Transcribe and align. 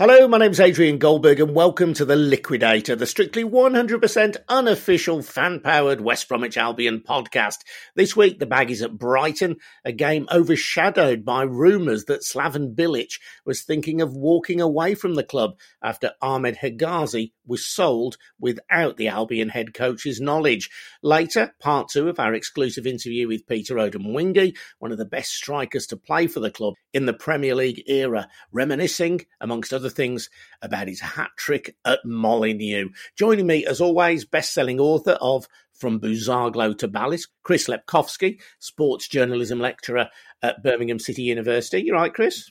Hello, 0.00 0.26
my 0.26 0.38
name's 0.38 0.60
Adrian 0.60 0.96
Goldberg, 0.96 1.40
and 1.40 1.54
welcome 1.54 1.92
to 1.92 2.06
The 2.06 2.16
Liquidator, 2.16 2.96
the 2.96 3.04
strictly 3.04 3.44
100% 3.44 4.36
unofficial 4.48 5.20
fan 5.20 5.60
powered 5.60 6.00
West 6.00 6.26
Bromwich 6.26 6.56
Albion 6.56 7.02
podcast. 7.06 7.58
This 7.96 8.16
week, 8.16 8.38
the 8.38 8.46
Baggies 8.46 8.82
at 8.82 8.96
Brighton, 8.96 9.56
a 9.84 9.92
game 9.92 10.26
overshadowed 10.32 11.22
by 11.22 11.42
rumours 11.42 12.06
that 12.06 12.22
Slaven 12.22 12.74
Bilic 12.74 13.20
was 13.44 13.60
thinking 13.60 14.00
of 14.00 14.16
walking 14.16 14.58
away 14.58 14.94
from 14.94 15.16
the 15.16 15.22
club 15.22 15.58
after 15.82 16.12
Ahmed 16.22 16.56
Hegazi 16.56 17.32
was 17.50 17.66
sold 17.66 18.16
without 18.38 18.96
the 18.96 19.08
Albion 19.08 19.50
head 19.50 19.74
coach's 19.74 20.20
knowledge. 20.20 20.70
Later, 21.02 21.52
part 21.60 21.88
two 21.90 22.08
of 22.08 22.18
our 22.18 22.32
exclusive 22.32 22.86
interview 22.86 23.28
with 23.28 23.46
Peter 23.46 23.74
Odemwingie, 23.74 24.56
one 24.78 24.92
of 24.92 24.98
the 24.98 25.04
best 25.04 25.32
strikers 25.32 25.86
to 25.88 25.96
play 25.96 26.26
for 26.28 26.40
the 26.40 26.50
club 26.50 26.74
in 26.94 27.04
the 27.04 27.12
Premier 27.12 27.54
League 27.54 27.82
era, 27.86 28.28
reminiscing, 28.52 29.26
amongst 29.40 29.74
other 29.74 29.90
things 29.90 30.30
about 30.62 30.88
his 30.88 31.00
hat 31.00 31.30
trick 31.36 31.76
at 31.84 31.98
Molineux. 32.04 32.88
Joining 33.16 33.46
me, 33.46 33.66
as 33.66 33.80
always, 33.80 34.24
best 34.24 34.54
selling 34.54 34.80
author 34.80 35.18
of 35.20 35.46
From 35.72 36.00
Buzaglo 36.00 36.78
to 36.78 36.88
Balis, 36.88 37.28
Chris 37.42 37.66
Lepkowski, 37.66 38.40
sports 38.60 39.08
journalism 39.08 39.58
lecturer 39.58 40.08
at 40.40 40.62
Birmingham 40.62 41.00
City 41.00 41.22
University. 41.22 41.82
You're 41.82 41.96
right, 41.96 42.14
Chris? 42.14 42.50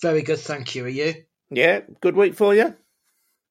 Very 0.00 0.22
good, 0.22 0.38
thank 0.38 0.74
you. 0.76 0.84
Are 0.84 0.88
you? 0.88 1.14
Yeah, 1.50 1.80
good 2.00 2.14
week 2.14 2.34
for 2.34 2.54
you? 2.54 2.76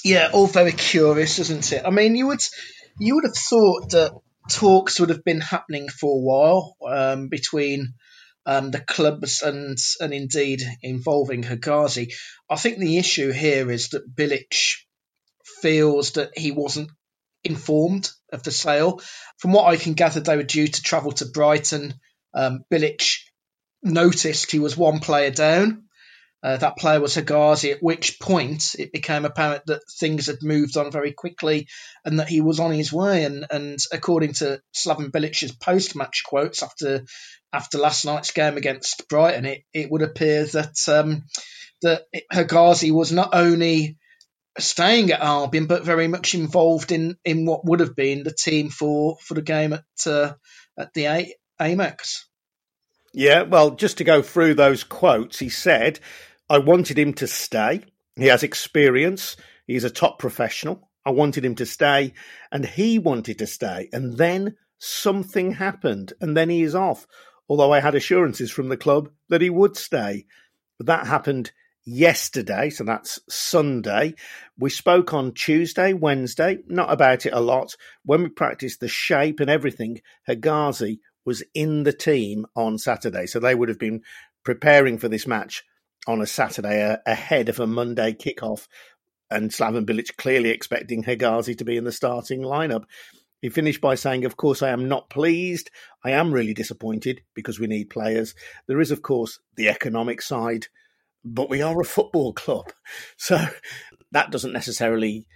Yeah, 0.03 0.29
all 0.31 0.47
very 0.47 0.71
curious, 0.71 1.39
isn't 1.39 1.73
it? 1.73 1.83
I 1.85 1.89
mean, 1.89 2.15
you 2.15 2.27
would 2.27 2.41
you 2.99 3.15
would 3.15 3.25
have 3.25 3.35
thought 3.35 3.91
that 3.91 4.11
talks 4.49 4.99
would 4.99 5.09
have 5.09 5.23
been 5.23 5.41
happening 5.41 5.89
for 5.89 6.15
a 6.15 6.21
while 6.21 6.75
um, 6.87 7.27
between 7.27 7.95
um, 8.45 8.71
the 8.71 8.79
clubs 8.79 9.41
and 9.41 9.77
and 9.99 10.13
indeed 10.13 10.61
involving 10.81 11.43
Hegazi. 11.43 12.13
I 12.49 12.55
think 12.55 12.77
the 12.77 12.97
issue 12.97 13.31
here 13.31 13.69
is 13.69 13.89
that 13.89 14.15
Bilic 14.15 14.77
feels 15.61 16.11
that 16.13 16.37
he 16.37 16.51
wasn't 16.51 16.91
informed 17.43 18.09
of 18.31 18.43
the 18.43 18.51
sale. 18.51 19.01
From 19.37 19.53
what 19.53 19.67
I 19.67 19.77
can 19.77 19.93
gather, 19.93 20.19
they 20.19 20.35
were 20.35 20.43
due 20.43 20.67
to 20.67 20.81
travel 20.81 21.11
to 21.13 21.25
Brighton. 21.25 21.95
Um, 22.33 22.63
Bilic 22.71 23.19
noticed 23.81 24.51
he 24.51 24.59
was 24.59 24.77
one 24.77 24.99
player 24.99 25.31
down. 25.31 25.83
Uh, 26.41 26.55
that 26.55 26.77
player 26.77 27.01
was 27.01 27.15
Hegazi, 27.15 27.73
at 27.73 27.83
which 27.83 28.17
point 28.19 28.75
it 28.79 28.93
became 28.93 29.25
apparent 29.25 29.65
that 29.65 29.81
things 29.99 30.27
had 30.27 30.37
moved 30.41 30.77
on 30.77 30.89
very 30.89 31.11
quickly 31.11 31.67
and 32.05 32.19
that 32.19 32.29
he 32.29 32.39
was 32.39 32.61
on 32.61 32.71
his 32.71 32.93
way. 32.93 33.25
And, 33.25 33.45
and 33.51 33.77
according 33.91 34.33
to 34.35 34.61
Slaven 34.73 35.11
Bilic's 35.11 35.51
post 35.51 35.97
match 35.97 36.23
quotes 36.25 36.63
after 36.63 37.03
after 37.51 37.77
last 37.77 38.05
night's 38.05 38.31
game 38.31 38.57
against 38.57 39.09
Brighton, 39.09 39.45
it, 39.45 39.63
it 39.73 39.91
would 39.91 40.01
appear 40.03 40.45
that 40.45 40.77
um, 40.87 41.25
that 41.81 42.03
Hegazi 42.31 42.91
was 42.91 43.11
not 43.11 43.31
only 43.33 43.97
staying 44.57 45.11
at 45.11 45.21
Albion, 45.21 45.67
but 45.67 45.83
very 45.83 46.07
much 46.07 46.35
involved 46.35 46.91
in, 46.91 47.17
in 47.23 47.45
what 47.45 47.65
would 47.65 47.79
have 47.79 47.95
been 47.95 48.23
the 48.23 48.33
team 48.33 48.69
for, 48.69 49.17
for 49.21 49.33
the 49.33 49.41
game 49.41 49.73
at 49.73 49.83
uh, 50.05 50.33
at 50.77 50.93
the 50.93 51.05
A- 51.05 51.35
Amex. 51.59 52.23
Yeah, 53.13 53.43
well, 53.43 53.71
just 53.71 53.97
to 53.97 54.03
go 54.03 54.21
through 54.21 54.53
those 54.53 54.83
quotes, 54.83 55.39
he 55.39 55.49
said, 55.49 55.99
"I 56.49 56.59
wanted 56.59 56.97
him 56.97 57.13
to 57.15 57.27
stay. 57.27 57.83
He 58.15 58.27
has 58.27 58.43
experience. 58.43 59.37
He's 59.67 59.83
a 59.83 59.89
top 59.89 60.19
professional. 60.19 60.89
I 61.05 61.11
wanted 61.11 61.45
him 61.45 61.55
to 61.55 61.65
stay, 61.65 62.13
and 62.51 62.65
he 62.65 62.99
wanted 62.99 63.39
to 63.39 63.47
stay. 63.47 63.89
And 63.93 64.17
then 64.17 64.57
something 64.77 65.53
happened, 65.53 66.13
and 66.21 66.35
then 66.35 66.49
he 66.49 66.63
is 66.63 66.75
off. 66.75 67.07
Although 67.47 67.73
I 67.73 67.79
had 67.79 67.95
assurances 67.95 68.51
from 68.51 68.69
the 68.69 68.77
club 68.77 69.09
that 69.29 69.41
he 69.41 69.49
would 69.49 69.77
stay, 69.77 70.25
but 70.77 70.87
that 70.87 71.07
happened." 71.07 71.51
Yesterday, 71.85 72.69
so 72.69 72.83
that's 72.83 73.19
Sunday. 73.29 74.15
We 74.57 74.69
spoke 74.69 75.13
on 75.13 75.33
Tuesday, 75.33 75.93
Wednesday, 75.93 76.59
not 76.67 76.91
about 76.91 77.25
it 77.25 77.33
a 77.33 77.39
lot. 77.39 77.75
When 78.03 78.23
we 78.23 78.29
practiced 78.29 78.79
the 78.79 78.87
shape 78.87 79.39
and 79.39 79.49
everything, 79.49 80.01
Hegazi 80.27 80.99
was 81.25 81.43
in 81.53 81.83
the 81.83 81.93
team 81.93 82.45
on 82.55 82.77
Saturday. 82.77 83.25
So 83.25 83.39
they 83.39 83.55
would 83.55 83.69
have 83.69 83.79
been 83.79 84.01
preparing 84.43 84.97
for 84.97 85.07
this 85.07 85.27
match 85.27 85.63
on 86.07 86.21
a 86.21 86.27
Saturday 86.27 86.83
uh, 86.83 86.97
ahead 87.05 87.49
of 87.49 87.59
a 87.59 87.67
Monday 87.67 88.13
kickoff. 88.13 88.67
And 89.31 89.51
Slaven 89.51 89.85
Bilic 89.85 90.17
clearly 90.17 90.49
expecting 90.49 91.03
Hegazi 91.03 91.57
to 91.57 91.65
be 91.65 91.77
in 91.77 91.83
the 91.83 91.91
starting 91.91 92.41
lineup. 92.41 92.85
He 93.41 93.49
finished 93.49 93.79
by 93.79 93.95
saying, 93.95 94.25
Of 94.25 94.37
course, 94.37 94.61
I 94.61 94.69
am 94.69 94.87
not 94.87 95.09
pleased. 95.09 95.69
I 96.03 96.11
am 96.11 96.33
really 96.33 96.53
disappointed 96.53 97.21
because 97.35 97.59
we 97.59 97.67
need 97.67 97.89
players. 97.89 98.33
There 98.67 98.81
is, 98.81 98.91
of 98.91 99.01
course, 99.01 99.39
the 99.55 99.69
economic 99.69 100.21
side 100.21 100.67
but 101.23 101.49
we 101.49 101.61
are 101.61 101.79
a 101.79 101.85
football 101.85 102.33
club. 102.33 102.71
So 103.17 103.37
that 104.11 104.31
doesn't 104.31 104.53
necessarily 104.53 105.27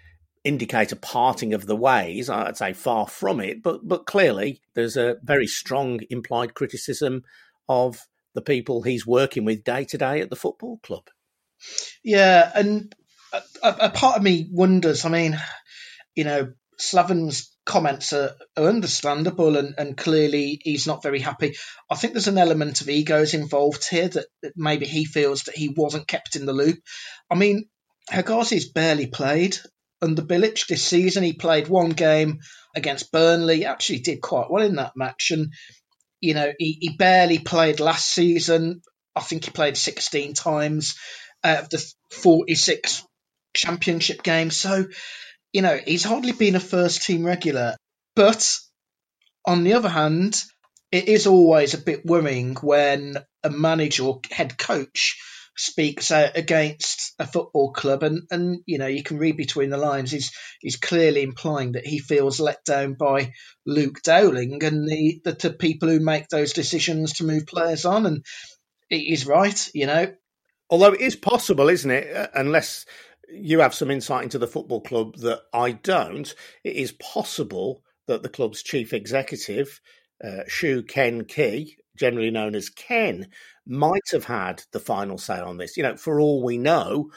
indicate 0.44 0.92
a 0.92 0.96
parting 0.96 1.54
of 1.54 1.68
the 1.68 1.76
ways. 1.76 2.30
I'd 2.30 2.58
say 2.58 2.74
far 2.74 3.08
from 3.08 3.40
it, 3.40 3.62
but 3.62 3.88
but 3.88 4.06
clearly 4.06 4.62
there's 4.74 4.98
a 4.98 5.18
very 5.24 5.48
strong 5.48 6.00
implied 6.10 6.54
criticism 6.54 7.24
of 7.70 8.08
the 8.34 8.42
people 8.42 8.82
he's 8.82 9.06
working 9.06 9.46
with 9.46 9.64
day 9.64 9.86
to 9.86 9.98
day 9.98 10.22
at 10.22 10.30
the 10.30 10.36
football 10.36 10.80
club. 10.84 11.04
Yeah, 12.04 12.52
and 12.56 12.94
a, 13.32 13.42
a, 13.62 13.90
part 13.90 14.18
of 14.18 14.24
me 14.24 14.50
wonders. 14.52 15.06
I 15.06 15.10
mean, 15.10 15.40
you 16.16 16.24
know, 16.24 16.54
Slaven's 16.78 17.53
comments 17.66 18.14
are, 18.14 18.36
are 18.58 18.68
understandable 18.68 19.58
and, 19.58 19.76
and, 19.78 19.96
clearly 19.96 20.60
he's 20.64 20.88
not 20.88 21.04
very 21.04 21.20
happy. 21.20 21.56
I 21.90 21.96
think 21.96 22.14
there's 22.14 22.28
an 22.28 22.38
element 22.38 22.82
of 22.82 22.90
egos 22.90 23.34
involved 23.34 23.88
here 23.88 24.10
that, 24.10 24.26
that 24.42 24.54
maybe 24.56 24.86
he 24.86 25.06
feels 25.06 25.44
that 25.44 25.56
he 25.56 25.70
wasn't 25.70 26.08
kept 26.08 26.36
in 26.36 26.46
the 26.46 26.54
loop. 26.54 26.80
I 27.32 27.36
mean, 27.36 27.70
Hegazi's 28.12 28.70
barely 28.70 29.08
played 29.08 29.58
under 30.02 30.22
Bilic 30.22 30.68
this 30.68 30.84
season. 30.84 31.24
He 31.24 31.34
played 31.34 31.68
one 31.68 31.92
game 31.92 32.40
against 32.76 33.12
Burnley, 33.12 33.66
actually 33.66 34.00
did 34.00 34.22
quite 34.22 34.50
well 34.50 34.64
in 34.64 34.76
that 34.76 34.98
match. 34.98 35.32
And, 35.32 35.54
you 36.20 36.34
know, 36.34 36.52
he, 36.58 36.78
he 36.82 36.98
barely 36.98 37.40
played 37.40 37.80
last 37.80 38.10
season. 38.10 38.82
I 39.16 39.22
think 39.22 39.46
he 39.46 39.52
played 39.52 39.78
16 39.78 40.34
times 40.34 40.96
out 41.44 41.64
of 41.64 41.70
the 41.70 41.94
46 42.12 43.06
championship 43.54 44.24
games. 44.24 44.58
So, 44.58 44.86
you 45.54 45.62
know, 45.62 45.78
he's 45.78 46.04
hardly 46.04 46.34
been 46.34 46.56
a 46.56 46.60
first 46.60 47.04
team 47.06 47.26
regular. 47.26 47.76
But 48.16 48.60
on 49.46 49.64
the 49.64 49.74
other 49.74 49.90
hand, 49.90 50.44
it 50.92 51.08
is 51.08 51.28
always 51.28 51.74
a 51.74 51.80
bit 51.80 52.06
worrying 52.06 52.56
when 52.56 53.18
a 53.44 53.50
manager 53.50 54.04
or 54.04 54.22
head 54.32 54.58
coach 54.58 55.20
speaks 55.56 56.12
out 56.12 56.36
against 56.36 57.14
a 57.20 57.28
football 57.28 57.72
club 57.74 58.02
and, 58.02 58.24
and 58.32 58.62
you 58.66 58.80
know 58.80 58.88
you 58.88 59.04
can 59.04 59.20
read 59.20 59.38
between 59.38 59.70
the 59.70 59.78
lines 59.78 60.10
he's 60.10 60.32
he's 60.60 60.78
clearly 60.78 61.22
implying 61.22 61.74
that 61.74 61.86
he 61.86 62.00
feels 62.00 62.40
let 62.40 62.64
down 62.66 62.96
by 62.96 63.32
Luke 63.64 64.02
Dowling 64.04 64.64
and 64.64 64.88
the, 64.88 65.22
the, 65.24 65.34
the 65.34 65.54
people 65.54 65.90
who 65.90 66.00
make 66.00 66.28
those 66.30 66.54
decisions 66.54 67.14
to 67.14 67.24
move 67.24 67.46
players 67.46 67.86
on 67.86 68.08
and 68.08 68.26
he's 68.90 69.28
right 69.28 69.70
you 69.76 69.86
know 69.86 70.12
although 70.72 70.94
it 70.94 71.02
is 71.02 71.16
possible 71.16 71.70
isn't 71.70 71.92
it 71.92 72.16
uh, 72.16 72.28
unless 72.34 72.88
you 73.34 73.60
have 73.60 73.74
some 73.74 73.92
insight 73.92 74.24
into 74.24 74.40
the 74.40 74.48
football 74.48 74.82
club 74.82 75.18
that 75.18 75.42
I 75.54 75.72
don't. 75.72 76.34
It 76.64 76.76
is 76.76 76.92
possible 76.94 77.84
that 78.08 78.24
the 78.24 78.30
club's 78.30 78.64
chief 78.64 78.94
executive, 78.94 79.80
uh, 80.24 80.44
Shu 80.48 80.84
Ken 80.84 81.26
Key, 81.26 81.78
generally 81.98 82.32
known 82.32 82.56
as 82.56 82.70
Ken, 82.70 83.28
might 83.66 84.10
have 84.12 84.26
had 84.26 84.64
the 84.72 84.80
final 84.80 85.18
say 85.18 85.40
on 85.40 85.58
this. 85.58 85.78
You 85.78 85.84
know, 85.84 85.96
for 85.96 86.20
all 86.20 86.44
we 86.44 86.58
know, 86.58 87.12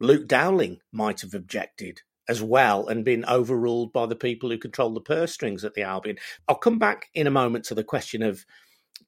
Luke 0.00 0.26
Dowling 0.26 0.78
might 0.92 1.20
have 1.20 1.34
objected 1.34 2.00
as 2.28 2.42
well 2.42 2.86
and 2.86 3.04
been 3.04 3.24
overruled 3.24 3.92
by 3.92 4.06
the 4.06 4.16
people 4.16 4.50
who 4.50 4.58
control 4.58 4.94
the 4.94 5.00
purse 5.00 5.32
strings 5.32 5.64
at 5.64 5.74
the 5.74 5.82
Albion. 5.82 6.16
I'll 6.48 6.56
come 6.56 6.78
back 6.78 7.08
in 7.14 7.26
a 7.26 7.32
moment 7.32 7.64
to 7.66 7.74
the 7.74 7.84
question 7.84 8.22
of 8.22 8.44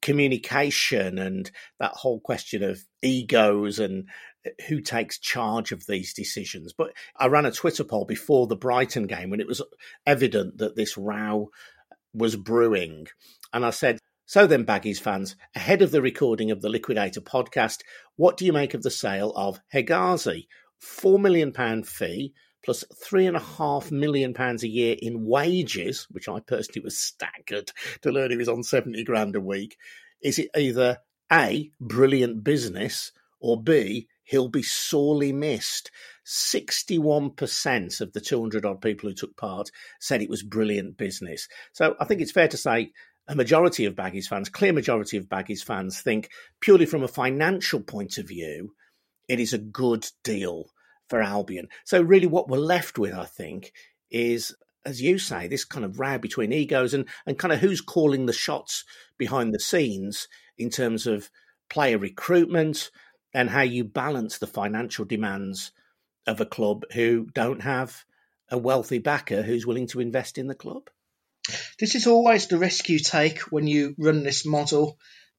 communication 0.02 1.18
and 1.18 1.50
that 1.80 1.92
whole 1.92 2.20
question 2.20 2.62
of 2.62 2.80
egos 3.02 3.78
and 3.78 4.08
uh, 4.46 4.50
who 4.68 4.80
takes 4.80 5.18
charge 5.18 5.72
of 5.72 5.86
these 5.86 6.12
decisions. 6.12 6.72
But 6.72 6.92
I 7.16 7.26
ran 7.28 7.46
a 7.46 7.52
Twitter 7.52 7.84
poll 7.84 8.04
before 8.04 8.46
the 8.46 8.56
Brighton 8.56 9.06
game 9.06 9.30
when 9.30 9.40
it 9.40 9.48
was 9.48 9.62
evident 10.06 10.58
that 10.58 10.76
this 10.76 10.96
row 10.96 11.50
was 12.12 12.36
brewing. 12.36 13.06
And 13.52 13.64
I 13.64 13.70
said, 13.70 13.98
so 14.26 14.46
then, 14.46 14.64
Baggies 14.64 15.00
fans, 15.00 15.36
ahead 15.54 15.82
of 15.82 15.90
the 15.90 16.00
recording 16.00 16.50
of 16.50 16.62
the 16.62 16.70
Liquidator 16.70 17.20
podcast, 17.20 17.80
what 18.16 18.36
do 18.36 18.46
you 18.46 18.52
make 18.52 18.72
of 18.72 18.82
the 18.82 18.90
sale 18.90 19.32
of 19.36 19.60
Hegazi? 19.72 20.46
£4 20.82 21.20
million 21.20 21.82
fee 21.82 22.34
plus 22.64 22.84
£3.5 23.04 23.92
million 23.92 24.34
a 24.36 24.66
year 24.66 24.96
in 25.00 25.26
wages, 25.26 26.06
which 26.10 26.28
I 26.28 26.40
personally 26.40 26.82
was 26.84 26.98
staggered 26.98 27.70
to 28.02 28.10
learn 28.10 28.30
he 28.30 28.36
was 28.36 28.48
on 28.48 28.62
70 28.62 29.04
grand 29.04 29.36
a 29.36 29.40
week. 29.40 29.76
Is 30.22 30.38
it 30.38 30.48
either 30.56 30.98
A, 31.30 31.70
brilliant 31.80 32.42
business, 32.42 33.12
or 33.40 33.62
B, 33.62 34.08
he'll 34.24 34.48
be 34.48 34.62
sorely 34.62 35.32
missed. 35.32 35.90
61% 36.26 38.00
of 38.00 38.12
the 38.14 38.20
200 38.20 38.64
odd 38.64 38.80
people 38.80 39.10
who 39.10 39.14
took 39.14 39.36
part 39.36 39.70
said 40.00 40.22
it 40.22 40.30
was 40.30 40.42
brilliant 40.42 40.96
business. 40.96 41.46
So 41.72 41.94
I 42.00 42.06
think 42.06 42.22
it's 42.22 42.32
fair 42.32 42.48
to 42.48 42.56
say 42.56 42.92
a 43.28 43.34
majority 43.34 43.84
of 43.84 43.94
Baggies 43.94 44.26
fans, 44.26 44.48
clear 44.48 44.72
majority 44.72 45.18
of 45.18 45.28
Baggies 45.28 45.62
fans, 45.62 46.00
think 46.00 46.30
purely 46.60 46.86
from 46.86 47.02
a 47.02 47.08
financial 47.08 47.80
point 47.80 48.16
of 48.16 48.26
view, 48.26 48.74
it 49.28 49.40
is 49.40 49.52
a 49.52 49.58
good 49.58 50.06
deal 50.22 50.70
for 51.08 51.22
Albion. 51.22 51.68
So 51.84 52.00
really 52.00 52.26
what 52.26 52.48
we're 52.48 52.58
left 52.58 52.98
with, 52.98 53.14
I 53.14 53.24
think, 53.24 53.72
is 54.10 54.54
as 54.86 55.00
you 55.00 55.18
say, 55.18 55.48
this 55.48 55.64
kind 55.64 55.84
of 55.84 55.98
row 55.98 56.18
between 56.18 56.52
egos 56.52 56.94
and, 56.94 57.06
and 57.26 57.38
kind 57.38 57.52
of 57.52 57.60
who's 57.60 57.80
calling 57.80 58.26
the 58.26 58.32
shots 58.32 58.84
behind 59.16 59.54
the 59.54 59.60
scenes 59.60 60.28
in 60.58 60.70
terms 60.70 61.06
of 61.06 61.30
player 61.70 61.98
recruitment, 61.98 62.90
and 63.32 63.50
how 63.50 63.62
you 63.62 63.82
balance 63.82 64.38
the 64.38 64.46
financial 64.46 65.04
demands 65.04 65.72
of 66.26 66.40
a 66.40 66.46
club 66.46 66.84
who 66.92 67.26
don't 67.34 67.62
have 67.62 68.04
a 68.50 68.58
wealthy 68.58 68.98
backer 68.98 69.42
who's 69.42 69.66
willing 69.66 69.86
to 69.88 70.00
invest 70.00 70.38
in 70.38 70.46
the 70.46 70.54
club. 70.54 70.88
This 71.80 71.94
is 71.94 72.06
always 72.06 72.46
the 72.46 72.58
risk 72.58 72.88
you 72.88 72.98
take 72.98 73.40
when 73.50 73.66
you 73.66 73.94
run 73.98 74.22
this 74.22 74.46
model 74.46 74.98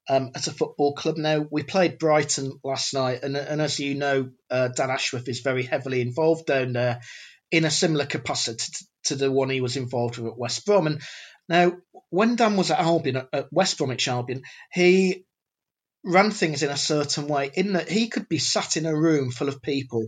um, 0.09 0.31
at 0.35 0.47
a 0.47 0.51
football 0.51 0.93
club. 0.93 1.17
Now, 1.17 1.45
we 1.49 1.63
played 1.63 1.99
Brighton 1.99 2.59
last 2.63 2.93
night, 2.93 3.23
and, 3.23 3.35
and 3.35 3.61
as 3.61 3.79
you 3.79 3.95
know, 3.95 4.29
uh, 4.49 4.69
Dan 4.69 4.89
Ashworth 4.89 5.27
is 5.27 5.39
very 5.39 5.63
heavily 5.63 6.01
involved 6.01 6.45
down 6.45 6.73
there 6.73 7.01
in 7.51 7.65
a 7.65 7.71
similar 7.71 8.05
capacity 8.05 8.71
to, 8.71 8.85
to 9.05 9.15
the 9.15 9.31
one 9.31 9.49
he 9.49 9.61
was 9.61 9.77
involved 9.77 10.17
with 10.17 10.31
at 10.31 10.37
West 10.37 10.65
Brom. 10.65 10.87
And 10.87 11.01
now, 11.47 11.77
when 12.09 12.35
Dan 12.35 12.57
was 12.57 12.71
at 12.71 12.79
Albion, 12.79 13.27
at 13.31 13.47
West 13.51 13.77
Bromwich 13.77 14.07
Albion, 14.07 14.43
he 14.71 15.25
ran 16.03 16.31
things 16.31 16.63
in 16.63 16.69
a 16.69 16.77
certain 16.77 17.27
way, 17.27 17.51
in 17.53 17.73
that 17.73 17.89
he 17.89 18.09
could 18.09 18.29
be 18.29 18.37
sat 18.37 18.77
in 18.77 18.85
a 18.85 18.95
room 18.95 19.31
full 19.31 19.47
of 19.47 19.61
people 19.61 20.07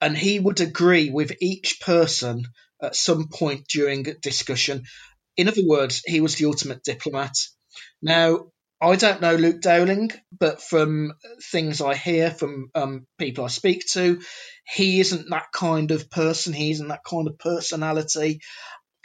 and 0.00 0.16
he 0.16 0.38
would 0.38 0.60
agree 0.60 1.10
with 1.10 1.36
each 1.40 1.80
person 1.80 2.46
at 2.82 2.96
some 2.96 3.28
point 3.28 3.66
during 3.68 4.04
discussion. 4.20 4.84
In 5.36 5.48
other 5.48 5.62
words, 5.64 6.02
he 6.04 6.20
was 6.20 6.36
the 6.36 6.46
ultimate 6.46 6.82
diplomat. 6.82 7.34
Now, 8.02 8.52
I 8.86 8.94
don't 8.94 9.20
know 9.20 9.34
Luke 9.34 9.60
Dowling, 9.60 10.12
but 10.38 10.62
from 10.62 11.12
things 11.50 11.80
I 11.80 11.96
hear 11.96 12.30
from 12.30 12.70
um, 12.72 13.06
people 13.18 13.44
I 13.44 13.48
speak 13.48 13.84
to, 13.92 14.20
he 14.64 15.00
isn't 15.00 15.28
that 15.30 15.46
kind 15.52 15.90
of 15.90 16.08
person. 16.08 16.52
He 16.52 16.70
isn't 16.70 16.88
that 16.88 17.02
kind 17.04 17.26
of 17.26 17.36
personality. 17.36 18.40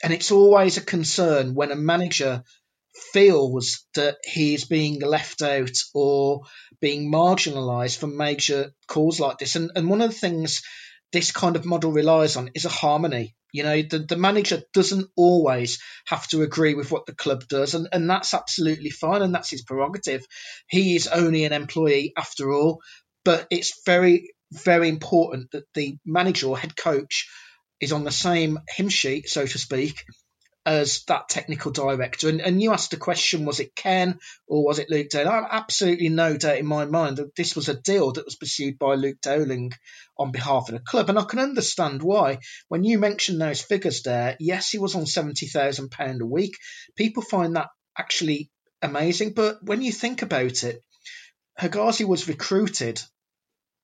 And 0.04 0.14
it's 0.14 0.32
always 0.32 0.78
a 0.78 0.86
concern 0.86 1.56
when 1.56 1.72
a 1.72 1.76
manager 1.76 2.44
feels 3.12 3.86
that 3.96 4.18
he's 4.24 4.66
being 4.66 5.02
left 5.02 5.42
out 5.42 5.76
or 5.96 6.42
being 6.80 7.12
marginalised 7.12 7.98
for 7.98 8.08
major 8.08 8.74
calls 8.88 9.20
like 9.20 9.40
this. 9.40 9.56
And, 9.56 9.72
and 9.76 9.90
one 9.90 10.02
of 10.02 10.12
the 10.12 10.16
things 10.16 10.62
this 11.12 11.32
kind 11.32 11.56
of 11.56 11.66
model 11.66 11.92
relies 11.92 12.36
on 12.36 12.52
is 12.56 12.66
a 12.66 12.70
harmony. 12.70 13.36
You 13.54 13.64
know, 13.64 13.82
the, 13.82 14.00
the 14.00 14.16
manager 14.16 14.62
doesn't 14.74 15.10
always 15.18 15.82
have 16.08 16.26
to 16.30 16.42
agree 16.42 16.74
with 16.74 16.92
what 16.92 17.06
the 17.06 17.16
club 17.16 17.48
does, 17.48 17.76
and, 17.76 17.88
and 17.92 18.10
that's 18.10 18.34
absolutely 18.34 18.90
fine, 18.90 19.22
and 19.22 19.36
that's 19.36 19.50
his 19.50 19.64
prerogative. 19.64 20.26
He 20.68 20.96
is 20.96 21.08
only 21.08 21.44
an 21.44 21.54
employee 21.54 22.14
after 22.18 22.52
all, 22.52 22.82
but 23.26 23.48
it's 23.52 23.82
very, 23.86 24.34
very 24.52 24.88
important 24.88 25.52
that 25.52 25.66
the 25.74 25.98
manager 26.06 26.48
or 26.48 26.58
head 26.58 26.78
coach 26.78 27.28
is 27.82 27.92
on 27.92 28.04
the 28.06 28.12
same 28.12 28.60
hymn 28.70 28.90
sheet, 28.90 29.28
so 29.28 29.46
to 29.46 29.58
speak, 29.58 30.06
as 30.66 31.04
that 31.08 31.30
technical 31.30 31.72
director. 31.72 32.30
And, 32.30 32.42
and 32.42 32.62
you 32.62 32.72
asked 32.72 32.92
the 32.92 32.98
question, 32.98 33.46
was 33.46 33.60
it 33.60 33.76
Ken 33.76 34.20
or 34.48 34.64
was 34.64 34.80
it 34.80 34.90
Luke 34.90 35.10
Dowling? 35.10 35.28
I 35.28 35.36
have 35.36 35.48
absolutely 35.52 36.10
no 36.10 36.38
doubt 36.38 36.58
in 36.58 36.68
my 36.68 36.86
mind 36.86 37.18
that 37.18 37.36
this 37.36 37.56
was 37.56 37.68
a 37.68 37.80
deal 37.80 38.12
that 38.12 38.26
was 38.26 38.36
pursued 38.36 38.78
by 38.78 38.96
Luke 38.96 39.18
Dowling 39.22 39.72
on 40.18 40.32
behalf 40.32 40.70
of 40.70 40.76
the 40.76 40.80
club. 40.80 41.10
And 41.10 41.18
I 41.18 41.24
can 41.24 41.40
understand 41.40 42.04
why. 42.04 42.40
When 42.68 42.84
you 42.84 43.00
mention 43.00 43.40
those 43.40 43.62
figures 43.62 44.04
there, 44.04 44.38
yes, 44.40 44.70
he 44.70 44.78
was 44.78 44.96
on 44.96 45.04
£70,000 45.04 46.20
a 46.20 46.26
week. 46.26 46.58
People 46.96 47.24
find 47.24 47.56
that 47.56 47.70
actually 47.98 48.52
amazing. 48.82 49.34
But 49.34 49.64
when 49.64 49.82
you 49.82 49.92
think 49.92 50.22
about 50.22 50.64
it, 50.64 50.84
Hegazi 51.60 52.06
was 52.06 52.28
recruited 52.28 53.02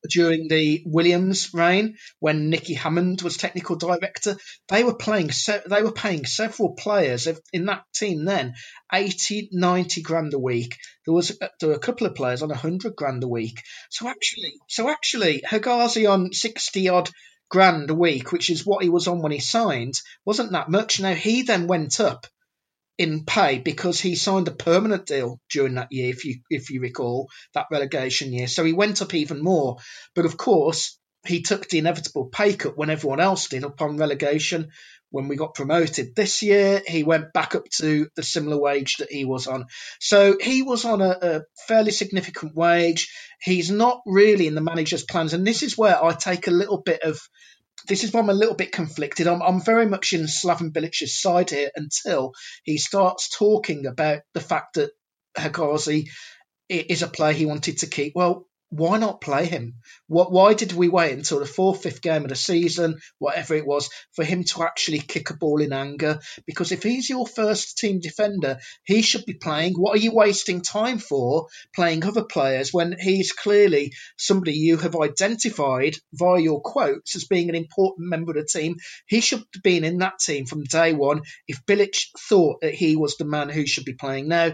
during 0.08 0.48
the 0.48 0.82
Williams 0.86 1.52
reign 1.52 1.96
when 2.20 2.50
Nicky 2.50 2.74
Hammond 2.74 3.22
was 3.22 3.36
technical 3.36 3.76
director. 3.76 4.36
They 4.68 4.84
were 4.84 4.94
playing 4.94 5.30
they 5.66 5.82
were 5.82 5.92
paying 5.92 6.24
several 6.26 6.74
players 6.74 7.28
in 7.52 7.66
that 7.66 7.84
team 7.94 8.24
then 8.24 8.54
80 8.92 9.50
90 9.52 10.02
grand 10.02 10.34
a 10.34 10.38
week. 10.38 10.76
There 11.04 11.14
was 11.14 11.30
uh, 11.40 11.48
there 11.60 11.70
were 11.70 11.74
a 11.74 11.80
couple 11.80 12.06
of 12.06 12.14
players 12.14 12.42
on 12.42 12.48
100 12.48 12.94
grand 12.96 13.24
a 13.24 13.28
week. 13.28 13.62
So 13.90 14.08
actually 14.08 14.54
so 14.68 14.88
actually 14.88 15.42
Hegazi 15.42 16.10
on 16.10 16.32
60 16.32 16.88
odd 16.88 17.10
grand 17.48 17.90
a 17.90 17.94
week, 17.94 18.32
which 18.32 18.50
is 18.50 18.66
what 18.66 18.82
he 18.82 18.88
was 18.88 19.08
on 19.08 19.22
when 19.22 19.32
he 19.32 19.40
signed, 19.40 19.94
wasn't 20.24 20.52
that 20.52 20.68
much. 20.68 21.00
Now 21.00 21.14
he 21.14 21.42
then 21.42 21.66
went 21.66 21.98
up 22.00 22.26
in 22.98 23.24
pay 23.24 23.58
because 23.58 24.00
he 24.00 24.16
signed 24.16 24.48
a 24.48 24.52
permanent 24.52 25.06
deal 25.06 25.40
during 25.48 25.74
that 25.74 25.92
year, 25.92 26.10
if 26.10 26.24
you 26.24 26.40
if 26.50 26.70
you 26.70 26.80
recall 26.80 27.30
that 27.54 27.68
relegation 27.70 28.32
year. 28.32 28.48
So 28.48 28.64
he 28.64 28.72
went 28.72 29.00
up 29.00 29.14
even 29.14 29.42
more. 29.42 29.78
But 30.14 30.26
of 30.26 30.36
course, 30.36 30.98
he 31.24 31.42
took 31.42 31.68
the 31.68 31.78
inevitable 31.78 32.26
pay 32.26 32.54
cut 32.54 32.76
when 32.76 32.90
everyone 32.90 33.20
else 33.20 33.48
did 33.48 33.64
upon 33.64 33.96
relegation. 33.96 34.70
When 35.10 35.28
we 35.28 35.36
got 35.36 35.54
promoted 35.54 36.14
this 36.14 36.42
year, 36.42 36.82
he 36.86 37.02
went 37.02 37.32
back 37.32 37.54
up 37.54 37.64
to 37.78 38.08
the 38.14 38.22
similar 38.22 38.60
wage 38.60 38.96
that 38.98 39.10
he 39.10 39.24
was 39.24 39.46
on. 39.46 39.64
So 40.00 40.36
he 40.38 40.62
was 40.62 40.84
on 40.84 41.00
a, 41.00 41.16
a 41.22 41.40
fairly 41.66 41.92
significant 41.92 42.54
wage. 42.54 43.10
He's 43.40 43.70
not 43.70 44.02
really 44.04 44.48
in 44.48 44.54
the 44.54 44.60
manager's 44.60 45.04
plans, 45.04 45.32
and 45.32 45.46
this 45.46 45.62
is 45.62 45.78
where 45.78 46.02
I 46.04 46.12
take 46.12 46.46
a 46.46 46.50
little 46.50 46.82
bit 46.82 47.02
of 47.02 47.18
this 47.86 48.04
is 48.04 48.12
why 48.12 48.20
I'm 48.20 48.30
a 48.30 48.34
little 48.34 48.54
bit 48.54 48.72
conflicted. 48.72 49.26
I'm, 49.26 49.42
I'm 49.42 49.60
very 49.60 49.86
much 49.86 50.12
in 50.12 50.22
Slaven 50.22 50.72
Bilic's 50.72 51.20
side 51.20 51.50
here 51.50 51.70
until 51.76 52.32
he 52.64 52.78
starts 52.78 53.28
talking 53.36 53.86
about 53.86 54.20
the 54.34 54.40
fact 54.40 54.74
that 54.74 54.90
Hegazi 55.36 56.08
is 56.68 57.02
a 57.02 57.08
player 57.08 57.32
he 57.32 57.46
wanted 57.46 57.78
to 57.78 57.86
keep. 57.86 58.14
Well, 58.16 58.47
why 58.70 58.98
not 58.98 59.20
play 59.20 59.46
him? 59.46 59.76
What, 60.08 60.30
why 60.30 60.54
did 60.54 60.72
we 60.72 60.88
wait 60.88 61.12
until 61.12 61.40
the 61.40 61.46
fourth, 61.46 61.82
fifth 61.82 62.02
game 62.02 62.22
of 62.22 62.28
the 62.28 62.36
season, 62.36 62.98
whatever 63.18 63.54
it 63.54 63.66
was, 63.66 63.88
for 64.12 64.24
him 64.24 64.44
to 64.44 64.62
actually 64.62 64.98
kick 64.98 65.30
a 65.30 65.36
ball 65.36 65.62
in 65.62 65.72
anger? 65.72 66.20
Because 66.46 66.72
if 66.72 66.82
he's 66.82 67.08
your 67.08 67.26
first 67.26 67.78
team 67.78 68.00
defender, 68.00 68.58
he 68.84 69.02
should 69.02 69.24
be 69.24 69.34
playing. 69.34 69.74
What 69.74 69.96
are 69.96 70.00
you 70.00 70.12
wasting 70.12 70.60
time 70.60 70.98
for 70.98 71.46
playing 71.74 72.04
other 72.04 72.24
players 72.24 72.72
when 72.72 72.96
he's 72.98 73.32
clearly 73.32 73.92
somebody 74.16 74.52
you 74.52 74.76
have 74.76 74.96
identified 74.96 75.96
via 76.12 76.40
your 76.40 76.60
quotes 76.60 77.16
as 77.16 77.24
being 77.24 77.48
an 77.48 77.54
important 77.54 78.08
member 78.08 78.32
of 78.32 78.36
the 78.36 78.44
team? 78.44 78.76
He 79.06 79.20
should 79.20 79.44
have 79.54 79.62
been 79.62 79.84
in 79.84 79.98
that 79.98 80.18
team 80.18 80.46
from 80.46 80.64
day 80.64 80.92
one 80.92 81.22
if 81.46 81.64
Bilic 81.64 81.96
thought 82.18 82.60
that 82.60 82.74
he 82.74 82.96
was 82.96 83.16
the 83.16 83.24
man 83.24 83.48
who 83.48 83.66
should 83.66 83.84
be 83.84 83.94
playing. 83.94 84.28
Now, 84.28 84.52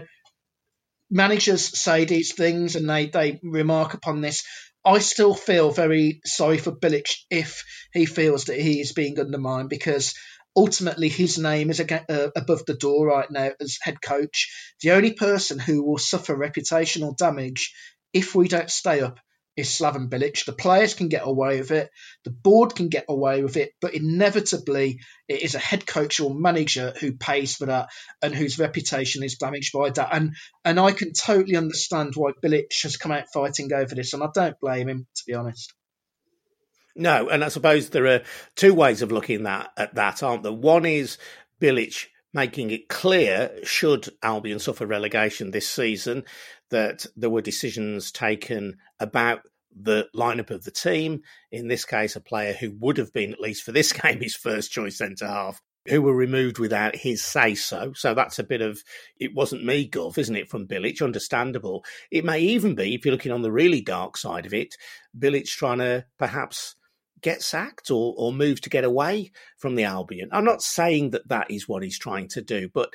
managers 1.09 1.79
say 1.79 2.05
these 2.05 2.33
things 2.33 2.75
and 2.75 2.89
they, 2.89 3.07
they 3.07 3.39
remark 3.43 3.93
upon 3.93 4.21
this. 4.21 4.43
I 4.85 4.99
still 4.99 5.33
feel 5.33 5.71
very 5.71 6.21
sorry 6.25 6.57
for 6.57 6.71
Bilic 6.71 7.07
if 7.29 7.63
he 7.93 8.05
feels 8.05 8.45
that 8.45 8.59
he 8.59 8.79
is 8.81 8.91
being 8.91 9.19
undermined 9.19 9.69
because 9.69 10.13
ultimately 10.55 11.09
his 11.09 11.37
name 11.37 11.69
is 11.69 11.79
uh, 11.79 12.29
above 12.35 12.65
the 12.65 12.75
door 12.75 13.07
right 13.07 13.29
now 13.29 13.51
as 13.59 13.77
head 13.81 14.01
coach. 14.01 14.75
The 14.81 14.91
only 14.91 15.13
person 15.13 15.59
who 15.59 15.83
will 15.83 15.97
suffer 15.97 16.35
reputational 16.35 17.17
damage 17.17 17.73
if 18.13 18.35
we 18.35 18.47
don't 18.47 18.69
stay 18.69 19.01
up 19.01 19.19
is 19.55 19.69
Slaven 19.69 20.09
Bilic. 20.09 20.45
The 20.45 20.53
players 20.53 20.93
can 20.93 21.07
get 21.07 21.25
away 21.25 21.59
with 21.59 21.71
it, 21.71 21.89
the 22.23 22.31
board 22.31 22.75
can 22.75 22.89
get 22.89 23.05
away 23.07 23.41
with 23.41 23.57
it, 23.57 23.71
but 23.81 23.93
inevitably 23.93 24.99
it 25.27 25.41
is 25.41 25.55
a 25.55 25.59
head 25.59 25.85
coach 25.85 26.19
or 26.19 26.33
manager 26.33 26.93
who 26.99 27.13
pays 27.13 27.55
for 27.55 27.67
that 27.67 27.89
and 28.21 28.35
whose 28.35 28.59
reputation 28.59 29.23
is 29.23 29.37
damaged 29.37 29.71
by 29.73 29.89
that. 29.89 30.09
And 30.11 30.35
and 30.63 30.79
I 30.79 30.91
can 30.91 31.13
totally 31.13 31.55
understand 31.55 32.13
why 32.15 32.31
Bilic 32.43 32.81
has 32.83 32.97
come 32.97 33.11
out 33.11 33.25
fighting 33.33 33.71
over 33.73 33.95
this, 33.95 34.13
and 34.13 34.23
I 34.23 34.27
don't 34.33 34.59
blame 34.59 34.89
him 34.89 35.07
to 35.15 35.23
be 35.25 35.33
honest. 35.33 35.73
No, 36.95 37.27
and 37.27 37.43
I 37.43 37.49
suppose 37.49 37.89
there 37.89 38.07
are 38.07 38.21
two 38.55 38.73
ways 38.73 39.01
of 39.01 39.11
looking 39.11 39.43
that 39.43 39.71
at 39.75 39.95
that, 39.95 40.23
aren't 40.23 40.43
there? 40.43 40.53
One 40.53 40.85
is 40.85 41.17
Bilic 41.59 42.07
making 42.35 42.69
it 42.69 42.89
clear, 42.89 43.49
should 43.63 44.09
Albion 44.21 44.59
suffer 44.59 44.85
relegation 44.85 45.51
this 45.51 45.69
season, 45.69 46.25
that 46.69 47.05
there 47.15 47.29
were 47.29 47.41
decisions 47.41 48.11
taken 48.11 48.77
about 48.99 49.41
the 49.75 50.07
lineup 50.15 50.51
of 50.51 50.63
the 50.63 50.71
team. 50.71 51.21
In 51.51 51.67
this 51.67 51.85
case, 51.85 52.15
a 52.15 52.21
player 52.21 52.53
who 52.53 52.71
would 52.79 52.97
have 52.97 53.13
been, 53.13 53.33
at 53.33 53.41
least 53.41 53.63
for 53.63 53.71
this 53.71 53.91
game, 54.01 54.21
his 54.21 54.35
first 54.35 54.71
choice 54.71 54.97
centre 54.97 55.27
half, 55.27 55.61
who 55.87 56.01
were 56.01 56.15
removed 56.15 56.57
without 56.57 56.95
his 56.95 57.23
say 57.23 57.53
so. 57.53 57.93
So 57.93 58.13
that's 58.13 58.39
a 58.39 58.43
bit 58.43 58.61
of, 58.61 58.81
it 59.19 59.35
wasn't 59.35 59.65
me, 59.65 59.87
Gov, 59.87 60.17
isn't 60.17 60.35
it, 60.35 60.49
from 60.49 60.67
Bilic? 60.67 61.01
Understandable. 61.01 61.85
It 62.09 62.25
may 62.25 62.39
even 62.39 62.73
be, 62.73 62.95
if 62.95 63.05
you're 63.05 63.11
looking 63.11 63.31
on 63.31 63.43
the 63.43 63.51
really 63.51 63.81
dark 63.81 64.17
side 64.17 64.45
of 64.45 64.53
it, 64.53 64.75
Bilic 65.17 65.47
trying 65.47 65.79
to 65.79 66.05
perhaps 66.17 66.75
get 67.21 67.41
sacked 67.41 67.91
or, 67.91 68.15
or 68.17 68.33
move 68.33 68.61
to 68.61 68.69
get 68.69 68.83
away 68.83 69.31
from 69.57 69.75
the 69.75 69.83
Albion. 69.83 70.29
I'm 70.31 70.43
not 70.43 70.61
saying 70.61 71.11
that 71.11 71.27
that 71.29 71.51
is 71.51 71.67
what 71.67 71.83
he's 71.83 71.99
trying 71.99 72.29
to 72.29 72.41
do, 72.41 72.69
but 72.73 72.91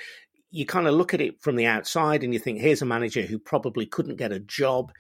you 0.51 0.67
kind 0.67 0.87
of 0.87 0.95
look 0.95 1.15
at 1.15 1.21
it 1.21 1.41
from 1.41 1.57
the 1.57 1.67
outside 1.67 2.25
and 2.25 2.33
you 2.33 2.39
think, 2.39 2.59
here's 2.59 2.83
a 2.83 2.87
manager 2.87 3.23
who 3.23 3.39
probably 3.39 3.87
couldn't 3.87 4.17
get 4.17 4.33
a 4.33 4.41
job 4.41 4.93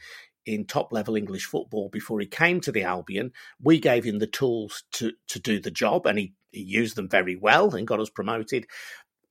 in 0.46 0.64
top 0.64 0.92
level 0.92 1.16
English 1.16 1.44
football 1.44 1.88
before 1.88 2.20
he 2.20 2.26
came 2.26 2.60
to 2.60 2.72
the 2.72 2.84
Albion. 2.84 3.32
We 3.62 3.78
gave 3.78 4.04
him 4.04 4.18
the 4.18 4.26
tools 4.26 4.84
to, 4.92 5.12
to 5.28 5.38
do 5.40 5.60
the 5.60 5.70
job 5.70 6.06
and 6.06 6.18
he, 6.18 6.32
he 6.50 6.62
used 6.62 6.96
them 6.96 7.08
very 7.08 7.36
well 7.36 7.74
and 7.74 7.86
got 7.86 8.00
us 8.00 8.10
promoted. 8.10 8.66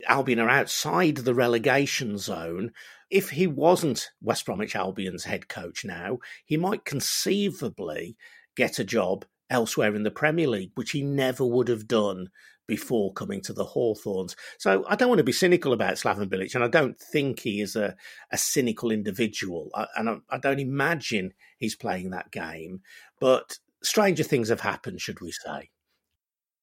Albion 0.08 0.40
are 0.40 0.50
outside 0.50 1.18
the 1.18 1.34
relegation 1.34 2.18
zone. 2.18 2.72
If 3.10 3.32
he 3.32 3.48
wasn't 3.48 4.12
West 4.22 4.46
Bromwich 4.46 4.76
Albion's 4.76 5.24
head 5.24 5.48
coach 5.48 5.84
now, 5.84 6.20
he 6.46 6.58
might 6.58 6.86
conceivably 6.86 8.16
get 8.56 8.80
a 8.80 8.84
job 8.84 9.26
elsewhere 9.50 9.96
in 9.96 10.04
the 10.04 10.12
Premier 10.12 10.48
League, 10.48 10.72
which 10.76 10.92
he 10.92 11.02
never 11.02 11.46
would 11.46 11.68
have 11.68 11.88
done 11.88 12.30
before 12.68 13.12
coming 13.14 13.42
to 13.42 13.52
the 13.52 13.66
Hawthorns. 13.66 14.36
So 14.60 14.86
I 14.88 14.96
don't 14.96 15.10
want 15.10 15.18
to 15.18 15.24
be 15.24 15.32
cynical 15.32 15.74
about 15.74 15.96
Slaven 15.96 16.30
Bilic, 16.30 16.54
and 16.54 16.64
I 16.64 16.68
don't 16.68 16.98
think 16.98 17.40
he 17.40 17.62
is 17.62 17.76
a, 17.76 17.96
a 18.32 18.38
cynical 18.38 18.92
individual, 18.92 19.70
I, 19.74 19.88
and 19.98 20.10
I, 20.10 20.18
I 20.30 20.38
don't 20.38 20.60
imagine 20.60 21.34
he's 21.58 21.76
playing 21.76 22.12
that 22.12 22.32
game. 22.32 22.82
But 23.20 23.58
stranger 23.82 24.24
things 24.24 24.50
have 24.50 24.62
happened, 24.62 25.02
should 25.02 25.20
we 25.20 25.32
say? 25.32 25.72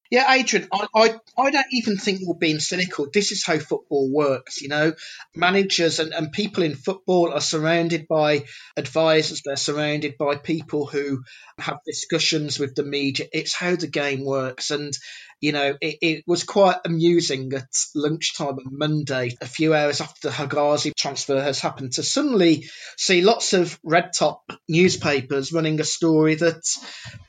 Yeah, 0.09 0.33
Adrian, 0.33 0.67
I, 0.71 0.87
I, 0.95 1.15
I 1.37 1.51
don't 1.51 1.65
even 1.71 1.97
think 1.97 2.19
you're 2.21 2.35
being 2.35 2.59
cynical. 2.59 3.07
This 3.13 3.31
is 3.31 3.45
how 3.45 3.59
football 3.59 4.09
works, 4.11 4.61
you 4.61 4.69
know. 4.69 4.93
Managers 5.35 5.99
and, 5.99 6.13
and 6.13 6.31
people 6.31 6.63
in 6.63 6.75
football 6.75 7.33
are 7.33 7.41
surrounded 7.41 8.07
by 8.07 8.45
advisors, 8.77 9.41
they're 9.43 9.57
surrounded 9.57 10.17
by 10.17 10.35
people 10.35 10.85
who 10.85 11.23
have 11.59 11.79
discussions 11.85 12.59
with 12.59 12.75
the 12.75 12.83
media. 12.83 13.27
It's 13.33 13.53
how 13.53 13.75
the 13.75 13.87
game 13.87 14.23
works. 14.23 14.71
And 14.71 14.93
you 15.39 15.51
know, 15.51 15.77
it, 15.79 15.97
it, 16.01 16.23
was 16.25 16.43
quite 16.43 16.77
amusing 16.83 17.53
at 17.53 17.67
lunchtime 17.93 18.57
on 18.57 18.77
Monday, 18.77 19.37
a 19.39 19.45
few 19.45 19.73
hours 19.73 20.01
after 20.01 20.29
the 20.29 20.33
Hegazi 20.33 20.95
transfer 20.95 21.41
has 21.41 21.59
happened, 21.59 21.93
to 21.93 22.03
suddenly 22.03 22.67
see 22.97 23.21
lots 23.21 23.53
of 23.53 23.79
red 23.83 24.13
top 24.13 24.41
newspapers 24.67 25.53
running 25.53 25.79
a 25.79 25.83
story 25.83 26.35
that 26.35 26.63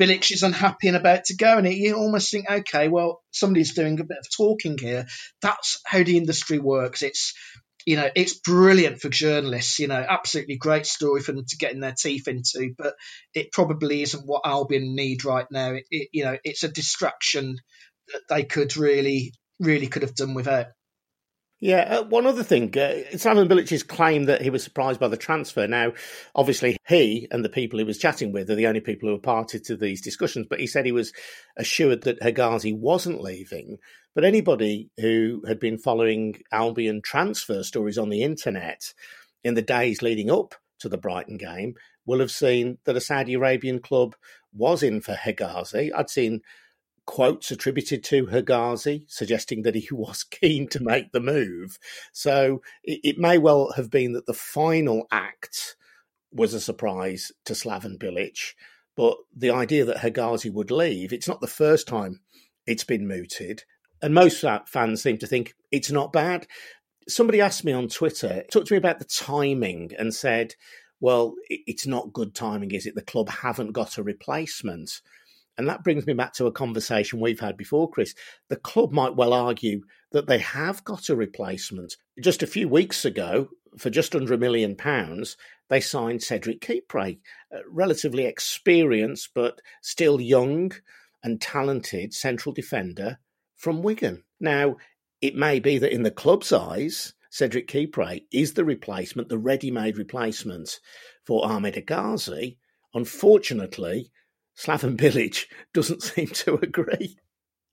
Bilic 0.01 0.31
is 0.31 0.43
unhappy 0.43 0.89
and 0.89 0.97
about 0.97 1.25
to 1.25 1.37
go. 1.37 1.59
And 1.59 1.67
it, 1.67 1.77
you 1.77 1.97
almost 1.97 2.31
think, 2.31 2.51
okay, 2.51 2.89
well, 2.89 3.23
somebody's 3.31 3.75
doing 3.75 4.01
a 4.01 4.05
bit 4.05 4.19
of 4.19 4.27
talking 4.35 4.79
here. 4.79 5.07
That's 5.43 5.81
how 5.85 6.03
the 6.03 6.17
industry 6.17 6.59
works. 6.59 7.03
It's 7.03 7.35
you 7.87 7.97
know, 7.97 8.11
it's 8.15 8.35
brilliant 8.35 9.01
for 9.01 9.09
journalists. 9.09 9.79
You 9.79 9.87
know, 9.87 10.05
absolutely 10.07 10.57
great 10.57 10.85
story 10.85 11.23
for 11.23 11.33
them 11.33 11.47
to 11.47 11.57
get 11.57 11.73
in 11.73 11.81
their 11.81 11.95
teeth 11.99 12.29
into. 12.29 12.75
But 12.77 12.95
it 13.33 13.51
probably 13.51 14.03
isn't 14.03 14.27
what 14.27 14.43
Albion 14.45 14.95
need 14.95 15.25
right 15.25 15.47
now. 15.51 15.73
It, 15.73 15.85
it, 15.91 16.09
you 16.13 16.25
know, 16.25 16.37
it's 16.45 16.65
a 16.65 16.69
distraction 16.69 17.57
that 18.13 18.23
they 18.29 18.45
could 18.45 18.77
really, 18.77 19.33
really 19.61 19.87
could 19.87 20.03
have 20.03 20.15
done 20.15 20.35
without. 20.35 20.67
Yeah, 21.61 21.99
uh, 21.99 22.03
one 22.05 22.25
other 22.25 22.45
thing, 22.45 22.69
uh, 22.79 23.03
Slaven 23.15 23.49
Bilic's 23.49 23.83
claim 23.83 24.27
that 24.27 24.43
he 24.43 24.51
was 24.51 24.63
surprised 24.63 25.01
by 25.01 25.09
the 25.09 25.17
transfer. 25.17 25.67
Now, 25.67 25.93
obviously, 26.37 26.77
he 26.87 27.27
and 27.33 27.45
the 27.45 27.49
people 27.49 27.81
he 27.81 27.85
was 27.85 27.99
chatting 27.99 28.31
with 28.31 28.49
are 28.49 28.55
the 28.55 28.69
only 28.69 28.81
people 28.81 29.09
who 29.09 29.17
were 29.17 29.21
party 29.21 29.59
to 29.59 29.77
these 29.77 30.01
discussions, 30.01 30.47
but 30.49 30.61
he 30.61 30.69
said 30.69 30.87
he 30.87 30.93
was 30.93 31.13
assured 31.57 32.03
that 32.03 32.21
Hegazi 32.21 32.79
wasn't 32.79 33.21
leaving. 33.21 33.79
But 34.15 34.25
anybody 34.25 34.91
who 34.99 35.43
had 35.49 35.59
been 35.59 35.79
following 35.79 36.37
Albion 36.53 37.03
transfer 37.03 37.65
stories 37.65 37.99
on 37.99 38.09
the 38.09 38.23
internet 38.23 38.95
in 39.43 39.55
the 39.55 39.63
days 39.63 40.01
leading 40.01 40.31
up 40.31 40.55
to 40.79 40.89
the 40.89 40.97
Brighton 40.97 41.39
game 41.39 41.75
will 42.07 42.21
have 42.21 42.31
seen 42.31 42.79
that 42.85 42.97
a 42.97 43.01
Saudi 43.01 43.35
Arabian 43.35 43.81
club 43.81 44.15
was 44.53 44.85
in 44.85 45.01
for 45.01 45.15
Hegazi. 45.15 45.91
I'd 45.93 46.09
seen 46.09 46.41
quotes 47.09 47.51
attributed 47.51 48.05
to 48.05 48.27
Hegazi 48.27 49.05
suggesting 49.09 49.63
that 49.63 49.75
he 49.75 49.89
was 49.93 50.23
keen 50.25 50.69
to 50.69 50.83
make 50.83 51.11
the 51.11 51.21
move. 51.21 51.79
So 52.13 52.61
it, 52.85 53.01
it, 53.03 53.19
may 53.19 53.39
well 53.39 53.73
have 53.77 53.91
been 53.91 54.13
that 54.13 54.27
the 54.27 54.35
final 54.35 55.09
act 55.11 55.75
was 56.31 56.53
a 56.53 56.61
surprise 56.61 57.33
to 57.47 57.55
Slaven 57.55 57.97
Bilic, 57.97 58.53
but 58.95 59.17
the 59.35 59.51
idea 59.51 59.87
that 59.87 59.97
Hegazi 59.97 60.53
would 60.53 60.71
leave, 60.71 61.15
it's 61.15 61.27
not 61.27 61.41
the 61.41 61.47
first 61.47 61.89
time 61.89 62.21
it's 62.67 62.85
been 62.85 63.09
mooted. 63.09 63.65
And 64.03 64.13
most 64.13 64.45
fans 64.67 65.03
seem 65.03 65.17
to 65.17 65.27
think 65.27 65.55
it's 65.73 65.91
not 65.91 66.13
bad. 66.13 66.47
Somebody 67.09 67.41
asked 67.41 67.65
me 67.65 67.73
on 67.73 67.89
Twitter, 67.89 68.45
talked 68.53 68.67
to 68.67 68.75
me 68.75 68.79
about 68.79 68.99
the 68.99 69.07
timing 69.07 69.93
and 69.99 70.15
said, 70.15 70.57
well, 71.01 71.37
it's 71.49 71.87
not 71.87 72.13
good 72.13 72.35
timing, 72.35 72.73
is 72.73 72.85
it? 72.85 72.95
The 72.95 73.03
club 73.03 73.31
haven't 73.31 73.73
got 73.73 73.97
a 73.97 74.03
replacement. 74.03 75.01
And 75.59 75.69
that 75.69 75.83
brings 75.83 76.07
me 76.07 76.15
back 76.15 76.33
to 76.35 76.47
a 76.47 76.53
conversation 76.53 77.21
we've 77.21 77.41
had 77.41 77.57
before, 77.57 77.91
Chris. 77.91 78.15
The 78.49 78.57
club 78.57 78.93
might 78.93 79.17
well 79.17 79.35
argue 79.35 79.83
that 80.13 80.29
they 80.29 80.39
have 80.39 80.85
got 80.85 81.09
a 81.09 81.17
replacement. 81.17 81.97
Just 82.21 82.43
a 82.43 82.47
few 82.47 82.69
weeks 82.69 83.05
ago, 83.05 83.49
for 83.77 83.91
just 83.91 84.15
under 84.15 84.33
a 84.33 84.39
million 84.39 84.77
pounds, 84.77 85.37
they 85.69 85.81
signed 85.81 86.23
Cedric 86.23 86.61
Kipre, 86.61 87.19
relatively 87.69 88.25
experienced 88.25 89.31
but 89.35 89.61
still 89.83 90.21
young 90.21 90.73
and 91.23 91.41
talented 91.41 92.15
central 92.15 92.55
defender 92.55 93.19
from 93.57 93.83
Wigan. 93.83 94.23
Now, 94.41 94.77
it 95.21 95.35
may 95.35 95.59
be 95.59 95.79
that 95.79 95.93
in 95.93 96.05
the 96.05 96.11
club's 96.13 96.53
eyes, 96.53 97.15
Cedric 97.31 97.69
Kipre 97.69 98.23
is 98.33 98.55
the 98.55 98.65
replacement, 98.65 99.29
the 99.29 99.39
ready 99.39 99.71
made 99.71 99.99
replacement 99.99 100.79
for 101.27 101.45
Ahmed 101.45 101.75
Hegazi. 101.75 102.57
Unfortunately, 102.95 104.11
Slaven 104.59 104.97
Bilic 104.97 105.45
doesn't 105.73 106.03
seem 106.03 106.29
to 106.29 106.55
agree. 106.55 107.17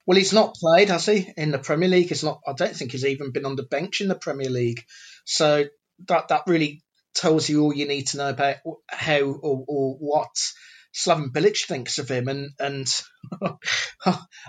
Well, 0.06 0.18
he's 0.18 0.34
not 0.34 0.56
played, 0.56 0.90
has 0.90 1.08
he, 1.08 1.32
in 1.36 1.52
the 1.52 1.58
Premier 1.58 1.90
League? 1.90 2.10
He's 2.10 2.24
not. 2.24 2.42
I 2.48 2.54
don't 2.54 2.76
think 2.76 2.92
he's 2.92 3.06
even 3.06 3.32
been 3.32 3.46
on 3.46 3.56
the 3.56 3.64
bench 3.64 4.02
in 4.02 4.08
the 4.08 4.16
Premier 4.16 4.50
League. 4.50 4.84
So 5.26 5.66
that 6.08 6.28
that 6.28 6.44
really 6.46 6.84
tells 7.16 7.50
you 7.50 7.64
all 7.64 7.74
you 7.74 7.88
need 7.88 8.08
to 8.08 8.18
know 8.18 8.30
about 8.30 8.58
how 8.88 9.22
or, 9.22 9.66
or 9.68 9.96
what 9.96 10.36
Slaven 10.94 11.32
Bilic 11.32 11.66
thinks 11.66 11.98
of 11.98 12.10
him. 12.10 12.28
And 12.28 12.52
and 12.60 12.88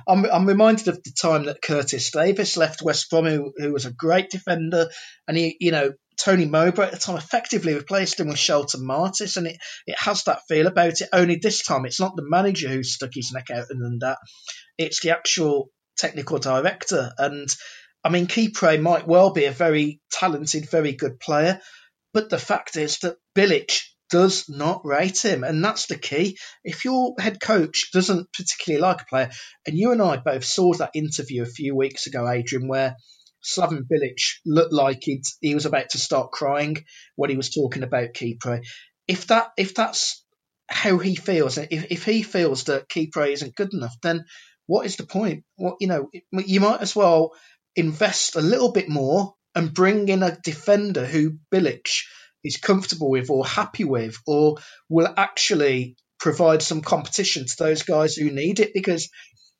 I'm, 0.06 0.26
I'm 0.26 0.46
reminded 0.46 0.88
of 0.88 1.02
the 1.02 1.12
time 1.18 1.44
that 1.46 1.62
Curtis 1.62 2.10
Davies 2.10 2.58
left 2.58 2.82
West 2.82 3.08
Brom, 3.08 3.24
who, 3.24 3.54
who 3.56 3.72
was 3.72 3.86
a 3.86 3.92
great 3.92 4.28
defender, 4.28 4.88
and 5.26 5.38
he, 5.38 5.56
you 5.58 5.72
know, 5.72 5.92
Tony 6.18 6.46
Mowbray 6.46 6.86
at 6.86 6.92
the 6.92 6.98
time 6.98 7.16
effectively 7.16 7.74
replaced 7.74 8.18
him 8.18 8.28
with 8.28 8.38
Shelton 8.38 8.84
Martis, 8.84 9.36
and 9.36 9.46
it, 9.46 9.58
it 9.86 9.98
has 9.98 10.24
that 10.24 10.42
feel 10.48 10.66
about 10.66 11.00
it. 11.00 11.08
Only 11.12 11.36
this 11.36 11.62
time, 11.62 11.84
it's 11.84 12.00
not 12.00 12.16
the 12.16 12.28
manager 12.28 12.68
who 12.68 12.82
stuck 12.82 13.10
his 13.14 13.32
neck 13.32 13.50
out 13.50 13.66
and 13.70 13.80
done 13.80 13.98
that; 14.00 14.18
it's 14.78 15.00
the 15.00 15.10
actual 15.10 15.70
technical 15.96 16.38
director. 16.38 17.12
And 17.18 17.48
I 18.02 18.08
mean, 18.08 18.26
Kipre 18.26 18.80
might 18.80 19.06
well 19.06 19.30
be 19.30 19.44
a 19.44 19.52
very 19.52 20.00
talented, 20.10 20.70
very 20.70 20.92
good 20.92 21.20
player, 21.20 21.60
but 22.12 22.30
the 22.30 22.38
fact 22.38 22.76
is 22.76 22.98
that 23.00 23.16
Bilic 23.34 23.80
does 24.10 24.48
not 24.48 24.84
rate 24.84 25.24
him, 25.24 25.44
and 25.44 25.64
that's 25.64 25.86
the 25.86 25.98
key. 25.98 26.38
If 26.64 26.84
your 26.84 27.14
head 27.18 27.40
coach 27.40 27.90
doesn't 27.92 28.32
particularly 28.32 28.80
like 28.80 29.02
a 29.02 29.06
player, 29.06 29.30
and 29.66 29.76
you 29.76 29.92
and 29.92 30.00
I 30.00 30.16
both 30.16 30.44
saw 30.44 30.72
that 30.74 30.92
interview 30.94 31.42
a 31.42 31.46
few 31.46 31.74
weeks 31.74 32.06
ago, 32.06 32.28
Adrian, 32.28 32.68
where 32.68 32.96
Slaven 33.46 33.82
Bilic 33.82 34.40
looked 34.44 34.72
like 34.72 35.04
he 35.40 35.54
was 35.54 35.66
about 35.66 35.90
to 35.90 35.98
start 35.98 36.32
crying 36.32 36.84
when 37.14 37.30
he 37.30 37.36
was 37.36 37.50
talking 37.50 37.82
about 37.82 38.14
Kipre. 38.14 38.64
If 39.06 39.28
that 39.28 39.52
if 39.56 39.74
that's 39.74 40.24
how 40.68 40.98
he 40.98 41.14
feels, 41.14 41.58
if, 41.58 41.86
if 41.90 42.04
he 42.04 42.22
feels 42.22 42.64
that 42.64 42.88
Kipre 42.88 43.32
isn't 43.32 43.54
good 43.54 43.72
enough, 43.72 43.94
then 44.02 44.24
what 44.66 44.84
is 44.84 44.96
the 44.96 45.06
point? 45.06 45.44
What 45.56 45.76
you 45.80 45.86
know, 45.86 46.10
you 46.32 46.60
might 46.60 46.80
as 46.80 46.96
well 46.96 47.32
invest 47.76 48.34
a 48.34 48.40
little 48.40 48.72
bit 48.72 48.88
more 48.88 49.34
and 49.54 49.72
bring 49.72 50.08
in 50.08 50.22
a 50.22 50.36
defender 50.42 51.06
who 51.06 51.38
Bilic 51.54 51.86
is 52.42 52.56
comfortable 52.56 53.10
with 53.10 53.30
or 53.30 53.46
happy 53.46 53.84
with, 53.84 54.16
or 54.26 54.56
will 54.88 55.12
actually 55.16 55.96
provide 56.18 56.62
some 56.62 56.80
competition 56.80 57.46
to 57.46 57.54
those 57.58 57.82
guys 57.82 58.14
who 58.14 58.30
need 58.30 58.60
it 58.60 58.72
because 58.74 59.08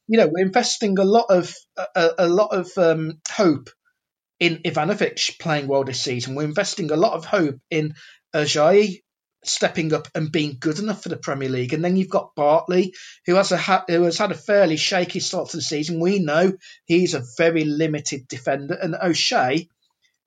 you 0.09 0.19
know 0.19 0.29
we're 0.33 0.45
investing 0.45 0.99
a 0.99 1.05
lot 1.05 1.27
of 1.31 1.55
a, 1.95 2.11
a 2.19 2.29
lot 2.29 2.55
of 2.55 2.71
um, 2.77 3.21
hope 3.31 3.71
in 4.39 4.59
Ivanovic 4.65 5.39
playing 5.39 5.67
well 5.67 5.85
this 5.85 6.01
season. 6.01 6.35
We're 6.35 6.45
investing 6.45 6.91
a 6.91 6.97
lot 6.97 7.15
of 7.15 7.25
hope 7.25 7.59
in 7.71 7.95
Ajayi 8.35 9.03
stepping 9.45 9.93
up 9.93 10.09
and 10.15 10.33
being 10.33 10.57
good 10.59 10.79
enough 10.79 11.03
for 11.03 11.09
the 11.09 11.17
Premier 11.17 11.49
League. 11.49 11.73
And 11.73 11.85
then 11.85 11.97
you've 11.97 12.11
got 12.11 12.35
Bartley, 12.35 12.95
who 13.27 13.37
has 13.37 13.53
a 13.53 13.59
who 13.59 14.03
has 14.03 14.19
had 14.19 14.33
a 14.33 14.35
fairly 14.35 14.77
shaky 14.77 15.21
start 15.21 15.51
to 15.51 15.57
the 15.57 15.63
season. 15.63 16.01
We 16.01 16.19
know 16.19 16.53
he's 16.85 17.15
a 17.15 17.25
very 17.37 17.65
limited 17.65 18.29
defender, 18.29 18.75
and 18.75 18.95
O'Shea 18.95 19.69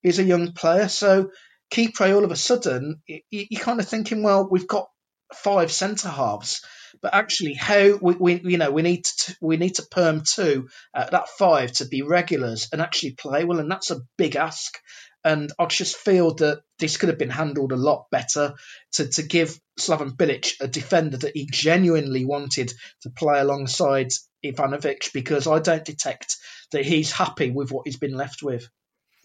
is 0.04 0.20
a 0.20 0.24
young 0.24 0.54
player. 0.54 0.88
So 0.88 1.32
Kipré, 1.72 2.16
all 2.16 2.24
of 2.24 2.32
a 2.32 2.36
sudden, 2.36 3.02
you, 3.08 3.22
you're 3.30 3.62
kind 3.62 3.80
of 3.80 3.88
thinking, 3.88 4.24
well, 4.24 4.48
we've 4.50 4.68
got 4.68 4.90
five 5.34 5.72
centre 5.72 6.10
halves 6.10 6.62
but 7.02 7.14
actually, 7.14 7.54
how 7.54 7.98
we, 8.02 8.16
we 8.16 8.42
you 8.42 8.58
know 8.58 8.72
we 8.72 8.82
need 8.82 9.06
to 9.06 9.38
we 9.42 9.58
need 9.58 9.76
to 9.76 9.88
perm 9.90 10.22
two 10.22 10.70
at 10.94 11.12
that 11.12 11.30
five 11.30 11.72
to 11.74 11.86
be 11.86 12.02
regulars 12.02 12.70
and 12.72 12.82
actually 12.82 13.12
play 13.12 13.46
well, 13.46 13.60
and 13.60 13.72
that's 13.72 13.92
a 13.92 14.02
big 14.18 14.36
ask. 14.36 14.80
And 15.24 15.52
I 15.60 15.66
just 15.66 15.98
feel 15.98 16.34
that 16.36 16.62
this 16.78 16.96
could 16.96 17.10
have 17.10 17.18
been 17.18 17.30
handled 17.30 17.74
a 17.74 17.78
lot 17.78 18.06
better 18.10 18.54
to, 18.94 19.08
to 19.10 19.22
give 19.22 19.60
Slaven 19.78 20.16
Bilic 20.16 20.54
a 20.62 20.68
defender 20.68 21.18
that 21.18 21.36
he 21.36 21.46
genuinely 21.52 22.24
wanted 22.24 22.72
to 23.02 23.10
play 23.10 23.42
alongside 23.42 24.14
Ivanovic 24.46 25.12
because 25.14 25.46
I 25.46 25.60
don't 25.60 25.84
detect 25.84 26.38
that 26.72 26.86
he's 26.86 27.12
happy 27.12 27.52
with 27.52 27.70
what 27.70 27.86
he's 27.86 27.98
been 27.98 28.16
left 28.16 28.42
with. 28.42 28.70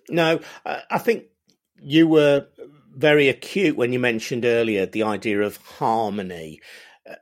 No, 0.08 0.40
I 0.66 0.98
think 0.98 1.26
you 1.80 2.08
were 2.08 2.48
very 2.96 3.28
acute 3.28 3.76
when 3.76 3.92
you 3.92 3.98
mentioned 3.98 4.44
earlier 4.44 4.86
the 4.86 5.02
idea 5.02 5.40
of 5.40 5.56
harmony 5.56 6.60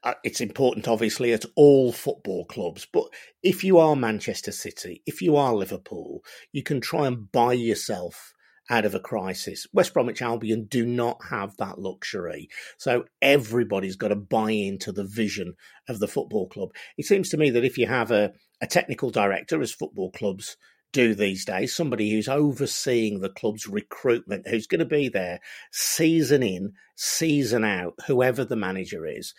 uh, 0.04 0.14
it's 0.22 0.40
important, 0.40 0.86
obviously, 0.86 1.32
at 1.32 1.44
all 1.56 1.92
football 1.92 2.44
clubs. 2.44 2.86
But 2.92 3.06
if 3.42 3.64
you 3.64 3.78
are 3.78 3.96
Manchester 3.96 4.52
City, 4.52 5.02
if 5.06 5.20
you 5.20 5.36
are 5.36 5.54
Liverpool, 5.54 6.22
you 6.52 6.62
can 6.62 6.80
try 6.80 7.06
and 7.06 7.30
buy 7.32 7.54
yourself 7.54 8.32
out 8.70 8.84
of 8.84 8.94
a 8.94 9.00
crisis. 9.00 9.66
West 9.72 9.92
Bromwich 9.92 10.22
Albion 10.22 10.66
do 10.66 10.86
not 10.86 11.18
have 11.30 11.56
that 11.56 11.80
luxury. 11.80 12.48
So 12.78 13.04
everybody's 13.20 13.96
got 13.96 14.08
to 14.08 14.16
buy 14.16 14.52
into 14.52 14.92
the 14.92 15.04
vision 15.04 15.54
of 15.88 15.98
the 15.98 16.08
football 16.08 16.48
club. 16.48 16.68
It 16.96 17.06
seems 17.06 17.28
to 17.30 17.36
me 17.36 17.50
that 17.50 17.64
if 17.64 17.76
you 17.76 17.88
have 17.88 18.12
a, 18.12 18.32
a 18.60 18.68
technical 18.68 19.10
director, 19.10 19.60
as 19.60 19.72
football 19.72 20.12
clubs 20.12 20.56
do 20.92 21.14
these 21.14 21.44
days, 21.44 21.74
somebody 21.74 22.10
who's 22.10 22.28
overseeing 22.28 23.20
the 23.20 23.30
club's 23.30 23.66
recruitment, 23.66 24.46
who's 24.46 24.66
going 24.66 24.78
to 24.78 24.84
be 24.84 25.08
there 25.08 25.40
season 25.70 26.42
in, 26.42 26.72
season 26.96 27.64
out, 27.64 27.94
whoever 28.06 28.44
the 28.44 28.56
manager 28.56 29.06
is, 29.06 29.34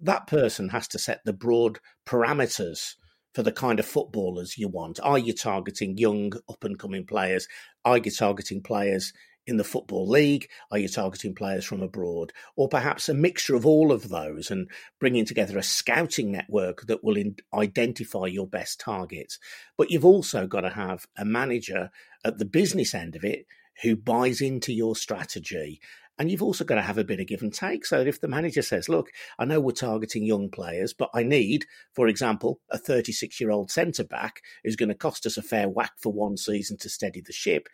that 0.00 0.26
person 0.26 0.70
has 0.70 0.88
to 0.88 0.98
set 0.98 1.20
the 1.24 1.32
broad 1.32 1.78
parameters 2.06 2.94
for 3.34 3.42
the 3.42 3.52
kind 3.52 3.78
of 3.78 3.86
footballers 3.86 4.56
you 4.56 4.68
want. 4.68 4.98
Are 5.02 5.18
you 5.18 5.34
targeting 5.34 5.98
young, 5.98 6.32
up 6.48 6.64
and 6.64 6.78
coming 6.78 7.04
players? 7.04 7.46
Are 7.84 7.98
you 7.98 8.10
targeting 8.10 8.62
players 8.62 9.12
in 9.46 9.56
the 9.56 9.64
Football 9.64 10.08
League? 10.08 10.48
Are 10.70 10.78
you 10.78 10.88
targeting 10.88 11.34
players 11.34 11.64
from 11.64 11.82
abroad? 11.82 12.32
Or 12.56 12.68
perhaps 12.68 13.08
a 13.08 13.14
mixture 13.14 13.54
of 13.54 13.66
all 13.66 13.92
of 13.92 14.08
those 14.08 14.50
and 14.50 14.70
bringing 14.98 15.24
together 15.24 15.58
a 15.58 15.62
scouting 15.62 16.32
network 16.32 16.86
that 16.86 17.04
will 17.04 17.16
in- 17.16 17.36
identify 17.54 18.26
your 18.26 18.46
best 18.46 18.80
targets? 18.80 19.38
But 19.76 19.90
you've 19.90 20.04
also 20.04 20.46
got 20.46 20.62
to 20.62 20.70
have 20.70 21.06
a 21.16 21.24
manager 21.24 21.90
at 22.24 22.38
the 22.38 22.44
business 22.44 22.94
end 22.94 23.16
of 23.16 23.24
it 23.24 23.46
who 23.82 23.94
buys 23.94 24.40
into 24.40 24.72
your 24.72 24.96
strategy 24.96 25.80
and 26.18 26.30
you've 26.30 26.42
also 26.42 26.64
got 26.64 26.76
to 26.76 26.82
have 26.82 26.98
a 26.98 27.04
bit 27.04 27.20
of 27.20 27.26
give 27.26 27.42
and 27.42 27.52
take. 27.52 27.84
So 27.84 28.00
if 28.00 28.20
the 28.20 28.28
manager 28.28 28.62
says, 28.62 28.88
look, 28.88 29.10
I 29.38 29.44
know 29.44 29.60
we're 29.60 29.72
targeting 29.72 30.24
young 30.24 30.48
players, 30.48 30.94
but 30.94 31.10
I 31.14 31.22
need, 31.22 31.66
for 31.92 32.08
example, 32.08 32.60
a 32.70 32.78
36 32.78 33.40
year 33.40 33.50
old 33.50 33.70
centre 33.70 34.04
back 34.04 34.40
who's 34.64 34.76
going 34.76 34.88
to 34.88 34.94
cost 34.94 35.26
us 35.26 35.36
a 35.36 35.42
fair 35.42 35.68
whack 35.68 35.92
for 35.98 36.12
one 36.12 36.36
season 36.36 36.78
to 36.78 36.88
steady 36.88 37.20
the 37.20 37.32
ship. 37.32 37.68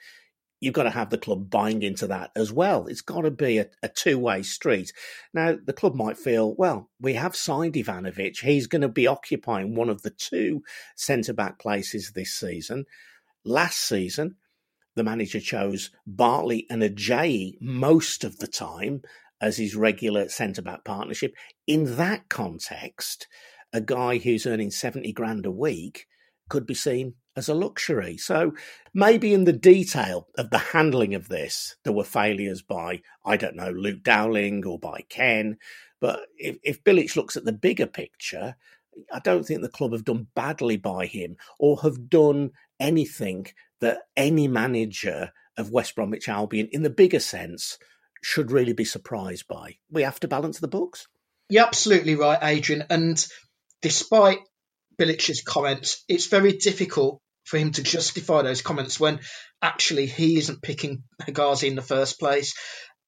You've 0.63 0.75
got 0.75 0.85
to 0.85 0.91
have 0.91 1.11
the 1.11 1.19
club 1.19 1.51
buying 1.51 1.83
into 1.83 2.07
that 2.07 2.31
as 2.37 2.53
well. 2.53 2.87
It's 2.87 3.01
got 3.01 3.23
to 3.23 3.33
be 3.33 3.59
a, 3.59 3.67
a 3.83 3.89
two 3.89 4.17
way 4.17 4.45
street. 4.45 4.93
Now, 5.35 5.59
the 5.61 5.73
club 5.73 5.97
might 5.97 6.17
feel, 6.17 6.55
well, 6.55 6.89
we 7.01 7.15
have 7.15 7.35
signed 7.35 7.75
Ivanovic. 7.75 8.39
He's 8.39 8.69
going 8.69 8.83
to 8.83 8.89
be 8.89 9.09
occupying 9.09 9.75
one 9.75 9.89
of 9.89 10.03
the 10.03 10.11
two 10.11 10.63
centre 10.95 11.33
back 11.33 11.59
places 11.59 12.13
this 12.15 12.33
season. 12.33 12.85
Last 13.45 13.81
season, 13.81 14.37
the 14.95 15.03
manager 15.03 15.41
chose 15.41 15.91
Bartley 16.07 16.69
and 16.71 16.81
Ajayi 16.81 17.55
most 17.61 18.23
of 18.23 18.39
the 18.39 18.47
time 18.47 19.03
as 19.41 19.57
his 19.57 19.75
regular 19.75 20.29
centre 20.29 20.63
back 20.63 20.85
partnership. 20.85 21.35
In 21.67 21.97
that 21.97 22.29
context, 22.29 23.27
a 23.73 23.81
guy 23.81 24.19
who's 24.19 24.47
earning 24.47 24.71
70 24.71 25.13
grand 25.13 25.45
a 25.45 25.51
week 25.51 26.07
could 26.49 26.67
be 26.67 26.75
seen 26.75 27.15
as 27.37 27.49
a 27.49 27.55
luxury. 27.55 28.17
So 28.17 28.53
maybe 28.93 29.33
in 29.33 29.45
the 29.45 29.53
detail 29.53 30.29
of 30.37 30.51
the 30.51 30.59
handling 30.59 31.15
of 31.15 31.29
this, 31.29 31.77
there 31.85 31.93
were 31.93 32.05
failures 32.05 32.63
by, 32.63 33.03
I 33.25 33.37
don't 33.37 33.57
know, 33.57 33.71
Luke 33.71 34.03
Dowling 34.03 34.65
or 34.67 34.79
by 34.79 35.05
Ken. 35.09 35.59
But 36.01 36.21
if, 36.37 36.59
if 36.63 37.17
looks 37.17 37.37
at 37.37 37.45
the 37.45 37.53
bigger 37.53 37.87
picture, 37.87 38.57
I 39.13 39.21
don't 39.21 39.47
think 39.47 39.63
the 39.63 39.69
club 39.69 39.93
have 39.93 40.05
done 40.05 40.27
badly 40.35 40.77
by 40.77 41.07
him 41.07 41.37
or 41.59 41.81
have 41.83 42.11
done 42.11 42.51
anything 42.79 43.47
that 43.81 44.03
any 44.17 44.49
manager 44.49 45.33
of 45.57 45.71
West 45.71 45.95
Bromwich 45.95 46.29
Albion, 46.29 46.69
in 46.73 46.83
the 46.83 46.91
bigger 46.91 47.21
sense, 47.21 47.79
should 48.23 48.53
really 48.53 48.73
be 48.73 48.85
surprised 48.85 49.49
by. 49.49 49.77
We 49.91 50.03
have 50.03 50.21
to 50.21 50.29
balance 50.29 50.61
the 50.61 50.69
books. 50.69 51.09
You're 51.49 51.67
absolutely 51.67 52.15
right, 52.15 52.39
Adrian. 52.43 52.85
And 52.89 53.25
despite 53.81 54.39
Bilic's 55.03 55.43
comments, 55.43 56.05
it's 56.09 56.27
very 56.27 56.53
difficult 56.53 57.21
for 57.45 57.59
him 57.59 57.73
to 57.73 57.83
justify 57.83 58.43
those 58.43 58.63
comments 58.63 59.01
when 59.01 59.19
actually 59.61 60.07
he 60.07 60.39
isn't 60.39 60.63
picking 60.63 61.03
Hegazi 61.21 61.67
in 61.67 61.75
the 61.75 61.83
first 61.83 62.21
place. 62.21 62.55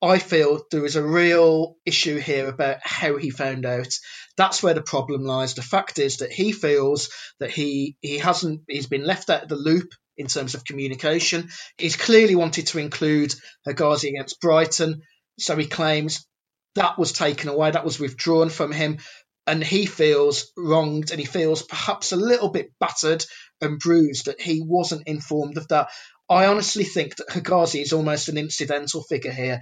I 0.02 0.18
feel 0.18 0.64
there 0.72 0.84
is 0.84 0.96
a 0.96 1.06
real 1.06 1.76
issue 1.86 2.18
here 2.18 2.48
about 2.48 2.78
how 2.82 3.16
he 3.16 3.30
found 3.30 3.64
out. 3.64 3.94
That's 4.36 4.60
where 4.60 4.74
the 4.74 4.82
problem 4.82 5.24
lies. 5.24 5.54
The 5.54 5.62
fact 5.62 6.00
is 6.00 6.16
that 6.16 6.32
he 6.32 6.50
feels 6.50 7.10
that 7.38 7.52
he 7.52 7.96
he 8.00 8.18
hasn't 8.18 8.62
he's 8.68 8.88
been 8.88 9.06
left 9.06 9.30
out 9.30 9.44
of 9.44 9.48
the 9.48 9.56
loop 9.56 9.92
in 10.16 10.26
terms 10.26 10.54
of 10.54 10.64
communication. 10.64 11.48
He's 11.78 11.96
clearly 11.96 12.34
wanted 12.34 12.66
to 12.68 12.78
include 12.78 13.34
Hegazi 13.66 14.08
against 14.08 14.40
Brighton, 14.40 15.02
so 15.38 15.56
he 15.56 15.66
claims 15.66 16.26
that 16.74 16.98
was 16.98 17.12
taken 17.12 17.48
away, 17.48 17.70
that 17.70 17.84
was 17.84 18.00
withdrawn 18.00 18.50
from 18.50 18.72
him, 18.72 18.98
and 19.46 19.62
he 19.62 19.86
feels 19.86 20.52
wronged 20.56 21.10
and 21.10 21.20
he 21.20 21.26
feels 21.26 21.62
perhaps 21.62 22.12
a 22.12 22.16
little 22.16 22.48
bit 22.48 22.72
battered 22.80 23.24
and 23.60 23.78
bruised 23.78 24.26
that 24.26 24.40
he 24.40 24.62
wasn't 24.64 25.06
informed 25.06 25.56
of 25.56 25.68
that. 25.68 25.88
I 26.28 26.46
honestly 26.46 26.84
think 26.84 27.16
that 27.16 27.28
Hegazi 27.28 27.82
is 27.82 27.92
almost 27.92 28.28
an 28.28 28.38
incidental 28.38 29.02
figure 29.02 29.32
here. 29.32 29.60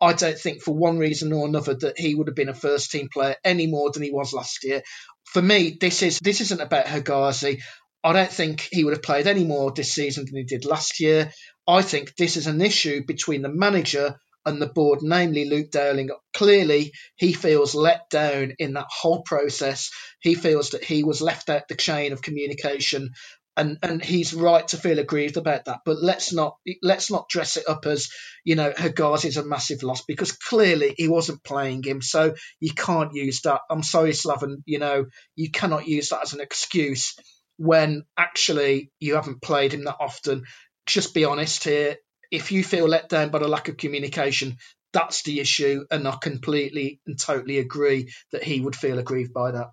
I 0.00 0.12
don't 0.12 0.38
think 0.38 0.62
for 0.62 0.74
one 0.74 0.98
reason 0.98 1.32
or 1.32 1.46
another 1.46 1.74
that 1.74 1.98
he 1.98 2.14
would 2.14 2.28
have 2.28 2.36
been 2.36 2.48
a 2.48 2.54
first 2.54 2.90
team 2.90 3.08
player 3.12 3.36
any 3.44 3.66
more 3.66 3.90
than 3.90 4.02
he 4.02 4.10
was 4.10 4.32
last 4.32 4.64
year. 4.64 4.82
For 5.24 5.42
me, 5.42 5.76
this 5.80 6.02
is 6.02 6.18
this 6.20 6.40
isn't 6.40 6.60
about 6.60 6.86
Hegazi. 6.86 7.60
I 8.02 8.12
don't 8.12 8.30
think 8.30 8.68
he 8.70 8.84
would 8.84 8.94
have 8.94 9.02
played 9.02 9.26
any 9.26 9.44
more 9.44 9.72
this 9.72 9.92
season 9.92 10.24
than 10.26 10.36
he 10.36 10.44
did 10.44 10.64
last 10.64 11.00
year. 11.00 11.32
I 11.66 11.82
think 11.82 12.14
this 12.14 12.36
is 12.36 12.46
an 12.46 12.60
issue 12.60 13.04
between 13.04 13.42
the 13.42 13.52
manager 13.52 14.16
and 14.46 14.62
the 14.62 14.66
board, 14.68 15.00
namely 15.02 15.44
Luke 15.44 15.70
Dowling. 15.70 16.10
Clearly, 16.34 16.92
he 17.16 17.32
feels 17.32 17.74
let 17.74 18.08
down 18.10 18.54
in 18.58 18.74
that 18.74 18.86
whole 18.88 19.22
process. 19.22 19.90
He 20.20 20.34
feels 20.34 20.70
that 20.70 20.84
he 20.84 21.02
was 21.02 21.20
left 21.20 21.50
out 21.50 21.68
the 21.68 21.74
chain 21.74 22.12
of 22.12 22.22
communication, 22.22 23.10
and 23.56 23.78
and 23.82 24.02
he's 24.02 24.32
right 24.34 24.66
to 24.68 24.76
feel 24.76 24.98
aggrieved 24.98 25.36
about 25.36 25.64
that. 25.66 25.80
But 25.84 26.02
let's 26.02 26.32
not 26.32 26.56
let's 26.82 27.10
not 27.10 27.28
dress 27.28 27.56
it 27.56 27.68
up 27.68 27.86
as 27.86 28.08
you 28.44 28.54
know 28.54 28.70
Hegazi 28.70 29.26
is 29.26 29.36
a 29.36 29.44
massive 29.44 29.82
loss 29.82 30.02
because 30.02 30.32
clearly 30.32 30.94
he 30.96 31.08
wasn't 31.08 31.44
playing 31.44 31.82
him, 31.82 32.00
so 32.00 32.34
you 32.60 32.72
can't 32.72 33.14
use 33.14 33.42
that. 33.42 33.62
I'm 33.70 33.82
sorry, 33.82 34.12
Slaven. 34.12 34.62
You 34.66 34.78
know 34.78 35.06
you 35.34 35.50
cannot 35.50 35.88
use 35.88 36.10
that 36.10 36.22
as 36.22 36.32
an 36.32 36.40
excuse 36.40 37.16
when 37.58 38.04
actually 38.18 38.90
you 39.00 39.14
haven't 39.14 39.42
played 39.42 39.72
him 39.74 39.84
that 39.84 39.96
often. 40.00 40.44
Just 40.86 41.14
be 41.14 41.24
honest 41.24 41.64
here. 41.64 41.96
If 42.30 42.52
you 42.52 42.64
feel 42.64 42.88
let 42.88 43.08
down 43.08 43.30
by 43.30 43.38
the 43.38 43.48
lack 43.48 43.68
of 43.68 43.76
communication, 43.76 44.56
that's 44.92 45.22
the 45.22 45.40
issue, 45.40 45.84
and 45.90 46.06
I 46.08 46.16
completely 46.20 47.00
and 47.06 47.18
totally 47.18 47.58
agree 47.58 48.12
that 48.32 48.42
he 48.42 48.60
would 48.60 48.76
feel 48.76 48.98
aggrieved 48.98 49.32
by 49.32 49.52
that. 49.52 49.68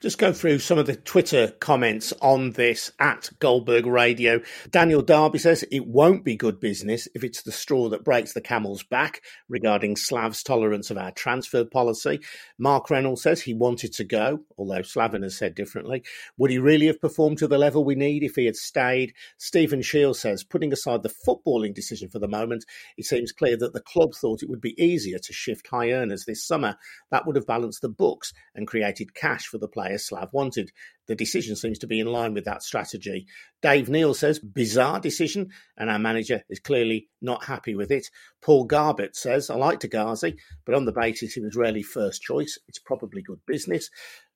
Just 0.00 0.16
go 0.16 0.32
through 0.32 0.60
some 0.60 0.78
of 0.78 0.86
the 0.86 0.96
Twitter 0.96 1.48
comments 1.60 2.14
on 2.22 2.52
this 2.52 2.90
at 2.98 3.28
Goldberg 3.38 3.84
Radio. 3.84 4.40
Daniel 4.70 5.02
Darby 5.02 5.38
says 5.38 5.62
it 5.70 5.86
won't 5.86 6.24
be 6.24 6.36
good 6.36 6.58
business 6.58 7.06
if 7.14 7.22
it's 7.22 7.42
the 7.42 7.52
straw 7.52 7.90
that 7.90 8.02
breaks 8.02 8.32
the 8.32 8.40
camel's 8.40 8.82
back 8.82 9.20
regarding 9.50 9.96
Slav's 9.96 10.42
tolerance 10.42 10.90
of 10.90 10.96
our 10.96 11.10
transfer 11.10 11.66
policy. 11.66 12.18
Mark 12.56 12.88
Reynolds 12.88 13.20
says 13.20 13.42
he 13.42 13.52
wanted 13.52 13.92
to 13.92 14.04
go, 14.04 14.40
although 14.56 14.80
Slaven 14.80 15.22
has 15.22 15.36
said 15.36 15.54
differently. 15.54 16.02
Would 16.38 16.50
he 16.50 16.56
really 16.56 16.86
have 16.86 17.02
performed 17.02 17.36
to 17.36 17.46
the 17.46 17.58
level 17.58 17.84
we 17.84 17.94
need 17.94 18.22
if 18.22 18.36
he 18.36 18.46
had 18.46 18.56
stayed? 18.56 19.12
Stephen 19.36 19.82
Shield 19.82 20.16
says, 20.16 20.44
putting 20.44 20.72
aside 20.72 21.02
the 21.02 21.12
footballing 21.28 21.74
decision 21.74 22.08
for 22.08 22.20
the 22.20 22.26
moment, 22.26 22.64
it 22.96 23.04
seems 23.04 23.32
clear 23.32 23.58
that 23.58 23.74
the 23.74 23.82
club 23.82 24.14
thought 24.14 24.42
it 24.42 24.48
would 24.48 24.62
be 24.62 24.82
easier 24.82 25.18
to 25.18 25.32
shift 25.34 25.68
high 25.68 25.90
earners 25.90 26.24
this 26.24 26.42
summer. 26.42 26.76
That 27.10 27.26
would 27.26 27.36
have 27.36 27.46
balanced 27.46 27.82
the 27.82 27.90
books 27.90 28.32
and 28.54 28.66
created 28.66 29.14
cash 29.14 29.44
for 29.44 29.58
the 29.58 29.68
players 29.68 29.89
Slav 29.98 30.30
wanted. 30.32 30.70
The 31.06 31.14
decision 31.14 31.56
seems 31.56 31.78
to 31.80 31.86
be 31.86 32.00
in 32.00 32.06
line 32.06 32.34
with 32.34 32.44
that 32.44 32.62
strategy. 32.62 33.26
Dave 33.62 33.88
Neal 33.88 34.14
says, 34.14 34.38
bizarre 34.38 35.00
decision, 35.00 35.50
and 35.76 35.90
our 35.90 35.98
manager 35.98 36.42
is 36.48 36.60
clearly 36.60 37.08
not 37.20 37.44
happy 37.44 37.74
with 37.74 37.90
it. 37.90 38.08
Paul 38.42 38.64
Garbett 38.64 39.16
says, 39.16 39.50
I 39.50 39.56
like 39.56 39.80
Hegazi, 39.80 40.36
but 40.64 40.74
on 40.74 40.84
the 40.84 40.92
basis 40.92 41.34
he 41.34 41.40
was 41.40 41.56
rarely 41.56 41.82
first 41.82 42.22
choice, 42.22 42.58
it's 42.68 42.78
probably 42.78 43.22
good 43.22 43.40
business 43.46 43.90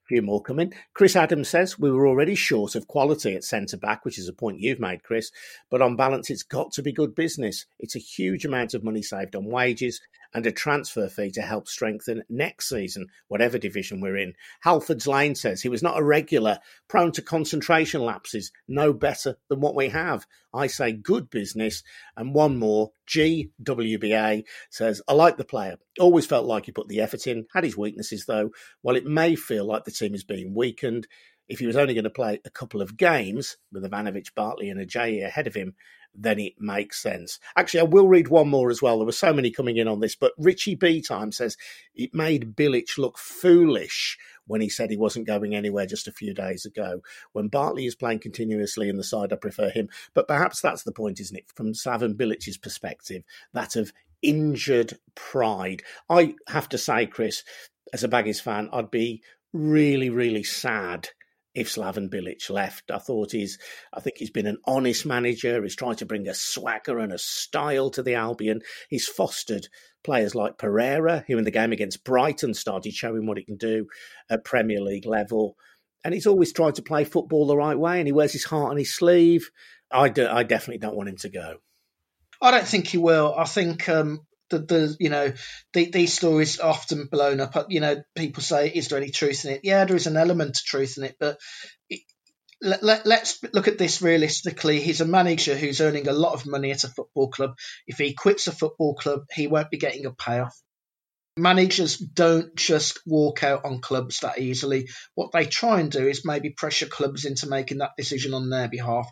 few 0.06 0.22
more 0.22 0.42
coming. 0.42 0.72
Chris 0.92 1.16
Adams 1.16 1.48
says 1.48 1.78
we 1.78 1.90
were 1.90 2.06
already 2.06 2.34
short 2.34 2.74
of 2.74 2.86
quality 2.86 3.34
at 3.34 3.44
centre 3.44 3.76
back, 3.76 4.04
which 4.04 4.18
is 4.18 4.28
a 4.28 4.32
point 4.32 4.60
you've 4.60 4.80
made, 4.80 5.02
Chris. 5.02 5.30
But 5.70 5.82
on 5.82 5.96
balance, 5.96 6.30
it's 6.30 6.42
got 6.42 6.72
to 6.72 6.82
be 6.82 6.92
good 6.92 7.14
business. 7.14 7.66
It's 7.78 7.96
a 7.96 8.00
huge 8.00 8.44
amount 8.44 8.74
of 8.74 8.84
money 8.84 9.02
saved 9.02 9.34
on 9.34 9.46
wages 9.46 10.00
and 10.34 10.46
a 10.46 10.52
transfer 10.52 11.08
fee 11.08 11.30
to 11.30 11.42
help 11.42 11.68
strengthen 11.68 12.24
next 12.28 12.68
season, 12.68 13.06
whatever 13.28 13.56
division 13.56 14.00
we're 14.00 14.16
in. 14.16 14.34
Halford's 14.60 15.06
Lane 15.06 15.36
says 15.36 15.62
he 15.62 15.68
was 15.68 15.82
not 15.82 15.98
a 15.98 16.02
regular, 16.02 16.58
prone 16.88 17.12
to 17.12 17.22
concentration 17.22 18.02
lapses, 18.02 18.50
no 18.66 18.92
better 18.92 19.36
than 19.48 19.60
what 19.60 19.76
we 19.76 19.88
have. 19.90 20.26
I 20.52 20.66
say 20.66 20.92
good 20.92 21.30
business. 21.30 21.82
And 22.16 22.34
one 22.34 22.58
more, 22.58 22.92
GWBA 23.08 24.44
says, 24.70 25.02
I 25.08 25.12
like 25.12 25.36
the 25.36 25.44
player. 25.44 25.76
Always 25.98 26.26
felt 26.26 26.46
like 26.46 26.66
he 26.66 26.72
put 26.72 26.88
the 26.88 27.00
effort 27.00 27.26
in, 27.26 27.46
had 27.52 27.64
his 27.64 27.76
weaknesses 27.76 28.26
though. 28.26 28.50
While 28.82 28.96
it 28.96 29.06
may 29.06 29.36
feel 29.36 29.64
like 29.64 29.84
the 29.84 29.90
team 29.90 30.14
is 30.14 30.24
being 30.24 30.54
weakened, 30.54 31.06
if 31.48 31.58
he 31.58 31.66
was 31.66 31.76
only 31.76 31.94
going 31.94 32.04
to 32.04 32.10
play 32.10 32.40
a 32.44 32.50
couple 32.50 32.80
of 32.80 32.96
games 32.96 33.56
with 33.70 33.84
Ivanovic, 33.84 34.34
Bartley, 34.34 34.70
and 34.70 34.80
Ajayi 34.80 35.24
ahead 35.24 35.46
of 35.46 35.54
him, 35.54 35.74
then 36.14 36.38
it 36.38 36.54
makes 36.58 37.02
sense. 37.02 37.38
Actually, 37.56 37.80
I 37.80 37.84
will 37.84 38.08
read 38.08 38.28
one 38.28 38.48
more 38.48 38.70
as 38.70 38.80
well. 38.80 38.98
There 38.98 39.06
were 39.06 39.12
so 39.12 39.32
many 39.32 39.50
coming 39.50 39.76
in 39.76 39.88
on 39.88 40.00
this, 40.00 40.14
but 40.14 40.32
Richie 40.38 40.74
B 40.74 41.00
time 41.00 41.32
says 41.32 41.56
it 41.94 42.14
made 42.14 42.54
Bilic 42.56 42.96
look 42.98 43.18
foolish 43.18 44.16
when 44.46 44.60
he 44.60 44.68
said 44.68 44.90
he 44.90 44.96
wasn't 44.96 45.26
going 45.26 45.54
anywhere 45.54 45.86
just 45.86 46.06
a 46.06 46.12
few 46.12 46.34
days 46.34 46.64
ago. 46.64 47.00
When 47.32 47.48
Bartley 47.48 47.86
is 47.86 47.94
playing 47.94 48.20
continuously 48.20 48.88
in 48.88 48.96
the 48.96 49.04
side, 49.04 49.32
I 49.32 49.36
prefer 49.36 49.70
him. 49.70 49.88
But 50.14 50.28
perhaps 50.28 50.60
that's 50.60 50.82
the 50.82 50.92
point, 50.92 51.20
isn't 51.20 51.36
it? 51.36 51.46
From 51.54 51.72
Slaven 51.72 52.14
Bilic's 52.14 52.58
perspective, 52.58 53.24
that 53.52 53.76
of 53.76 53.92
injured 54.22 54.98
pride. 55.14 55.82
I 56.08 56.34
have 56.48 56.68
to 56.70 56.78
say, 56.78 57.06
Chris, 57.06 57.42
as 57.92 58.04
a 58.04 58.08
Baggies 58.08 58.40
fan, 58.40 58.68
I'd 58.72 58.90
be 58.90 59.22
really, 59.52 60.10
really 60.10 60.42
sad 60.42 61.08
if 61.54 61.68
Slaven 61.68 62.10
Bilic 62.10 62.50
left. 62.50 62.90
I 62.90 62.98
thought 62.98 63.32
he's, 63.32 63.58
I 63.92 64.00
think 64.00 64.16
he's 64.18 64.30
been 64.30 64.46
an 64.46 64.58
honest 64.64 65.06
manager. 65.06 65.62
He's 65.62 65.76
tried 65.76 65.98
to 65.98 66.06
bring 66.06 66.28
a 66.28 66.34
swagger 66.34 66.98
and 66.98 67.12
a 67.12 67.18
style 67.18 67.90
to 67.90 68.02
the 68.02 68.14
Albion. 68.14 68.62
He's 68.88 69.06
fostered 69.06 69.68
players 70.02 70.34
like 70.34 70.58
Pereira, 70.58 71.24
who 71.26 71.38
in 71.38 71.44
the 71.44 71.50
game 71.50 71.72
against 71.72 72.04
Brighton 72.04 72.54
started 72.54 72.92
showing 72.92 73.26
what 73.26 73.38
he 73.38 73.44
can 73.44 73.56
do 73.56 73.86
at 74.28 74.44
Premier 74.44 74.80
League 74.80 75.06
level. 75.06 75.56
And 76.04 76.12
he's 76.12 76.26
always 76.26 76.52
tried 76.52 76.74
to 76.74 76.82
play 76.82 77.04
football 77.04 77.46
the 77.46 77.56
right 77.56 77.78
way, 77.78 77.98
and 77.98 78.06
he 78.06 78.12
wears 78.12 78.32
his 78.32 78.44
heart 78.44 78.70
on 78.70 78.76
his 78.76 78.94
sleeve. 78.94 79.50
I, 79.90 80.08
do, 80.08 80.28
I 80.28 80.42
definitely 80.42 80.78
don't 80.78 80.96
want 80.96 81.08
him 81.08 81.16
to 81.18 81.28
go. 81.30 81.56
I 82.42 82.50
don't 82.50 82.66
think 82.66 82.88
he 82.88 82.98
will. 82.98 83.34
I 83.34 83.44
think 83.44 83.88
um, 83.88 84.26
the, 84.50 84.58
the 84.58 84.96
you 85.00 85.10
know 85.10 85.32
the, 85.72 85.90
these 85.90 86.12
stories 86.12 86.58
are 86.58 86.70
often 86.70 87.06
blown 87.10 87.40
up. 87.40 87.66
You 87.68 87.80
know, 87.80 88.02
people 88.14 88.42
say, 88.42 88.68
"Is 88.68 88.88
there 88.88 88.98
any 88.98 89.10
truth 89.10 89.44
in 89.44 89.52
it?" 89.52 89.60
Yeah, 89.64 89.84
there 89.84 89.96
is 89.96 90.06
an 90.06 90.16
element 90.16 90.58
of 90.58 90.64
truth 90.64 90.96
in 90.98 91.04
it, 91.04 91.16
but 91.18 91.38
it, 91.88 92.00
let, 92.60 92.82
let, 92.82 93.06
let's 93.06 93.42
look 93.52 93.68
at 93.68 93.78
this 93.78 94.00
realistically. 94.02 94.80
He's 94.80 95.00
a 95.00 95.06
manager 95.06 95.56
who's 95.56 95.80
earning 95.80 96.08
a 96.08 96.12
lot 96.12 96.34
of 96.34 96.46
money 96.46 96.70
at 96.70 96.84
a 96.84 96.88
football 96.88 97.28
club. 97.28 97.56
If 97.86 97.98
he 97.98 98.14
quits 98.14 98.46
a 98.46 98.52
football 98.52 98.94
club, 98.94 99.24
he 99.32 99.46
won't 99.46 99.70
be 99.70 99.78
getting 99.78 100.06
a 100.06 100.12
payoff. 100.12 100.58
Managers 101.36 101.98
don't 101.98 102.54
just 102.54 103.00
walk 103.06 103.42
out 103.42 103.64
on 103.64 103.80
clubs 103.80 104.20
that 104.20 104.38
easily. 104.38 104.88
What 105.14 105.32
they 105.32 105.46
try 105.46 105.80
and 105.80 105.90
do 105.90 106.06
is 106.06 106.24
maybe 106.24 106.50
pressure 106.50 106.86
clubs 106.86 107.24
into 107.24 107.48
making 107.48 107.78
that 107.78 107.96
decision 107.98 108.34
on 108.34 108.50
their 108.50 108.68
behalf. 108.68 109.10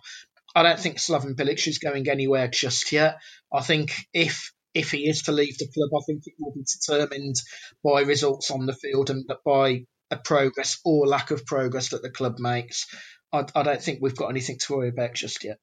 I 0.54 0.62
don't 0.62 0.78
think 0.78 0.98
Slaven 0.98 1.34
Bilic 1.34 1.66
is 1.66 1.78
going 1.78 2.08
anywhere 2.08 2.46
just 2.46 2.92
yet. 2.92 3.18
I 3.52 3.60
think 3.60 3.92
if 4.12 4.52
if 4.74 4.90
he 4.90 5.08
is 5.08 5.22
to 5.22 5.32
leave 5.32 5.58
the 5.58 5.68
club, 5.68 5.90
I 5.94 6.04
think 6.06 6.22
it 6.26 6.34
will 6.38 6.52
be 6.52 6.64
determined 6.64 7.36
by 7.84 8.02
results 8.02 8.50
on 8.50 8.66
the 8.66 8.74
field 8.74 9.10
and 9.10 9.30
by 9.44 9.84
a 10.10 10.16
progress 10.16 10.78
or 10.84 11.06
lack 11.06 11.30
of 11.30 11.46
progress 11.46 11.90
that 11.90 12.02
the 12.02 12.10
club 12.10 12.38
makes. 12.38 12.86
I, 13.32 13.44
I 13.54 13.62
don't 13.62 13.82
think 13.82 14.00
we've 14.00 14.16
got 14.16 14.28
anything 14.28 14.58
to 14.58 14.74
worry 14.74 14.88
about 14.88 15.14
just 15.14 15.44
yet. 15.44 15.58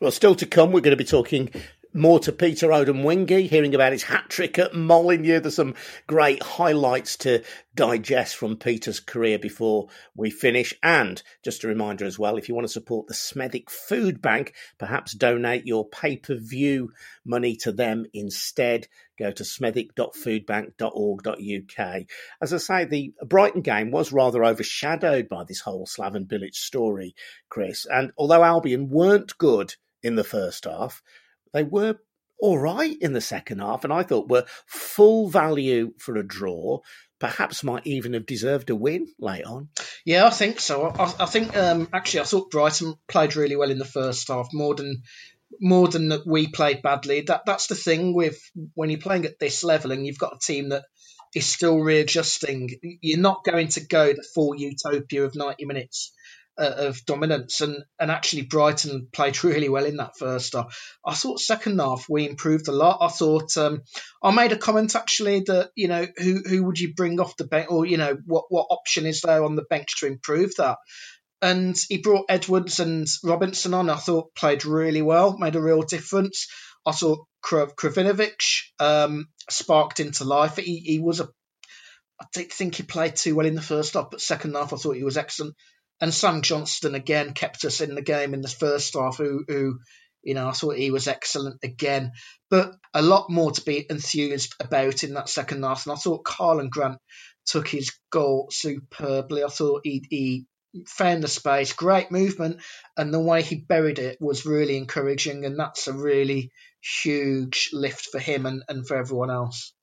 Well, 0.00 0.10
still 0.10 0.34
to 0.36 0.46
come, 0.46 0.72
we're 0.72 0.80
going 0.80 0.96
to 0.96 1.02
be 1.02 1.04
talking 1.04 1.50
more 1.94 2.18
to 2.18 2.32
Peter 2.32 2.68
Odemwingie, 2.68 3.48
hearing 3.48 3.74
about 3.74 3.92
his 3.92 4.02
hat 4.02 4.28
trick 4.28 4.58
at 4.58 4.74
Molineux. 4.74 5.38
There's 5.38 5.54
some 5.54 5.76
great 6.08 6.42
highlights 6.42 7.16
to 7.18 7.44
digest 7.76 8.34
from 8.36 8.56
Peter's 8.56 8.98
career 8.98 9.38
before 9.38 9.86
we 10.16 10.30
finish. 10.30 10.74
And 10.82 11.22
just 11.44 11.62
a 11.62 11.68
reminder 11.68 12.04
as 12.04 12.18
well, 12.18 12.36
if 12.36 12.48
you 12.48 12.56
want 12.56 12.66
to 12.66 12.72
support 12.72 13.06
the 13.06 13.14
Smethwick 13.14 13.70
Food 13.70 14.20
Bank, 14.20 14.54
perhaps 14.76 15.12
donate 15.12 15.66
your 15.66 15.88
pay 15.88 16.16
per 16.16 16.34
view 16.34 16.90
money 17.24 17.54
to 17.56 17.70
them 17.70 18.06
instead. 18.12 18.88
Go 19.16 19.30
to 19.30 19.44
smethwick.foodbank.org.uk. 19.44 22.02
As 22.42 22.52
I 22.52 22.56
say, 22.56 22.84
the 22.84 23.14
Brighton 23.24 23.62
game 23.62 23.92
was 23.92 24.12
rather 24.12 24.44
overshadowed 24.44 25.28
by 25.28 25.44
this 25.44 25.60
whole 25.60 25.86
Slaven 25.86 26.26
Bilic 26.26 26.56
story, 26.56 27.14
Chris. 27.48 27.86
And 27.86 28.10
although 28.18 28.42
Albion 28.42 28.90
weren't 28.90 29.38
good 29.38 29.76
in 30.02 30.16
the 30.16 30.24
first 30.24 30.64
half, 30.64 31.00
they 31.54 31.62
were 31.62 31.96
all 32.38 32.58
right 32.58 32.96
in 33.00 33.14
the 33.14 33.20
second 33.22 33.60
half, 33.60 33.84
and 33.84 33.92
I 33.92 34.02
thought 34.02 34.28
were 34.28 34.44
full 34.66 35.30
value 35.30 35.94
for 35.98 36.16
a 36.16 36.26
draw. 36.26 36.80
Perhaps 37.18 37.64
might 37.64 37.86
even 37.86 38.12
have 38.12 38.26
deserved 38.26 38.68
a 38.68 38.76
win 38.76 39.06
late 39.18 39.44
on. 39.44 39.68
Yeah, 40.04 40.26
I 40.26 40.30
think 40.30 40.60
so. 40.60 40.88
I, 40.88 41.14
I 41.20 41.26
think 41.26 41.56
um, 41.56 41.88
actually 41.92 42.20
I 42.20 42.24
thought 42.24 42.50
Brighton 42.50 42.96
played 43.08 43.36
really 43.36 43.56
well 43.56 43.70
in 43.70 43.78
the 43.78 43.86
first 43.86 44.28
half, 44.28 44.48
more 44.52 44.74
than 44.74 45.02
more 45.60 45.88
than 45.88 46.08
that 46.08 46.26
we 46.26 46.48
played 46.48 46.82
badly. 46.82 47.22
That 47.22 47.42
that's 47.46 47.68
the 47.68 47.76
thing 47.76 48.14
with 48.14 48.38
when 48.74 48.90
you're 48.90 49.00
playing 49.00 49.24
at 49.24 49.38
this 49.38 49.64
level 49.64 49.92
and 49.92 50.06
you've 50.06 50.18
got 50.18 50.36
a 50.36 50.44
team 50.44 50.70
that 50.70 50.84
is 51.34 51.46
still 51.46 51.78
readjusting. 51.78 52.68
You're 53.00 53.20
not 53.20 53.44
going 53.44 53.68
to 53.68 53.86
go 53.86 54.12
the 54.12 54.26
full 54.34 54.54
utopia 54.56 55.24
of 55.24 55.34
90 55.34 55.64
minutes 55.64 56.12
uh, 56.58 56.74
of 56.88 57.04
dominance, 57.06 57.60
and 57.60 57.84
and 57.98 58.10
actually 58.10 58.42
Brighton 58.42 59.08
played 59.12 59.42
really 59.42 59.68
well 59.68 59.84
in 59.84 59.96
that 59.96 60.16
first 60.18 60.54
half. 60.54 60.96
I 61.04 61.14
thought 61.14 61.40
second 61.40 61.80
half 61.80 62.06
we 62.08 62.28
improved 62.28 62.68
a 62.68 62.72
lot. 62.72 62.98
I 63.00 63.08
thought 63.08 63.56
um, 63.56 63.82
I 64.22 64.30
made 64.30 64.52
a 64.52 64.58
comment 64.58 64.94
actually 64.94 65.40
that 65.40 65.70
you 65.74 65.88
know 65.88 66.06
who 66.16 66.42
who 66.46 66.64
would 66.64 66.78
you 66.78 66.94
bring 66.94 67.20
off 67.20 67.36
the 67.36 67.44
bench, 67.44 67.66
or 67.70 67.86
you 67.86 67.96
know 67.96 68.16
what 68.26 68.44
what 68.48 68.66
option 68.70 69.06
is 69.06 69.20
there 69.20 69.44
on 69.44 69.56
the 69.56 69.66
bench 69.68 70.00
to 70.00 70.06
improve 70.06 70.52
that. 70.58 70.78
And 71.42 71.76
he 71.88 71.98
brought 71.98 72.26
Edwards 72.28 72.80
and 72.80 73.06
Robinson 73.22 73.74
on. 73.74 73.90
I 73.90 73.96
thought 73.96 74.34
played 74.34 74.64
really 74.64 75.02
well, 75.02 75.36
made 75.36 75.56
a 75.56 75.60
real 75.60 75.82
difference. 75.82 76.48
I 76.86 76.92
thought 76.92 77.26
Krovinovic 77.44 78.40
um, 78.78 79.26
sparked 79.50 80.00
into 80.00 80.24
life. 80.24 80.56
He, 80.56 80.78
he 80.78 80.98
was 81.00 81.20
a 81.20 81.28
I 82.20 82.26
didn't 82.32 82.52
think 82.52 82.76
he 82.76 82.84
played 82.84 83.16
too 83.16 83.34
well 83.34 83.46
in 83.46 83.56
the 83.56 83.60
first 83.60 83.94
half, 83.94 84.10
but 84.10 84.20
second 84.20 84.54
half 84.54 84.72
I 84.72 84.76
thought 84.76 84.96
he 84.96 85.04
was 85.04 85.16
excellent 85.16 85.54
and 86.00 86.12
Sam 86.12 86.42
Johnstone 86.42 86.94
again 86.94 87.32
kept 87.32 87.64
us 87.64 87.80
in 87.80 87.94
the 87.94 88.02
game 88.02 88.34
in 88.34 88.42
the 88.42 88.48
first 88.48 88.94
half. 88.94 89.16
Who, 89.16 89.44
who, 89.46 89.78
you 90.22 90.34
know, 90.34 90.48
I 90.48 90.52
thought 90.52 90.76
he 90.76 90.90
was 90.90 91.08
excellent 91.08 91.60
again. 91.62 92.12
But 92.50 92.74
a 92.92 93.02
lot 93.02 93.30
more 93.30 93.52
to 93.52 93.62
be 93.62 93.86
enthused 93.88 94.54
about 94.60 95.04
in 95.04 95.14
that 95.14 95.28
second 95.28 95.62
half. 95.62 95.86
And 95.86 95.92
I 95.92 95.96
thought 95.96 96.24
Karlan 96.24 96.70
Grant 96.70 96.98
took 97.46 97.68
his 97.68 97.92
goal 98.10 98.48
superbly. 98.50 99.44
I 99.44 99.48
thought 99.48 99.82
he, 99.84 100.04
he 100.08 100.46
found 100.86 101.22
the 101.22 101.28
space, 101.28 101.72
great 101.72 102.10
movement, 102.10 102.60
and 102.96 103.12
the 103.12 103.20
way 103.20 103.42
he 103.42 103.56
buried 103.56 103.98
it 103.98 104.18
was 104.20 104.46
really 104.46 104.76
encouraging. 104.76 105.44
And 105.44 105.58
that's 105.58 105.86
a 105.86 105.92
really 105.92 106.50
huge 107.02 107.70
lift 107.72 108.08
for 108.10 108.18
him 108.18 108.46
and, 108.46 108.62
and 108.68 108.86
for 108.86 108.96
everyone 108.96 109.30
else. 109.30 109.73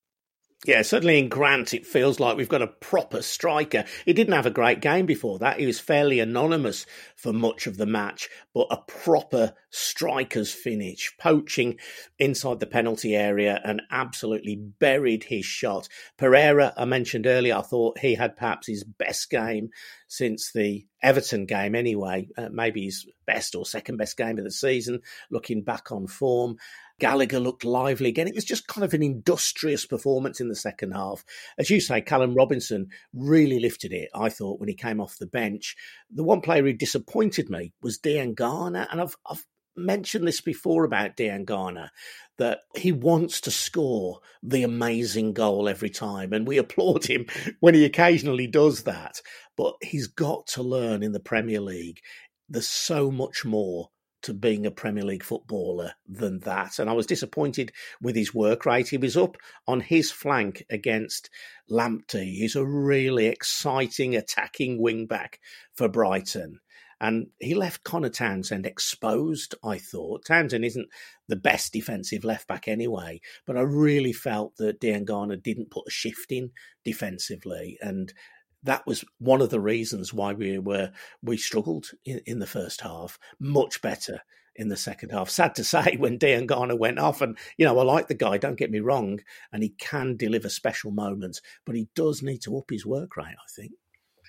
Yeah, 0.67 0.83
certainly 0.83 1.17
in 1.17 1.27
Grant, 1.27 1.73
it 1.73 1.87
feels 1.87 2.19
like 2.19 2.37
we've 2.37 2.47
got 2.47 2.61
a 2.61 2.67
proper 2.67 3.23
striker. 3.23 3.83
He 4.05 4.13
didn't 4.13 4.35
have 4.35 4.45
a 4.45 4.51
great 4.51 4.79
game 4.79 5.07
before 5.07 5.39
that. 5.39 5.59
He 5.59 5.65
was 5.65 5.79
fairly 5.79 6.19
anonymous 6.19 6.85
for 7.15 7.33
much 7.33 7.65
of 7.65 7.77
the 7.77 7.87
match, 7.87 8.29
but 8.53 8.67
a 8.69 8.77
proper 8.77 9.53
striker's 9.71 10.53
finish, 10.53 11.15
poaching 11.17 11.79
inside 12.19 12.59
the 12.59 12.67
penalty 12.67 13.15
area 13.15 13.59
and 13.63 13.81
absolutely 13.89 14.55
buried 14.55 15.23
his 15.23 15.45
shot. 15.45 15.87
Pereira, 16.17 16.73
I 16.77 16.85
mentioned 16.85 17.25
earlier, 17.25 17.55
I 17.55 17.61
thought 17.61 17.97
he 17.97 18.13
had 18.13 18.37
perhaps 18.37 18.67
his 18.67 18.83
best 18.83 19.31
game 19.31 19.69
since 20.07 20.51
the 20.51 20.85
Everton 21.01 21.47
game, 21.47 21.73
anyway, 21.73 22.27
uh, 22.37 22.49
maybe 22.51 22.85
his 22.85 23.07
best 23.25 23.55
or 23.55 23.65
second 23.65 23.97
best 23.97 24.15
game 24.15 24.37
of 24.37 24.43
the 24.43 24.51
season, 24.51 25.01
looking 25.31 25.63
back 25.63 25.91
on 25.91 26.05
form. 26.05 26.57
Gallagher 27.01 27.39
looked 27.39 27.65
lively 27.65 28.09
again. 28.09 28.27
It 28.27 28.35
was 28.35 28.45
just 28.45 28.67
kind 28.67 28.85
of 28.85 28.93
an 28.93 29.01
industrious 29.01 29.87
performance 29.87 30.39
in 30.39 30.49
the 30.49 30.55
second 30.55 30.91
half. 30.91 31.25
As 31.57 31.71
you 31.71 31.81
say, 31.81 31.99
Callum 31.99 32.35
Robinson 32.35 32.89
really 33.11 33.59
lifted 33.59 33.91
it, 33.91 34.09
I 34.13 34.29
thought, 34.29 34.59
when 34.59 34.69
he 34.69 34.75
came 34.75 35.01
off 35.01 35.17
the 35.17 35.25
bench. 35.25 35.75
The 36.13 36.23
one 36.23 36.41
player 36.41 36.61
who 36.61 36.73
disappointed 36.73 37.49
me 37.49 37.73
was 37.81 37.97
Diangana, 37.97 38.87
and 38.91 39.01
I've, 39.01 39.17
I've 39.27 39.43
mentioned 39.75 40.27
this 40.27 40.41
before 40.41 40.83
about 40.83 41.17
Diangana 41.17 41.89
that 42.37 42.59
he 42.75 42.91
wants 42.91 43.41
to 43.41 43.51
score 43.51 44.19
the 44.43 44.61
amazing 44.61 45.33
goal 45.33 45.67
every 45.67 45.89
time, 45.89 46.33
and 46.33 46.47
we 46.47 46.57
applaud 46.59 47.05
him 47.05 47.25
when 47.61 47.73
he 47.73 47.83
occasionally 47.83 48.45
does 48.45 48.83
that. 48.83 49.21
But 49.57 49.73
he's 49.81 50.05
got 50.05 50.45
to 50.49 50.61
learn 50.61 51.01
in 51.01 51.13
the 51.13 51.19
Premier 51.19 51.61
League. 51.61 51.99
There's 52.47 52.67
so 52.67 53.09
much 53.09 53.43
more 53.43 53.89
to 54.23 54.33
being 54.33 54.65
a 54.65 54.71
Premier 54.71 55.03
League 55.03 55.23
footballer 55.23 55.93
than 56.07 56.39
that. 56.39 56.79
And 56.79 56.89
I 56.89 56.93
was 56.93 57.05
disappointed 57.05 57.71
with 58.01 58.15
his 58.15 58.33
work 58.33 58.65
rate. 58.65 58.89
He 58.89 58.97
was 58.97 59.17
up 59.17 59.37
on 59.67 59.81
his 59.81 60.11
flank 60.11 60.63
against 60.69 61.29
Lamptey. 61.69 62.35
He's 62.35 62.55
a 62.55 62.65
really 62.65 63.27
exciting 63.27 64.15
attacking 64.15 64.81
wing 64.81 65.05
back 65.07 65.39
for 65.73 65.87
Brighton. 65.87 66.59
And 67.01 67.29
he 67.39 67.55
left 67.55 67.83
Conor 67.83 68.09
Townsend 68.09 68.67
exposed, 68.67 69.55
I 69.63 69.79
thought. 69.79 70.23
Townsend 70.23 70.63
isn't 70.63 70.87
the 71.27 71.35
best 71.35 71.73
defensive 71.73 72.23
left 72.23 72.47
back 72.47 72.67
anyway, 72.67 73.21
but 73.47 73.57
I 73.57 73.61
really 73.61 74.13
felt 74.13 74.55
that 74.57 74.79
Diangana 74.79 75.41
didn't 75.41 75.71
put 75.71 75.87
a 75.87 75.91
shift 75.91 76.31
in 76.31 76.51
defensively. 76.85 77.79
And 77.81 78.13
that 78.63 78.85
was 78.85 79.03
one 79.19 79.41
of 79.41 79.49
the 79.49 79.59
reasons 79.59 80.13
why 80.13 80.33
we 80.33 80.59
were 80.59 80.91
we 81.23 81.37
struggled 81.37 81.91
in, 82.05 82.21
in 82.25 82.39
the 82.39 82.47
first 82.47 82.81
half. 82.81 83.19
Much 83.39 83.81
better 83.81 84.21
in 84.55 84.67
the 84.67 84.77
second 84.77 85.11
half. 85.11 85.29
Sad 85.31 85.55
to 85.55 85.63
say, 85.63 85.95
when 85.97 86.19
Diangana 86.19 86.77
went 86.77 86.99
off, 86.99 87.21
and 87.21 87.37
you 87.57 87.65
know 87.65 87.77
I 87.77 87.83
like 87.83 88.07
the 88.07 88.13
guy. 88.13 88.37
Don't 88.37 88.57
get 88.57 88.71
me 88.71 88.79
wrong, 88.79 89.19
and 89.51 89.63
he 89.63 89.69
can 89.69 90.17
deliver 90.17 90.49
special 90.49 90.91
moments, 90.91 91.41
but 91.65 91.75
he 91.75 91.89
does 91.95 92.21
need 92.21 92.41
to 92.43 92.57
up 92.57 92.69
his 92.69 92.85
work 92.85 93.17
rate. 93.17 93.27
I 93.27 93.49
think. 93.55 93.71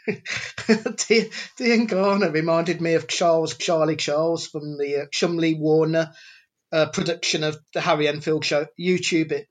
Diangana 1.59 2.33
reminded 2.33 2.81
me 2.81 2.95
of 2.95 3.07
Charles 3.07 3.57
Charlie 3.57 3.97
Charles 3.97 4.49
from 4.49 4.77
the 4.77 5.03
uh, 5.03 5.07
Cholmondeley 5.07 5.57
Warner 5.57 6.11
uh, 6.73 6.87
production 6.87 7.45
of 7.45 7.57
the 7.73 7.81
Harry 7.81 8.09
Enfield 8.09 8.45
show. 8.45 8.67
YouTube 8.81 9.31
it. 9.33 9.49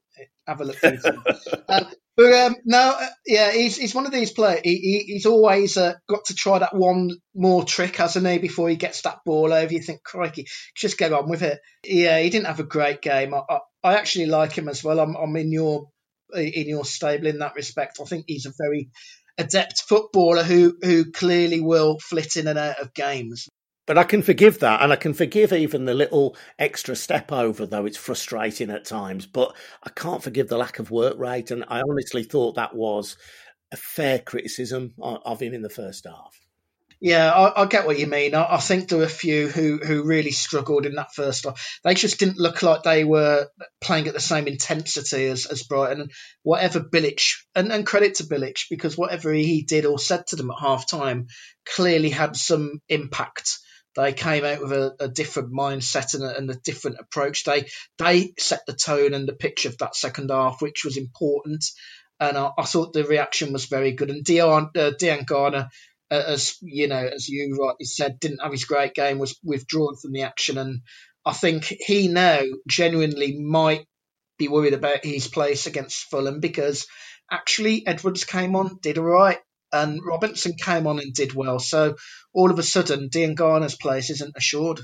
Have 0.48 0.62
a 0.62 0.66
look. 0.66 0.84
um, 0.84 1.86
but 2.18 2.34
um, 2.34 2.56
no, 2.66 2.96
uh, 3.00 3.08
yeah, 3.26 3.52
he's 3.52 3.78
he's 3.78 3.96
one 3.96 4.06
of 4.06 4.12
these 4.12 4.32
players. 4.32 4.62
He, 4.64 4.76
he, 4.76 5.14
he's 5.14 5.26
always 5.26 5.78
uh, 5.78 5.94
got 6.10 6.26
to 6.26 6.36
try 6.36 6.60
that 6.60 6.76
one 6.76 7.12
more 7.34 7.64
trick, 7.64 7.96
hasn't 7.96 8.28
he, 8.28 8.38
before 8.38 8.70
he 8.70 8.76
gets 8.76 9.02
that 9.04 9.20
ball 9.26 9.54
over. 9.54 9.72
You 9.72 9.82
think, 9.82 10.04
crikey, 10.04 10.48
just 10.76 10.98
get 10.98 11.14
on 11.14 11.30
with 11.30 11.42
it. 11.42 11.60
Yeah, 11.84 12.20
he 12.20 12.30
didn't 12.30 12.48
have 12.48 12.60
a 12.60 12.64
great 12.64 13.02
game. 13.02 13.34
I, 13.34 13.42
I, 13.50 13.60
I 13.84 13.94
actually 13.96 14.28
like 14.28 14.54
him 14.54 14.68
as 14.68 14.84
well. 14.84 15.00
I'm, 15.00 15.16
I'm 15.16 15.36
in 15.36 15.52
your 15.52 15.90
in 16.36 16.68
your 16.68 16.86
stable 16.86 17.28
in 17.28 17.40
that 17.40 17.56
respect. 17.56 18.00
I 18.02 18.06
think 18.06 18.26
he's 18.28 18.46
a 18.46 18.54
very 18.58 18.90
adept 19.38 19.82
footballer 19.82 20.44
who 20.44 20.78
who 20.82 21.12
clearly 21.12 21.62
will 21.62 21.98
flit 22.00 22.36
in 22.36 22.48
and 22.48 22.60
out 22.60 22.80
of 22.80 22.94
games. 22.94 23.48
But 23.92 23.98
I 23.98 24.06
can 24.06 24.22
forgive 24.22 24.60
that, 24.60 24.82
and 24.82 24.94
I 24.94 24.96
can 24.96 25.14
forgive 25.14 25.52
even 25.52 25.84
the 25.84 25.94
little 25.94 26.38
extra 26.58 26.96
step 26.96 27.30
over, 27.30 27.66
though 27.66 27.86
it's 27.86 27.98
frustrating 27.98 28.70
at 28.70 28.86
times. 28.86 29.26
But 29.26 29.54
I 29.84 29.90
can't 29.90 30.24
forgive 30.24 30.48
the 30.48 30.58
lack 30.58 30.80
of 30.80 30.92
work 30.92 31.20
rate, 31.20 31.52
and 31.52 31.66
I 31.68 31.82
honestly 31.82 32.24
thought 32.24 32.56
that 32.56 32.74
was 32.74 33.18
a 33.70 33.76
fair 33.76 34.20
criticism 34.20 34.94
of 34.98 35.42
him 35.42 35.54
in 35.54 35.62
the 35.62 35.70
first 35.70 36.06
half. 36.06 36.40
Yeah, 37.02 37.32
I, 37.32 37.64
I 37.64 37.66
get 37.66 37.86
what 37.86 38.00
you 38.00 38.08
mean. 38.08 38.34
I, 38.34 38.54
I, 38.54 38.58
think 38.60 38.88
there 38.88 39.00
were 39.00 39.04
a 39.04 39.10
few 39.10 39.50
who, 39.50 39.80
who 39.80 40.04
really 40.04 40.32
struggled 40.32 40.86
in 40.86 40.96
that 40.96 41.14
first 41.14 41.44
half. 41.44 41.80
They 41.84 41.94
just 41.94 42.18
didn't 42.18 42.40
look 42.40 42.64
like 42.64 42.84
they 42.84 43.04
were 43.04 43.50
playing 43.82 44.08
at 44.08 44.14
the 44.14 44.22
same 44.22 44.48
intensity 44.48 45.26
as, 45.26 45.48
as 45.48 45.64
Brighton. 45.64 46.00
And 46.00 46.12
whatever 46.44 46.80
Bilic, 46.80 47.24
and, 47.56 47.74
and 47.74 47.86
credit 47.86 48.16
to 48.16 48.24
Bilic, 48.24 48.68
because 48.70 48.98
whatever 48.98 49.34
he 49.34 49.64
did 49.64 49.86
or 49.86 50.00
said 50.00 50.28
to 50.28 50.38
them 50.38 50.50
at 50.50 50.62
half 50.62 50.90
time 50.90 51.28
clearly 51.66 52.10
had 52.10 52.38
some 52.38 52.80
impact 52.88 53.58
they 53.96 54.14
came 54.14 54.46
out 54.46 54.62
with 54.62 54.72
a, 54.72 54.96
a 55.00 55.08
different 55.08 55.54
mindset 55.54 56.14
and 56.14 56.24
a, 56.24 56.38
and 56.38 56.50
a, 56.50 56.56
different 56.56 56.98
approach. 57.00 57.44
They 57.44 57.68
they 57.98 58.34
set 58.38 58.62
the 58.66 58.74
tone 58.74 59.14
and 59.14 59.28
the 59.28 59.34
pitch 59.34 59.66
of 59.66 59.78
that 59.80 59.96
second 59.96 60.30
half, 60.30 60.62
which 60.62 60.86
was 60.86 60.98
important. 60.98 61.66
And 62.20 62.38
I, 62.38 62.52
I 62.58 62.64
thought 62.64 62.94
the 62.94 63.04
reaction 63.04 63.52
was 63.52 63.66
very 63.66 63.94
good. 63.94 64.10
And 64.10 64.24
Dion 64.24 64.72
uh, 64.76 64.92
Diangana, 65.00 65.70
uh, 66.10 66.24
as 66.28 66.56
you 66.62 66.88
know, 66.88 67.06
as 67.06 67.28
you 67.28 67.58
rightly 67.62 67.86
said, 67.86 68.20
didn't 68.20 68.42
have 68.42 68.52
his 68.52 68.66
great 68.66 68.94
game, 68.94 69.20
was 69.20 69.38
withdrawn 69.44 69.96
from 69.98 70.12
the 70.14 70.24
action. 70.24 70.58
And 70.58 70.82
I 71.26 71.34
think 71.34 71.66
he 71.66 72.08
now 72.08 72.42
genuinely 72.68 73.38
might 73.40 73.86
be 74.38 74.48
worried 74.48 74.74
about 74.74 75.06
his 75.06 75.28
place 75.28 75.68
against 75.68 76.10
Fulham 76.10 76.40
because 76.40 76.88
actually 77.30 77.86
Edwards 77.86 78.24
came 78.24 78.56
on, 78.56 78.80
did 78.82 78.98
all 78.98 79.06
right 79.06 79.40
and 79.72 80.00
Robinson 80.04 80.54
came 80.54 80.88
on 80.88 81.00
and 81.00 81.14
did 81.14 81.34
well. 81.34 81.60
So 81.60 81.96
all 82.34 82.52
of 82.52 82.60
a 82.60 82.64
sudden, 82.64 83.10
Diangana's 83.10 83.76
place 83.76 84.10
isn't 84.10 84.36
assured. 84.36 84.82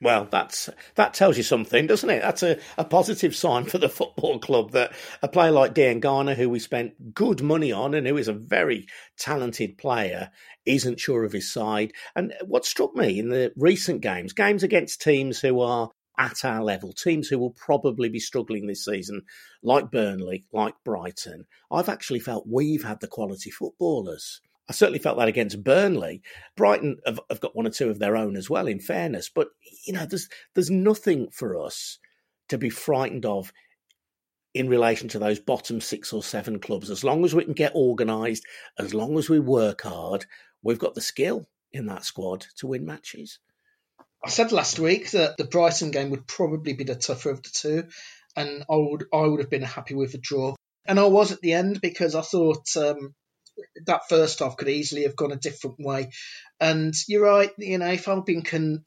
Well, 0.00 0.28
that's 0.30 0.68
that 0.96 1.14
tells 1.14 1.38
you 1.38 1.42
something, 1.42 1.86
doesn't 1.86 2.10
it? 2.10 2.20
That's 2.20 2.42
a, 2.42 2.58
a 2.76 2.84
positive 2.84 3.34
sign 3.34 3.64
for 3.64 3.78
the 3.78 3.88
football 3.88 4.38
club 4.38 4.72
that 4.72 4.92
a 5.22 5.28
player 5.28 5.50
like 5.50 5.74
Dean 5.74 6.00
Garner, 6.00 6.34
who 6.34 6.50
we 6.50 6.58
spent 6.58 7.14
good 7.14 7.42
money 7.42 7.72
on 7.72 7.94
and 7.94 8.06
who 8.06 8.16
is 8.16 8.28
a 8.28 8.34
very 8.34 8.86
talented 9.18 9.78
player, 9.78 10.30
isn't 10.66 11.00
sure 11.00 11.24
of 11.24 11.32
his 11.32 11.50
side. 11.50 11.92
And 12.14 12.34
what 12.44 12.66
struck 12.66 12.94
me 12.94 13.18
in 13.18 13.30
the 13.30 13.52
recent 13.56 14.02
games, 14.02 14.32
games 14.34 14.62
against 14.62 15.00
teams 15.00 15.40
who 15.40 15.60
are 15.60 15.90
at 16.18 16.44
our 16.44 16.62
level, 16.62 16.92
teams 16.92 17.28
who 17.28 17.38
will 17.38 17.50
probably 17.50 18.08
be 18.08 18.18
struggling 18.18 18.66
this 18.66 18.84
season, 18.84 19.22
like 19.62 19.90
Burnley, 19.90 20.44
like 20.52 20.74
Brighton, 20.84 21.46
I've 21.70 21.88
actually 21.88 22.20
felt 22.20 22.46
we've 22.48 22.84
had 22.84 23.00
the 23.00 23.06
quality 23.06 23.50
footballers. 23.50 24.40
I 24.68 24.72
certainly 24.72 24.98
felt 24.98 25.18
that 25.18 25.28
against 25.28 25.62
Burnley. 25.62 26.22
Brighton 26.56 26.98
have, 27.06 27.20
have, 27.30 27.40
got 27.40 27.54
one 27.54 27.66
or 27.66 27.70
two 27.70 27.88
of 27.88 27.98
their 27.98 28.16
own 28.16 28.36
as 28.36 28.50
well, 28.50 28.66
in 28.66 28.80
fairness. 28.80 29.30
But 29.32 29.48
you 29.86 29.92
know, 29.92 30.06
there's 30.06 30.28
there's 30.54 30.70
nothing 30.70 31.28
for 31.30 31.60
us 31.62 31.98
to 32.48 32.58
be 32.58 32.70
frightened 32.70 33.26
of 33.26 33.52
in 34.54 34.68
relation 34.68 35.08
to 35.08 35.18
those 35.18 35.38
bottom 35.38 35.80
six 35.80 36.12
or 36.12 36.22
seven 36.22 36.58
clubs. 36.58 36.90
As 36.90 37.04
long 37.04 37.24
as 37.24 37.34
we 37.34 37.44
can 37.44 37.52
get 37.52 37.74
organised, 37.74 38.44
as 38.78 38.94
long 38.94 39.18
as 39.18 39.28
we 39.28 39.38
work 39.38 39.82
hard, 39.82 40.26
we've 40.62 40.78
got 40.78 40.94
the 40.94 41.00
skill 41.00 41.46
in 41.72 41.86
that 41.86 42.04
squad 42.04 42.46
to 42.56 42.66
win 42.66 42.84
matches. 42.86 43.38
I 44.26 44.28
said 44.28 44.50
last 44.50 44.80
week 44.80 45.12
that 45.12 45.36
the 45.36 45.44
Brighton 45.44 45.92
game 45.92 46.10
would 46.10 46.26
probably 46.26 46.72
be 46.72 46.82
the 46.82 46.96
tougher 46.96 47.30
of 47.30 47.44
the 47.44 47.48
two, 47.48 47.84
and 48.34 48.64
I 48.68 48.74
would 48.74 49.04
I 49.14 49.20
would 49.20 49.38
have 49.38 49.50
been 49.50 49.62
happy 49.62 49.94
with 49.94 50.14
a 50.14 50.18
draw. 50.18 50.56
And 50.84 50.98
I 50.98 51.04
was 51.04 51.30
at 51.30 51.40
the 51.42 51.52
end 51.52 51.80
because 51.80 52.16
I 52.16 52.22
thought 52.22 52.76
um, 52.76 53.14
that 53.86 54.08
first 54.08 54.40
half 54.40 54.56
could 54.56 54.68
easily 54.68 55.04
have 55.04 55.14
gone 55.14 55.30
a 55.30 55.36
different 55.36 55.76
way. 55.78 56.10
And 56.58 56.92
you're 57.06 57.22
right, 57.22 57.52
you 57.56 57.78
know, 57.78 57.86
if 57.86 58.08
Albion 58.08 58.42
can 58.42 58.82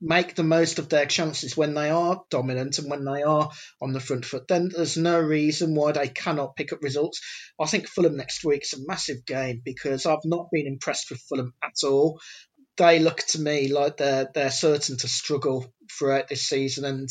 make 0.00 0.34
the 0.34 0.42
most 0.42 0.80
of 0.80 0.88
their 0.88 1.06
chances 1.06 1.56
when 1.56 1.74
they 1.74 1.90
are 1.90 2.24
dominant 2.28 2.80
and 2.80 2.90
when 2.90 3.04
they 3.04 3.22
are 3.22 3.48
on 3.80 3.92
the 3.92 4.00
front 4.00 4.24
foot, 4.24 4.48
then 4.48 4.68
there's 4.74 4.96
no 4.96 5.20
reason 5.20 5.76
why 5.76 5.92
they 5.92 6.08
cannot 6.08 6.56
pick 6.56 6.72
up 6.72 6.82
results. 6.82 7.20
I 7.60 7.66
think 7.66 7.86
Fulham 7.86 8.16
next 8.16 8.44
week 8.44 8.64
is 8.64 8.72
a 8.72 8.84
massive 8.84 9.24
game 9.26 9.62
because 9.64 10.06
I've 10.06 10.24
not 10.24 10.48
been 10.50 10.66
impressed 10.66 11.08
with 11.10 11.20
Fulham 11.20 11.54
at 11.62 11.88
all 11.88 12.18
they 12.76 12.98
look 12.98 13.18
to 13.18 13.40
me 13.40 13.72
like 13.72 13.96
they're 13.96 14.28
they're 14.34 14.50
certain 14.50 14.96
to 14.98 15.08
struggle 15.08 15.72
throughout 15.98 16.28
this 16.28 16.42
season, 16.42 16.84
and 16.84 17.08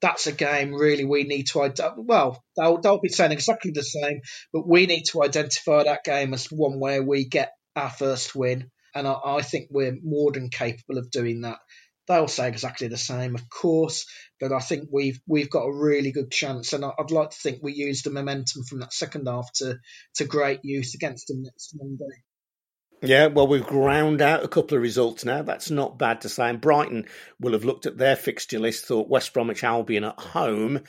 that's 0.00 0.26
a 0.26 0.32
game 0.32 0.74
really 0.74 1.04
we 1.04 1.24
need 1.24 1.46
to 1.46 1.94
well 1.98 2.42
they'll 2.56 2.80
they'll 2.80 3.00
be 3.00 3.08
saying 3.08 3.32
exactly 3.32 3.70
the 3.72 3.82
same, 3.82 4.20
but 4.52 4.68
we 4.68 4.86
need 4.86 5.04
to 5.04 5.22
identify 5.22 5.84
that 5.84 6.04
game 6.04 6.34
as 6.34 6.46
one 6.46 6.80
where 6.80 7.02
we 7.02 7.24
get 7.24 7.52
our 7.76 7.90
first 7.90 8.34
win, 8.34 8.70
and 8.94 9.06
I, 9.06 9.16
I 9.24 9.42
think 9.42 9.68
we're 9.70 9.96
more 10.02 10.32
than 10.32 10.50
capable 10.50 10.98
of 10.98 11.10
doing 11.10 11.42
that. 11.42 11.58
They'll 12.08 12.26
say 12.26 12.48
exactly 12.48 12.88
the 12.88 12.96
same, 12.98 13.36
of 13.36 13.48
course, 13.48 14.06
but 14.40 14.52
I 14.52 14.58
think 14.58 14.88
we've 14.90 15.20
we've 15.26 15.50
got 15.50 15.66
a 15.66 15.72
really 15.72 16.10
good 16.10 16.30
chance, 16.30 16.72
and 16.72 16.84
I'd 16.84 17.10
like 17.10 17.30
to 17.30 17.36
think 17.36 17.60
we 17.62 17.74
use 17.74 18.02
the 18.02 18.10
momentum 18.10 18.64
from 18.64 18.80
that 18.80 18.92
second 18.92 19.28
half 19.28 19.52
to 19.56 19.78
to 20.16 20.24
great 20.24 20.60
use 20.64 20.94
against 20.94 21.28
them 21.28 21.42
next 21.42 21.74
Monday. 21.74 22.22
Yeah, 23.02 23.26
well, 23.26 23.48
we've 23.48 23.66
ground 23.66 24.22
out 24.22 24.44
a 24.44 24.48
couple 24.48 24.76
of 24.76 24.82
results 24.82 25.24
now. 25.24 25.42
That's 25.42 25.70
not 25.70 25.98
bad 25.98 26.20
to 26.22 26.28
say. 26.28 26.48
And 26.48 26.60
Brighton 26.60 27.06
will 27.40 27.52
have 27.52 27.64
looked 27.64 27.86
at 27.86 27.98
their 27.98 28.16
fixture 28.16 28.60
list, 28.60 28.86
thought 28.86 29.08
West 29.08 29.32
Bromwich 29.34 29.64
Albion 29.64 30.04
at 30.04 30.18
home 30.20 30.80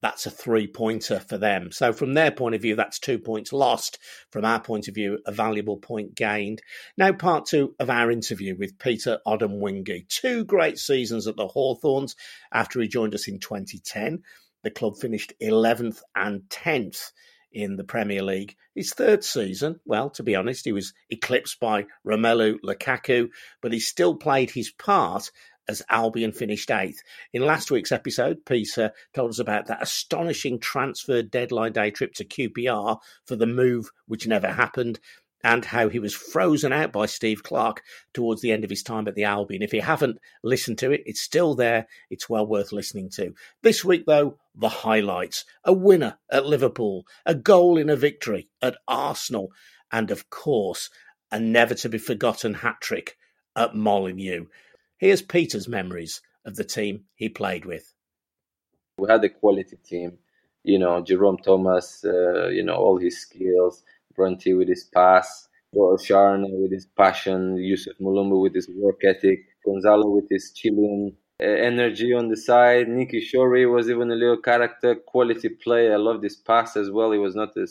that's 0.00 0.26
a 0.26 0.30
three 0.30 0.66
pointer 0.66 1.18
for 1.18 1.38
them. 1.38 1.72
So, 1.72 1.92
from 1.92 2.14
their 2.14 2.30
point 2.30 2.54
of 2.54 2.62
view, 2.62 2.76
that's 2.76 2.98
two 2.98 3.18
points 3.18 3.52
lost. 3.52 3.98
From 4.30 4.44
our 4.44 4.60
point 4.60 4.88
of 4.88 4.94
view, 4.94 5.18
a 5.26 5.32
valuable 5.32 5.76
point 5.76 6.14
gained. 6.14 6.62
Now, 6.96 7.12
part 7.12 7.46
two 7.46 7.74
of 7.80 7.90
our 7.90 8.10
interview 8.10 8.56
with 8.56 8.78
Peter 8.78 9.18
Odemwingie. 9.26 10.08
Two 10.08 10.44
great 10.44 10.78
seasons 10.78 11.26
at 11.26 11.36
the 11.36 11.48
Hawthorns 11.48 12.14
after 12.52 12.80
he 12.80 12.88
joined 12.88 13.14
us 13.14 13.28
in 13.28 13.40
2010. 13.40 14.22
The 14.62 14.70
club 14.70 14.96
finished 14.98 15.32
11th 15.42 16.00
and 16.14 16.42
10th 16.48 17.12
in 17.52 17.76
the 17.76 17.84
Premier 17.84 18.22
League. 18.22 18.56
His 18.74 18.92
third 18.92 19.24
season, 19.24 19.80
well, 19.84 20.10
to 20.10 20.22
be 20.22 20.36
honest, 20.36 20.64
he 20.64 20.72
was 20.72 20.92
eclipsed 21.10 21.60
by 21.60 21.86
Romelu 22.06 22.58
Lukaku, 22.64 23.30
but 23.60 23.72
he 23.72 23.80
still 23.80 24.14
played 24.14 24.50
his 24.50 24.70
part 24.70 25.30
as 25.68 25.82
Albion 25.90 26.32
finished 26.32 26.70
eighth. 26.70 27.02
In 27.32 27.44
last 27.44 27.70
week's 27.70 27.92
episode, 27.92 28.44
Peter 28.46 28.92
told 29.12 29.30
us 29.30 29.38
about 29.38 29.66
that 29.66 29.82
astonishing 29.82 30.58
transfer 30.58 31.22
deadline 31.22 31.72
day 31.72 31.90
trip 31.90 32.14
to 32.14 32.24
QPR 32.24 32.98
for 33.26 33.36
the 33.36 33.46
move 33.46 33.90
which 34.06 34.26
never 34.26 34.48
happened. 34.48 34.98
And 35.44 35.64
how 35.64 35.88
he 35.88 36.00
was 36.00 36.14
frozen 36.14 36.72
out 36.72 36.92
by 36.92 37.06
Steve 37.06 37.44
Clarke 37.44 37.82
towards 38.12 38.42
the 38.42 38.50
end 38.50 38.64
of 38.64 38.70
his 38.70 38.82
time 38.82 39.06
at 39.06 39.14
the 39.14 39.24
Albion. 39.24 39.62
If 39.62 39.72
you 39.72 39.82
haven't 39.82 40.18
listened 40.42 40.78
to 40.78 40.90
it, 40.90 41.04
it's 41.06 41.20
still 41.20 41.54
there. 41.54 41.86
It's 42.10 42.28
well 42.28 42.46
worth 42.46 42.72
listening 42.72 43.08
to. 43.10 43.34
This 43.62 43.84
week, 43.84 44.04
though, 44.06 44.36
the 44.56 44.68
highlights 44.68 45.44
a 45.62 45.72
winner 45.72 46.18
at 46.30 46.46
Liverpool, 46.46 47.06
a 47.24 47.34
goal 47.34 47.78
in 47.78 47.88
a 47.88 47.96
victory 47.96 48.48
at 48.60 48.76
Arsenal, 48.88 49.52
and 49.92 50.10
of 50.10 50.28
course, 50.28 50.90
a 51.30 51.38
never 51.38 51.74
to 51.74 51.88
be 51.88 51.98
forgotten 51.98 52.54
hat 52.54 52.80
trick 52.80 53.16
at 53.54 53.74
Molineux. 53.74 54.46
Here's 54.96 55.22
Peter's 55.22 55.68
memories 55.68 56.20
of 56.44 56.56
the 56.56 56.64
team 56.64 57.04
he 57.14 57.28
played 57.28 57.64
with. 57.64 57.94
We 58.98 59.08
had 59.08 59.22
a 59.24 59.28
quality 59.28 59.76
team, 59.76 60.18
you 60.64 60.78
know, 60.78 61.00
Jerome 61.00 61.38
Thomas, 61.38 62.04
uh, 62.04 62.48
you 62.48 62.64
know, 62.64 62.74
all 62.74 62.98
his 62.98 63.20
skills, 63.20 63.84
Brunt 64.18 64.42
with 64.46 64.68
his 64.68 64.84
pass, 64.84 65.48
Scharner 65.74 66.50
with 66.62 66.72
his 66.72 66.86
passion, 66.86 67.56
Yusuf 67.56 67.96
Mulumbu 68.00 68.42
with 68.42 68.54
his 68.54 68.68
work 68.84 69.00
ethic, 69.04 69.40
Gonzalo 69.64 70.08
with 70.16 70.28
his 70.28 70.52
Chilean 70.52 71.16
uh, 71.40 71.46
energy 71.46 72.12
on 72.12 72.28
the 72.28 72.36
side. 72.36 72.88
Nicky 72.88 73.20
Shorey 73.20 73.64
was 73.72 73.88
even 73.88 74.10
a 74.10 74.16
little 74.22 74.42
character, 74.50 74.96
quality 74.96 75.50
player. 75.50 75.92
I 75.94 75.96
love 75.96 76.20
this 76.20 76.36
pass 76.36 76.76
as 76.76 76.90
well. 76.90 77.12
He 77.12 77.18
was 77.18 77.36
not 77.36 77.50
a 77.56 77.66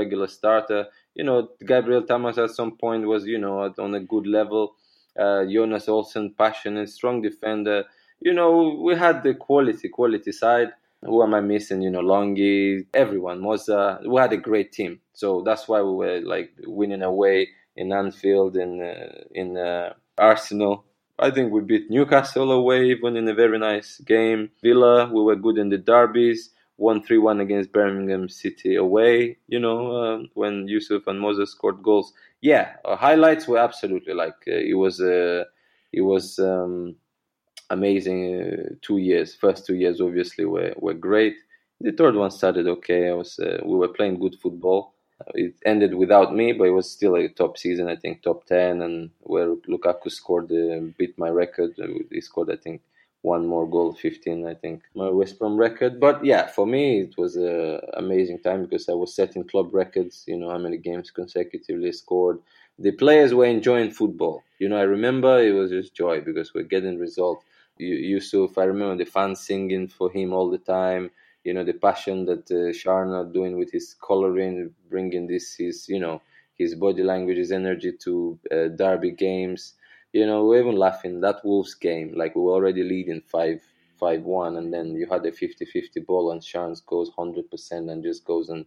regular 0.00 0.26
starter. 0.26 0.86
You 1.14 1.24
know, 1.24 1.48
Gabriel 1.64 2.02
Tamaș 2.02 2.36
at 2.42 2.50
some 2.50 2.72
point 2.76 3.06
was, 3.06 3.24
you 3.26 3.38
know, 3.38 3.72
on 3.78 3.94
a 3.94 4.00
good 4.00 4.26
level 4.26 4.74
uh, 5.18 5.44
Jonas 5.44 5.86
Olsson, 5.86 6.36
passionate, 6.36 6.88
strong 6.88 7.22
defender. 7.22 7.84
You 8.20 8.32
know, 8.32 8.80
we 8.82 8.96
had 8.96 9.22
the 9.22 9.34
quality, 9.34 9.88
quality 9.88 10.32
side. 10.32 10.70
Who 11.04 11.22
am 11.22 11.34
I 11.34 11.40
missing? 11.40 11.82
You 11.82 11.90
know, 11.90 12.00
Longy, 12.00 12.86
everyone. 12.94 13.40
Moza. 13.40 14.06
We 14.06 14.20
had 14.20 14.32
a 14.32 14.36
great 14.36 14.72
team, 14.72 15.00
so 15.12 15.42
that's 15.42 15.68
why 15.68 15.82
we 15.82 15.92
were 15.92 16.20
like 16.20 16.52
winning 16.66 17.02
away 17.02 17.48
in 17.76 17.92
Anfield 17.92 18.56
in 18.56 18.80
uh, 18.82 19.24
in 19.32 19.56
uh, 19.56 19.94
Arsenal. 20.18 20.84
I 21.18 21.30
think 21.30 21.52
we 21.52 21.60
beat 21.60 21.90
Newcastle 21.90 22.50
away, 22.52 22.86
even 22.86 23.16
in 23.16 23.28
a 23.28 23.34
very 23.34 23.58
nice 23.58 23.98
game. 23.98 24.50
Villa, 24.62 25.06
we 25.12 25.22
were 25.22 25.36
good 25.36 25.58
in 25.58 25.68
the 25.68 25.78
derbies. 25.78 26.50
One 26.76 27.02
three 27.02 27.18
one 27.18 27.40
against 27.40 27.72
Birmingham 27.72 28.28
City 28.28 28.76
away. 28.76 29.36
You 29.46 29.60
know, 29.60 29.92
uh, 29.92 30.18
when 30.34 30.66
Yusuf 30.68 31.06
and 31.06 31.20
Moses 31.20 31.50
scored 31.52 31.82
goals 31.82 32.12
yeah, 32.42 32.72
highlights 32.84 33.46
were 33.46 33.58
absolutely 33.58 34.14
like 34.14 34.34
uh, 34.48 34.52
it 34.54 34.74
was 34.74 35.00
uh, 35.00 35.44
it 35.92 36.00
was 36.02 36.38
um, 36.40 36.96
amazing. 37.72 38.20
Uh, 38.40 38.74
two 38.82 38.98
years, 38.98 39.34
first 39.34 39.66
two 39.66 39.74
years 39.74 40.00
obviously 40.00 40.44
were 40.44 40.72
were 40.76 40.94
great. 40.94 41.36
The 41.80 41.92
third 41.92 42.14
one 42.14 42.30
started 42.30 42.66
okay. 42.68 43.08
I 43.08 43.14
was 43.14 43.38
uh, 43.38 43.60
we 43.64 43.74
were 43.76 43.88
playing 43.98 44.20
good 44.20 44.36
football. 44.42 44.94
It 45.34 45.54
ended 45.64 45.94
without 45.94 46.34
me, 46.34 46.52
but 46.52 46.64
it 46.64 46.78
was 46.80 46.90
still 46.90 47.14
a 47.16 47.28
top 47.28 47.56
season. 47.56 47.88
I 47.88 47.96
think 47.96 48.22
top 48.22 48.46
ten, 48.46 48.82
and 48.82 49.10
where 49.20 49.54
Lukaku 49.72 50.10
scored 50.10 50.50
uh, 50.52 50.80
beat 50.98 51.18
my 51.18 51.28
record. 51.28 51.72
He 52.10 52.20
scored 52.20 52.50
I 52.50 52.56
think 52.56 52.82
one 53.22 53.46
more 53.46 53.68
goal, 53.68 53.94
15, 53.94 54.46
I 54.46 54.54
think, 54.54 54.82
my 54.94 55.08
West 55.08 55.38
Brom 55.38 55.56
record. 55.56 56.00
But 56.00 56.24
yeah, 56.24 56.48
for 56.48 56.66
me, 56.66 57.00
it 57.02 57.16
was 57.16 57.36
an 57.36 57.80
amazing 57.94 58.40
time 58.40 58.64
because 58.64 58.88
I 58.88 58.94
was 58.94 59.14
setting 59.14 59.44
club 59.44 59.72
records, 59.72 60.24
you 60.26 60.36
know, 60.36 60.50
how 60.50 60.58
many 60.58 60.76
games 60.76 61.10
consecutively 61.10 61.92
scored. 61.92 62.40
The 62.78 62.90
players 62.92 63.32
were 63.32 63.44
enjoying 63.44 63.92
football. 63.92 64.42
You 64.58 64.68
know, 64.68 64.76
I 64.76 64.82
remember 64.82 65.40
it 65.40 65.52
was 65.52 65.70
just 65.70 65.94
joy 65.94 66.20
because 66.20 66.52
we're 66.52 66.64
getting 66.64 66.98
results. 66.98 67.44
Yusuf, 67.78 68.56
I 68.58 68.64
remember 68.64 68.96
the 68.96 69.10
fans 69.10 69.40
singing 69.40 69.88
for 69.88 70.10
him 70.10 70.32
all 70.32 70.50
the 70.50 70.58
time. 70.58 71.10
You 71.44 71.54
know, 71.54 71.64
the 71.64 71.72
passion 71.74 72.24
that 72.26 72.50
uh, 72.50 72.70
Scharner 72.72 73.32
doing 73.32 73.58
with 73.58 73.72
his 73.72 73.94
coloring, 73.94 74.74
bringing 74.88 75.26
this, 75.26 75.54
his, 75.56 75.88
you 75.88 75.98
know, 75.98 76.22
his 76.56 76.74
body 76.76 77.02
language, 77.02 77.38
his 77.38 77.50
energy 77.52 77.92
to 78.04 78.38
uh, 78.50 78.68
derby 78.68 79.10
games 79.10 79.74
you 80.12 80.26
know, 80.26 80.44
we 80.44 80.58
are 80.58 80.60
even 80.60 80.76
laughing 80.76 81.20
that 81.20 81.44
Wolves 81.44 81.74
game, 81.74 82.12
like 82.14 82.34
we 82.36 82.42
were 82.42 82.52
already 82.52 82.82
leading 82.82 83.22
5 83.22 83.62
5 83.98 84.22
1, 84.22 84.56
and 84.56 84.72
then 84.72 84.94
you 84.94 85.06
had 85.10 85.24
a 85.24 85.32
50 85.32 85.64
50 85.64 86.00
ball, 86.00 86.32
and 86.32 86.44
Shans 86.44 86.80
goes 86.82 87.10
100% 87.10 87.90
and 87.90 88.02
just 88.02 88.24
goes 88.24 88.48
and 88.50 88.66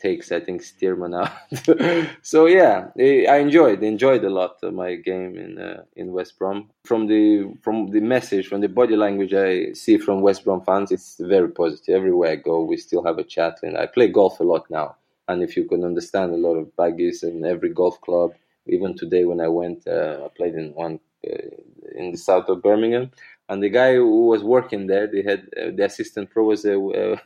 takes, 0.00 0.32
I 0.32 0.40
think, 0.40 0.62
Stearman 0.62 1.14
out. 1.20 2.06
so, 2.22 2.46
yeah, 2.46 2.88
I 2.98 3.36
enjoyed 3.38 3.82
enjoyed 3.82 4.24
a 4.24 4.30
lot 4.30 4.56
my 4.72 4.96
game 4.96 5.36
in 5.36 5.58
uh, 5.58 5.82
in 5.96 6.12
West 6.12 6.38
Brom. 6.38 6.70
From 6.84 7.06
the 7.06 7.54
from 7.62 7.88
the 7.88 8.00
message, 8.00 8.46
from 8.48 8.60
the 8.60 8.68
body 8.68 8.96
language 8.96 9.34
I 9.34 9.72
see 9.72 9.98
from 9.98 10.20
West 10.22 10.44
Brom 10.44 10.62
fans, 10.62 10.90
it's 10.90 11.16
very 11.18 11.50
positive. 11.50 11.94
Everywhere 11.96 12.32
I 12.32 12.36
go, 12.36 12.62
we 12.62 12.76
still 12.76 13.04
have 13.04 13.18
a 13.18 13.24
chat. 13.24 13.58
And 13.62 13.76
I 13.76 13.86
play 13.86 14.08
golf 14.08 14.40
a 14.40 14.44
lot 14.44 14.70
now. 14.70 14.96
And 15.28 15.42
if 15.42 15.56
you 15.56 15.64
can 15.64 15.84
understand 15.84 16.32
a 16.32 16.36
lot 16.36 16.56
of 16.56 16.74
baggies 16.76 17.22
in 17.22 17.44
every 17.44 17.68
golf 17.72 18.00
club, 18.00 18.32
even 18.66 18.96
today 18.96 19.24
when 19.24 19.40
I 19.40 19.48
went, 19.48 19.86
uh, 19.86 20.24
I 20.24 20.28
played 20.36 20.54
in 20.54 20.74
one 20.74 20.98
in 21.22 22.12
the 22.12 22.18
south 22.18 22.48
of 22.48 22.62
Birmingham, 22.62 23.10
and 23.48 23.62
the 23.62 23.68
guy 23.68 23.94
who 23.94 24.26
was 24.26 24.42
working 24.44 24.86
there, 24.86 25.06
the 25.06 25.22
head, 25.22 25.48
uh, 25.60 25.70
the 25.74 25.84
assistant 25.84 26.30
pro 26.30 26.44
was 26.44 26.64
a 26.64 26.74
uh, 26.78 27.16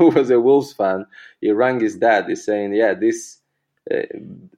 was 0.00 0.30
a 0.30 0.40
Wolves 0.40 0.72
fan. 0.72 1.06
He 1.40 1.50
rang 1.52 1.80
his 1.80 1.96
dad. 1.96 2.26
He's 2.28 2.44
saying, 2.44 2.74
"Yeah, 2.74 2.94
this," 2.94 3.38
uh, 3.90 4.02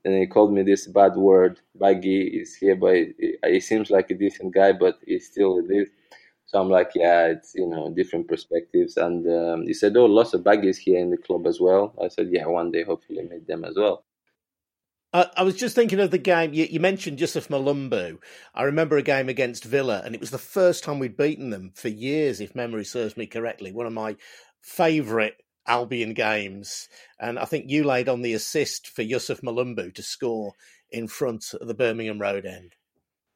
and 0.04 0.14
he 0.20 0.26
called 0.26 0.52
me 0.52 0.62
this 0.62 0.86
bad 0.86 1.16
word. 1.16 1.60
Baggy 1.74 2.22
is 2.22 2.54
here, 2.54 2.76
but 2.76 2.94
he, 2.94 3.36
he, 3.46 3.60
seems 3.60 3.90
like 3.90 4.10
a 4.10 4.14
decent 4.14 4.54
guy, 4.54 4.72
but 4.72 4.98
he's 5.06 5.26
still 5.26 5.62
this. 5.66 5.88
So 6.46 6.60
I'm 6.60 6.70
like, 6.70 6.92
yeah, 6.94 7.26
it's 7.26 7.54
you 7.54 7.66
know 7.66 7.92
different 7.94 8.28
perspectives. 8.28 8.96
And 8.96 9.26
um, 9.28 9.66
he 9.66 9.74
said, 9.74 9.96
oh, 9.96 10.06
lots 10.06 10.34
of 10.34 10.42
baggies 10.42 10.78
here 10.78 10.98
in 10.98 11.10
the 11.10 11.16
club 11.16 11.46
as 11.46 11.60
well. 11.60 11.94
I 12.02 12.08
said, 12.08 12.28
yeah, 12.30 12.46
one 12.46 12.70
day 12.70 12.82
hopefully 12.84 13.22
meet 13.22 13.46
them 13.46 13.64
as 13.64 13.76
well. 13.76 14.04
Uh, 15.14 15.26
I 15.36 15.44
was 15.44 15.54
just 15.54 15.76
thinking 15.76 16.00
of 16.00 16.10
the 16.10 16.18
game 16.18 16.52
you, 16.52 16.66
you, 16.68 16.80
mentioned 16.80 17.20
Yusuf 17.20 17.46
Mulumbu. 17.46 18.18
I 18.52 18.64
remember 18.64 18.96
a 18.96 19.02
game 19.02 19.28
against 19.28 19.62
Villa, 19.62 20.02
and 20.04 20.12
it 20.12 20.20
was 20.20 20.30
the 20.30 20.38
first 20.38 20.82
time 20.82 20.98
we'd 20.98 21.16
beaten 21.16 21.50
them 21.50 21.70
for 21.76 21.86
years, 21.86 22.40
if 22.40 22.56
memory 22.56 22.84
serves 22.84 23.16
me 23.16 23.28
correctly. 23.28 23.70
One 23.70 23.86
of 23.86 23.92
my 23.92 24.16
favourite 24.60 25.34
Albion 25.68 26.14
games, 26.14 26.88
and 27.20 27.38
I 27.38 27.44
think 27.44 27.70
you 27.70 27.84
laid 27.84 28.08
on 28.08 28.22
the 28.22 28.32
assist 28.32 28.88
for 28.88 29.02
Yusuf 29.02 29.40
Mulumbu 29.40 29.94
to 29.94 30.02
score 30.02 30.54
in 30.90 31.06
front 31.06 31.54
of 31.60 31.68
the 31.68 31.74
Birmingham 31.74 32.20
Road 32.20 32.44
end. 32.44 32.74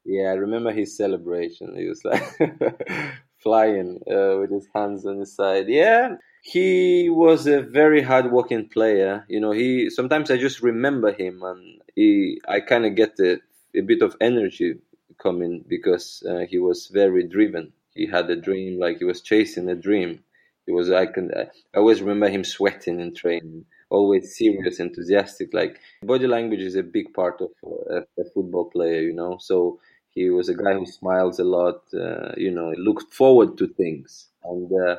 Yeah, 0.05 0.31
I 0.31 0.35
remember 0.35 0.73
his 0.73 0.97
celebration. 0.97 1.77
He 1.77 1.87
was 1.87 2.05
like 2.05 2.25
flying 3.37 4.01
uh, 4.11 4.39
with 4.41 4.51
his 4.51 4.67
hands 4.75 5.07
on 5.07 5.21
his 5.21 5.33
side. 5.33 5.69
Yeah, 5.69 6.17
he 6.43 7.09
was 7.11 7.47
a 7.47 7.61
very 7.63 8.03
hard-working 8.03 8.69
player. 8.69 9.25
You 9.29 9.41
know, 9.41 9.53
he 9.53 9.91
sometimes 9.91 10.31
I 10.31 10.37
just 10.37 10.63
remember 10.63 11.13
him, 11.13 11.43
and 11.43 11.81
he 11.95 12.41
I 12.49 12.61
kind 12.61 12.87
of 12.87 12.95
get 12.95 13.19
a, 13.21 13.41
a 13.75 13.81
bit 13.83 14.03
of 14.03 14.17
energy 14.21 14.75
coming 15.19 15.65
because 15.67 16.23
uh, 16.29 16.45
he 16.49 16.59
was 16.59 16.89
very 16.89 17.27
driven. 17.27 17.73
He 17.95 18.07
had 18.07 18.31
a 18.31 18.37
dream, 18.37 18.79
like 18.79 18.99
he 18.99 19.05
was 19.05 19.21
chasing 19.21 19.69
a 19.69 19.75
dream. 19.75 20.23
He 20.67 20.73
was 20.73 20.91
I 20.91 21.07
can 21.07 21.31
I 21.35 21.47
always 21.79 22.01
remember 22.01 22.29
him 22.29 22.45
sweating 22.45 23.01
in 23.01 23.15
training, 23.15 23.65
always 23.91 24.37
serious, 24.37 24.81
enthusiastic. 24.81 25.53
Like 25.53 25.81
body 26.03 26.27
language 26.27 26.61
is 26.61 26.77
a 26.77 26.83
big 26.83 27.13
part 27.15 27.41
of 27.41 27.51
a, 27.91 27.99
a 28.21 28.25
football 28.35 28.67
player, 28.71 29.01
you 29.03 29.15
know. 29.15 29.39
So 29.41 29.81
he 30.11 30.31
was 30.31 30.49
a 30.49 30.55
guy 30.55 30.75
who 30.75 30.87
smiles 30.87 31.39
a 31.39 31.45
lot. 31.45 31.83
Uh, 31.93 32.33
you 32.37 32.51
know, 32.51 32.73
looked 32.77 33.13
forward 33.13 33.59
to 33.59 33.69
things 33.69 34.29
and. 34.45 34.71
Uh, 34.73 34.97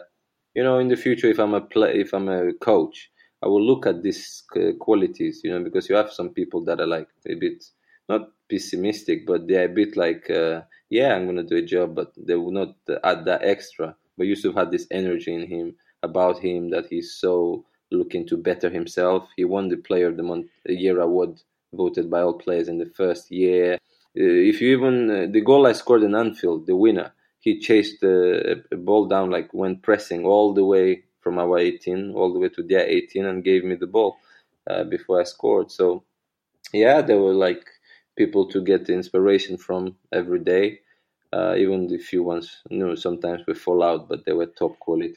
you 0.55 0.63
know, 0.63 0.79
in 0.79 0.87
the 0.87 0.97
future, 0.97 1.27
if 1.27 1.39
I'm 1.39 1.53
a 1.53 1.61
play, 1.61 1.99
if 1.99 2.13
I'm 2.13 2.29
a 2.29 2.53
coach, 2.53 3.11
I 3.43 3.47
will 3.47 3.65
look 3.65 3.85
at 3.85 4.03
these 4.03 4.43
qualities, 4.79 5.41
you 5.43 5.51
know, 5.51 5.63
because 5.63 5.89
you 5.89 5.95
have 5.95 6.11
some 6.11 6.29
people 6.29 6.63
that 6.65 6.79
are 6.79 6.87
like 6.87 7.07
a 7.27 7.35
bit 7.35 7.63
not 8.09 8.29
pessimistic, 8.49 9.25
but 9.25 9.47
they're 9.47 9.65
a 9.65 9.73
bit 9.73 9.95
like, 9.95 10.29
uh, 10.29 10.61
yeah, 10.89 11.13
I'm 11.13 11.25
gonna 11.27 11.43
do 11.43 11.57
a 11.57 11.61
job, 11.61 11.95
but 11.95 12.11
they 12.17 12.35
will 12.35 12.51
not 12.51 12.75
add 13.03 13.25
that 13.25 13.43
extra. 13.43 13.95
But 14.17 14.27
Yusuf 14.27 14.55
had 14.55 14.71
this 14.71 14.87
energy 14.91 15.33
in 15.33 15.47
him 15.47 15.75
about 16.03 16.39
him 16.39 16.71
that 16.71 16.87
he's 16.89 17.13
so 17.13 17.65
looking 17.91 18.27
to 18.27 18.37
better 18.37 18.69
himself. 18.69 19.29
He 19.35 19.45
won 19.45 19.69
the 19.69 19.77
Player 19.77 20.07
of 20.07 20.17
the 20.17 20.23
Month 20.23 20.47
Year 20.65 20.99
award, 20.99 21.39
voted 21.73 22.09
by 22.09 22.21
all 22.21 22.33
players 22.33 22.67
in 22.67 22.79
the 22.79 22.87
first 22.97 23.31
year. 23.31 23.75
Uh, 23.75 23.77
if 24.51 24.59
you 24.59 24.75
even 24.75 25.09
uh, 25.09 25.27
the 25.31 25.41
goal 25.41 25.67
I 25.67 25.73
scored 25.73 26.03
in 26.03 26.15
Anfield, 26.15 26.65
the 26.65 26.75
winner, 26.75 27.13
he 27.39 27.59
chased 27.59 28.03
a, 28.03 28.61
a 28.71 28.75
ball 28.75 29.07
down 29.07 29.31
like 29.31 29.53
when 29.53 29.77
pressing 29.77 30.25
all 30.25 30.53
the 30.53 30.65
way 30.65 31.03
from 31.21 31.39
our 31.39 31.57
18 31.57 32.13
all 32.15 32.33
the 32.33 32.39
way 32.39 32.49
to 32.49 32.63
their 32.63 32.85
18 32.85 33.25
and 33.25 33.43
gave 33.43 33.63
me 33.63 33.75
the 33.75 33.87
ball 33.87 34.17
uh, 34.69 34.83
before 34.83 35.19
I 35.19 35.23
scored. 35.23 35.71
So 35.71 36.03
yeah, 36.73 37.01
there 37.01 37.17
were 37.17 37.33
like 37.33 37.65
people 38.17 38.47
to 38.49 38.61
get 38.61 38.89
inspiration 38.89 39.57
from 39.57 39.95
every 40.11 40.39
day. 40.39 40.79
Uh, 41.31 41.55
even 41.57 41.87
the 41.87 41.97
few 41.97 42.23
ones, 42.23 42.61
you 42.69 42.79
know, 42.79 42.95
sometimes 42.95 43.41
we 43.47 43.53
fall 43.53 43.83
out, 43.83 44.09
but 44.09 44.25
they 44.25 44.33
were 44.33 44.47
top 44.47 44.77
quality. 44.79 45.15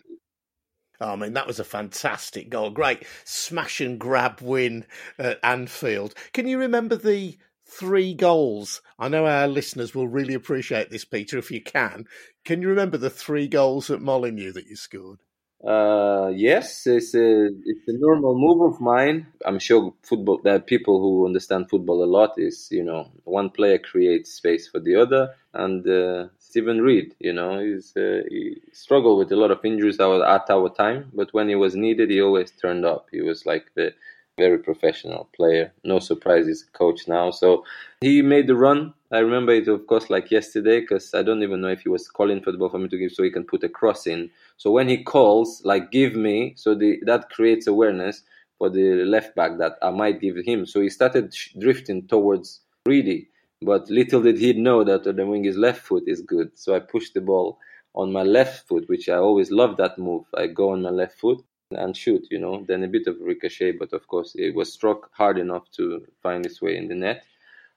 Oh, 1.00 1.12
I 1.12 1.16
mean, 1.16 1.32
that 1.32 1.46
was 1.46 1.58
a 1.58 1.64
fantastic 1.64 2.48
goal. 2.48 2.70
Great 2.70 3.04
smash 3.24 3.80
and 3.80 3.98
grab 3.98 4.40
win 4.40 4.84
at 5.18 5.40
Anfield. 5.42 6.14
Can 6.32 6.46
you 6.46 6.58
remember 6.58 6.96
the 6.96 7.38
three 7.78 8.14
goals? 8.14 8.82
I 8.98 9.08
know 9.08 9.26
our 9.26 9.48
listeners 9.48 9.94
will 9.94 10.08
really 10.08 10.34
appreciate 10.34 10.90
this, 10.90 11.04
Peter, 11.04 11.38
if 11.38 11.50
you 11.50 11.62
can. 11.62 12.06
Can 12.44 12.62
you 12.62 12.68
remember 12.68 12.98
the 12.98 13.10
three 13.10 13.48
goals 13.48 13.90
at 13.90 14.00
Molineux 14.00 14.52
that 14.52 14.66
you 14.66 14.76
scored? 14.76 15.18
Uh, 15.64 16.32
yes, 16.34 16.88
it's 16.88 17.14
a 17.14 17.46
it's 17.46 17.86
a 17.86 17.92
normal 17.92 18.36
move 18.36 18.74
of 18.74 18.80
mine. 18.80 19.28
I'm 19.46 19.60
sure 19.60 19.94
football 20.02 20.40
that 20.42 20.66
people 20.66 20.98
who 20.98 21.24
understand 21.24 21.70
football 21.70 22.02
a 22.02 22.12
lot 22.18 22.32
is 22.36 22.66
you 22.72 22.82
know 22.82 23.12
one 23.22 23.48
player 23.50 23.78
creates 23.78 24.32
space 24.32 24.66
for 24.66 24.80
the 24.80 24.96
other, 24.96 25.36
and 25.54 25.86
uh, 25.86 26.26
Steven 26.38 26.80
Reid, 26.80 27.14
you 27.20 27.32
know, 27.32 27.60
he's 27.60 27.96
uh, 27.96 28.22
he 28.28 28.60
struggled 28.72 29.20
with 29.20 29.30
a 29.30 29.36
lot 29.36 29.52
of 29.52 29.64
injuries 29.64 30.00
at 30.00 30.50
our 30.50 30.68
time, 30.74 31.12
but 31.14 31.32
when 31.32 31.48
he 31.48 31.54
was 31.54 31.76
needed, 31.76 32.10
he 32.10 32.20
always 32.20 32.50
turned 32.50 32.84
up. 32.84 33.06
He 33.12 33.22
was 33.22 33.46
like 33.46 33.66
the 33.76 33.94
very 34.38 34.58
professional 34.58 35.28
player. 35.36 35.72
No 35.84 35.98
surprise, 35.98 36.46
he's 36.46 36.64
a 36.66 36.78
coach 36.78 37.06
now. 37.06 37.30
So 37.30 37.64
he 38.00 38.22
made 38.22 38.46
the 38.46 38.56
run. 38.56 38.94
I 39.10 39.18
remember 39.18 39.52
it, 39.52 39.68
of 39.68 39.86
course, 39.86 40.08
like 40.08 40.30
yesterday, 40.30 40.80
because 40.80 41.12
I 41.14 41.22
don't 41.22 41.42
even 41.42 41.60
know 41.60 41.68
if 41.68 41.82
he 41.82 41.88
was 41.88 42.08
calling 42.08 42.42
for 42.42 42.50
the 42.50 42.58
ball 42.58 42.70
for 42.70 42.78
me 42.78 42.88
to 42.88 42.98
give, 42.98 43.12
so 43.12 43.22
he 43.22 43.30
can 43.30 43.44
put 43.44 43.64
a 43.64 43.68
cross 43.68 44.06
in. 44.06 44.30
So 44.56 44.70
when 44.70 44.88
he 44.88 45.02
calls, 45.02 45.62
like 45.64 45.90
give 45.90 46.14
me, 46.14 46.54
so 46.56 46.74
the, 46.74 46.98
that 47.04 47.28
creates 47.30 47.66
awareness 47.66 48.22
for 48.58 48.70
the 48.70 49.04
left 49.04 49.36
back 49.36 49.58
that 49.58 49.74
I 49.82 49.90
might 49.90 50.20
give 50.20 50.36
him. 50.36 50.64
So 50.66 50.80
he 50.80 50.88
started 50.88 51.34
drifting 51.60 52.06
towards 52.06 52.60
Reedy, 52.86 53.28
but 53.60 53.90
little 53.90 54.22
did 54.22 54.38
he 54.38 54.54
know 54.54 54.82
that 54.82 55.04
the 55.04 55.26
wing 55.26 55.44
his 55.44 55.56
left 55.56 55.82
foot 55.82 56.04
is 56.06 56.22
good. 56.22 56.58
So 56.58 56.74
I 56.74 56.80
pushed 56.80 57.14
the 57.14 57.20
ball 57.20 57.58
on 57.94 58.12
my 58.12 58.22
left 58.22 58.66
foot, 58.66 58.88
which 58.88 59.10
I 59.10 59.16
always 59.16 59.50
love 59.50 59.76
that 59.76 59.98
move. 59.98 60.24
I 60.34 60.46
go 60.46 60.70
on 60.70 60.82
my 60.82 60.90
left 60.90 61.18
foot 61.20 61.44
and 61.76 61.96
shoot, 61.96 62.26
you 62.30 62.38
know. 62.38 62.64
Then 62.66 62.82
a 62.82 62.88
bit 62.88 63.06
of 63.06 63.16
ricochet, 63.20 63.72
but 63.72 63.92
of 63.92 64.06
course 64.08 64.34
it 64.34 64.54
was 64.54 64.72
struck 64.72 65.10
hard 65.12 65.38
enough 65.38 65.70
to 65.72 66.06
find 66.22 66.44
its 66.46 66.60
way 66.62 66.76
in 66.76 66.88
the 66.88 66.94
net. 66.94 67.24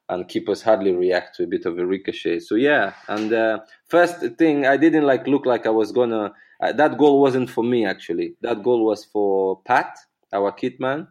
And 0.07 0.27
keepers 0.27 0.61
hardly 0.61 0.91
react 0.91 1.35
to 1.37 1.43
a 1.43 1.47
bit 1.47 1.65
of 1.65 1.79
a 1.79 1.85
ricochet. 1.85 2.39
So 2.39 2.55
yeah, 2.55 2.93
and 3.07 3.33
uh, 3.33 3.59
first 3.87 4.19
thing 4.37 4.65
I 4.65 4.77
didn't 4.77 5.05
like 5.05 5.25
look 5.27 5.45
like 5.45 5.65
I 5.65 5.71
was 5.71 5.91
gonna. 5.91 6.33
Uh, 6.61 6.71
that 6.73 6.97
goal 6.97 7.21
wasn't 7.21 7.49
for 7.49 7.63
me 7.63 7.85
actually. 7.85 8.35
That 8.41 8.63
goal 8.63 8.85
was 8.85 9.03
for 9.05 9.61
Pat, 9.65 9.97
our 10.31 10.51
kit 10.51 10.79
man. 10.79 11.07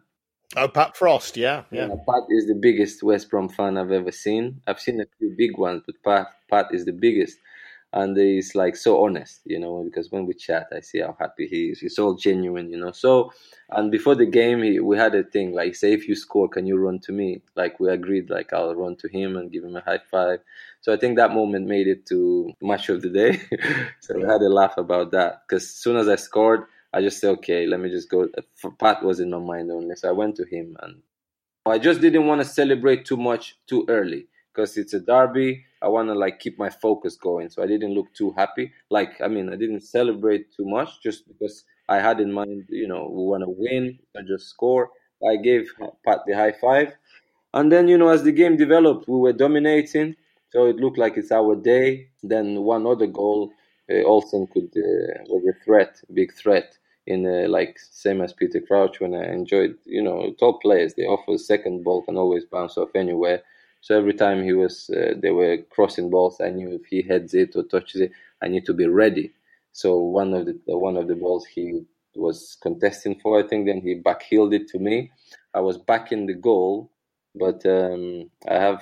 Oh, 0.55 0.67
Pat 0.69 0.95
Frost, 0.95 1.35
yeah, 1.35 1.63
yeah, 1.71 1.87
yeah. 1.87 1.95
Pat 2.07 2.23
is 2.29 2.47
the 2.47 2.55
biggest 2.55 3.03
West 3.03 3.29
Brom 3.29 3.49
fan 3.49 3.77
I've 3.77 3.91
ever 3.91 4.11
seen. 4.11 4.61
I've 4.67 4.79
seen 4.79 5.01
a 5.01 5.05
few 5.17 5.35
big 5.37 5.57
ones, 5.57 5.81
but 5.85 5.95
Pat, 6.03 6.27
Pat 6.49 6.67
is 6.71 6.85
the 6.85 6.93
biggest 6.93 7.37
and 7.95 8.17
he's 8.17 8.55
like 8.55 8.75
so 8.75 9.05
honest, 9.05 9.39
you 9.45 9.57
know, 9.57 9.81
because 9.85 10.11
when 10.11 10.25
we 10.25 10.33
chat, 10.33 10.67
I 10.75 10.81
see 10.81 10.99
how 10.99 11.15
happy 11.17 11.47
he 11.47 11.69
is. 11.69 11.79
He's 11.79 11.97
all 11.97 12.13
genuine, 12.13 12.69
you 12.69 12.77
know. 12.77 12.91
So, 12.91 13.31
and 13.69 13.89
before 13.89 14.15
the 14.15 14.25
game, 14.25 14.61
he, 14.63 14.81
we 14.81 14.97
had 14.97 15.15
a 15.15 15.23
thing 15.23 15.53
like, 15.53 15.75
say, 15.75 15.93
if 15.93 16.05
you 16.05 16.13
score, 16.13 16.49
can 16.49 16.65
you 16.65 16.77
run 16.77 16.99
to 16.99 17.13
me? 17.13 17.41
Like 17.55 17.79
we 17.79 17.89
agreed, 17.89 18.29
like 18.29 18.51
I'll 18.51 18.75
run 18.75 18.97
to 18.97 19.07
him 19.07 19.37
and 19.37 19.49
give 19.49 19.63
him 19.63 19.77
a 19.77 19.81
high 19.81 20.01
five. 20.11 20.39
So 20.81 20.91
I 20.91 20.97
think 20.97 21.15
that 21.15 21.33
moment 21.33 21.67
made 21.67 21.87
it 21.87 22.05
to 22.07 22.51
match 22.61 22.89
of 22.89 23.01
the 23.01 23.09
day. 23.09 23.41
so 24.01 24.15
we 24.15 24.23
had 24.23 24.41
a 24.41 24.49
laugh 24.49 24.77
about 24.77 25.11
that 25.11 25.43
because 25.47 25.63
as 25.63 25.69
soon 25.69 25.95
as 25.95 26.09
I 26.09 26.17
scored, 26.17 26.65
I 26.91 27.01
just 27.01 27.21
said, 27.21 27.29
okay, 27.37 27.65
let 27.65 27.79
me 27.79 27.89
just 27.89 28.09
go. 28.09 28.27
Pat 28.77 29.03
was 29.03 29.21
in 29.21 29.29
my 29.29 29.39
mind 29.39 29.71
only, 29.71 29.95
so 29.95 30.09
I 30.09 30.11
went 30.11 30.35
to 30.35 30.45
him 30.45 30.75
and 30.81 31.01
I 31.65 31.79
just 31.79 32.01
didn't 32.01 32.27
want 32.27 32.41
to 32.41 32.45
celebrate 32.45 33.05
too 33.05 33.17
much 33.17 33.57
too 33.67 33.85
early 33.87 34.27
because 34.53 34.77
it's 34.77 34.93
a 34.93 34.99
derby. 34.99 35.63
I 35.85 35.87
want 35.87 36.09
to 36.09 36.15
like 36.15 36.39
keep 36.39 36.57
my 36.57 36.71
focus 36.71 37.15
going. 37.15 37.49
So 37.49 37.61
I 37.61 37.67
didn't 37.67 37.93
look 37.93 38.11
too 38.13 38.33
happy. 38.35 38.73
Like, 38.89 39.21
I 39.21 39.27
mean, 39.27 39.53
I 39.53 39.55
didn't 39.55 39.81
celebrate 39.81 40.51
too 40.51 40.65
much 40.65 40.89
just 41.03 41.27
because 41.27 41.63
I 41.87 41.97
had 41.99 42.19
in 42.19 42.33
mind, 42.33 42.65
you 42.69 42.87
know, 42.87 43.07
we 43.07 43.23
want 43.23 43.43
to 43.43 43.49
win, 43.55 43.99
not 44.15 44.25
just 44.25 44.49
score. 44.49 44.89
I 45.31 45.35
gave 45.37 45.71
Pat 46.05 46.21
the 46.25 46.33
high 46.33 46.53
five. 46.53 46.93
And 47.53 47.71
then, 47.71 47.87
you 47.87 47.97
know, 47.99 48.09
as 48.09 48.23
the 48.23 48.31
game 48.31 48.57
developed, 48.57 49.07
we 49.07 49.17
were 49.19 49.31
dominating. 49.33 50.15
So 50.49 50.65
it 50.65 50.77
looked 50.77 50.97
like 50.97 51.17
it's 51.17 51.31
our 51.31 51.55
day. 51.55 52.09
Then 52.23 52.61
one 52.63 52.87
other 52.87 53.07
goal, 53.07 53.51
uh, 53.89 54.03
Olsson 54.11 54.49
could, 54.51 54.71
uh, 54.75 55.23
was 55.29 55.43
a 55.47 55.63
threat, 55.63 56.01
big 56.13 56.33
threat 56.33 56.77
in 57.07 57.27
uh, 57.27 57.47
like 57.47 57.77
same 57.77 58.21
as 58.21 58.33
Peter 58.33 58.59
Crouch 58.59 58.99
when 58.99 59.13
I 59.13 59.31
enjoyed, 59.31 59.77
you 59.85 60.01
know, 60.01 60.33
top 60.39 60.63
players. 60.63 60.95
They 60.95 61.03
offer 61.03 61.37
second 61.37 61.83
ball 61.83 62.01
can 62.01 62.17
always 62.17 62.45
bounce 62.45 62.77
off 62.77 62.89
anywhere. 62.95 63.43
So 63.85 63.95
every 63.95 64.15
time 64.15 64.43
he 64.43 64.51
was, 64.51 64.89
uh, 64.89 65.13
they 65.15 65.29
were 65.29 65.59
crossing 65.69 66.09
balls. 66.09 66.41
I 66.41 66.49
knew 66.49 66.71
if 66.71 66.85
he 66.87 67.03
heads 67.03 67.35
it 67.35 67.55
or 67.55 67.61
touches 67.61 68.01
it, 68.01 68.11
I 68.41 68.47
need 68.47 68.65
to 68.65 68.73
be 68.73 68.87
ready. 68.87 69.31
So 69.73 69.99
one 69.99 70.33
of 70.33 70.47
the 70.47 70.59
one 70.65 70.97
of 70.97 71.07
the 71.07 71.13
balls 71.13 71.45
he 71.45 71.85
was 72.15 72.57
contesting 72.63 73.19
for, 73.19 73.39
I 73.39 73.47
think, 73.47 73.67
then 73.67 73.81
he 73.81 74.01
backheeled 74.01 74.55
it 74.55 74.67
to 74.69 74.79
me. 74.79 75.11
I 75.53 75.59
was 75.59 75.77
back 75.77 76.11
in 76.11 76.25
the 76.25 76.33
goal, 76.33 76.89
but 77.35 77.63
um, 77.67 78.31
I 78.49 78.55
have 78.55 78.81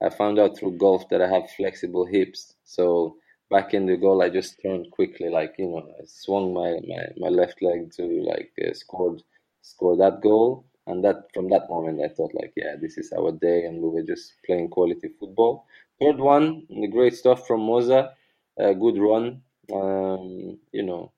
I 0.00 0.10
found 0.10 0.38
out 0.38 0.56
through 0.56 0.78
golf 0.78 1.08
that 1.08 1.20
I 1.20 1.26
have 1.28 1.50
flexible 1.50 2.06
hips. 2.06 2.54
So 2.62 3.16
back 3.50 3.74
in 3.74 3.86
the 3.86 3.96
goal, 3.96 4.22
I 4.22 4.28
just 4.28 4.62
turned 4.62 4.92
quickly, 4.92 5.28
like 5.28 5.56
you 5.58 5.66
know, 5.66 5.90
I 6.00 6.04
swung 6.06 6.54
my 6.54 6.78
my, 6.86 7.02
my 7.16 7.30
left 7.40 7.60
leg 7.62 7.90
to 7.96 8.04
like 8.22 8.52
uh, 8.64 8.74
scored 8.74 9.24
score 9.62 9.96
that 9.96 10.20
goal 10.20 10.64
and 10.86 11.04
that 11.04 11.28
from 11.34 11.48
that 11.50 11.68
moment 11.68 12.00
I 12.02 12.08
thought 12.08 12.34
like 12.34 12.52
yeah 12.56 12.76
this 12.80 12.98
is 12.98 13.12
our 13.12 13.32
day 13.32 13.64
and 13.64 13.82
we 13.82 13.88
were 13.88 14.02
just 14.02 14.34
playing 14.44 14.68
quality 14.68 15.08
football. 15.18 15.66
Third 16.00 16.18
one, 16.18 16.66
the 16.68 16.88
great 16.88 17.14
stuff 17.16 17.46
from 17.46 17.60
Moza, 17.60 18.10
a 18.58 18.74
good 18.74 18.98
run. 18.98 19.42
Um, 19.72 20.58
you 20.72 20.84
know, 20.84 21.12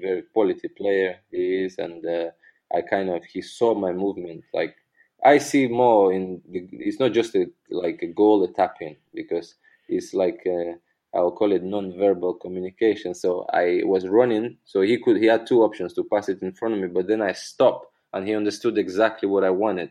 very 0.00 0.22
quality 0.32 0.68
player 0.68 1.18
he 1.30 1.64
is, 1.64 1.76
and 1.78 2.04
uh, 2.06 2.30
I 2.74 2.82
kind 2.82 3.10
of 3.10 3.24
he 3.24 3.42
saw 3.42 3.74
my 3.74 3.92
movement. 3.92 4.44
Like 4.52 4.76
I 5.24 5.38
see 5.38 5.66
more 5.68 6.12
in 6.12 6.42
the, 6.48 6.68
it's 6.72 7.00
not 7.00 7.12
just 7.12 7.34
a, 7.34 7.46
like 7.70 8.00
a 8.02 8.06
goal 8.06 8.44
a 8.44 8.52
tap 8.52 8.76
in 8.80 8.96
because 9.14 9.54
it's 9.88 10.14
like 10.14 10.46
uh, 10.46 10.72
I'll 11.16 11.32
call 11.32 11.52
it 11.52 11.62
non-verbal 11.62 12.34
communication. 12.34 13.14
So 13.14 13.46
I 13.52 13.82
was 13.84 14.06
running, 14.06 14.58
so 14.64 14.82
he 14.82 14.98
could 15.02 15.16
he 15.18 15.26
had 15.26 15.46
two 15.46 15.62
options 15.62 15.94
to 15.94 16.04
pass 16.04 16.28
it 16.28 16.42
in 16.42 16.52
front 16.52 16.74
of 16.74 16.80
me, 16.80 16.88
but 16.88 17.06
then 17.06 17.22
I 17.22 17.32
stopped 17.32 17.86
and 18.14 18.26
he 18.26 18.34
understood 18.34 18.78
exactly 18.78 19.28
what 19.28 19.44
I 19.44 19.50
wanted. 19.50 19.90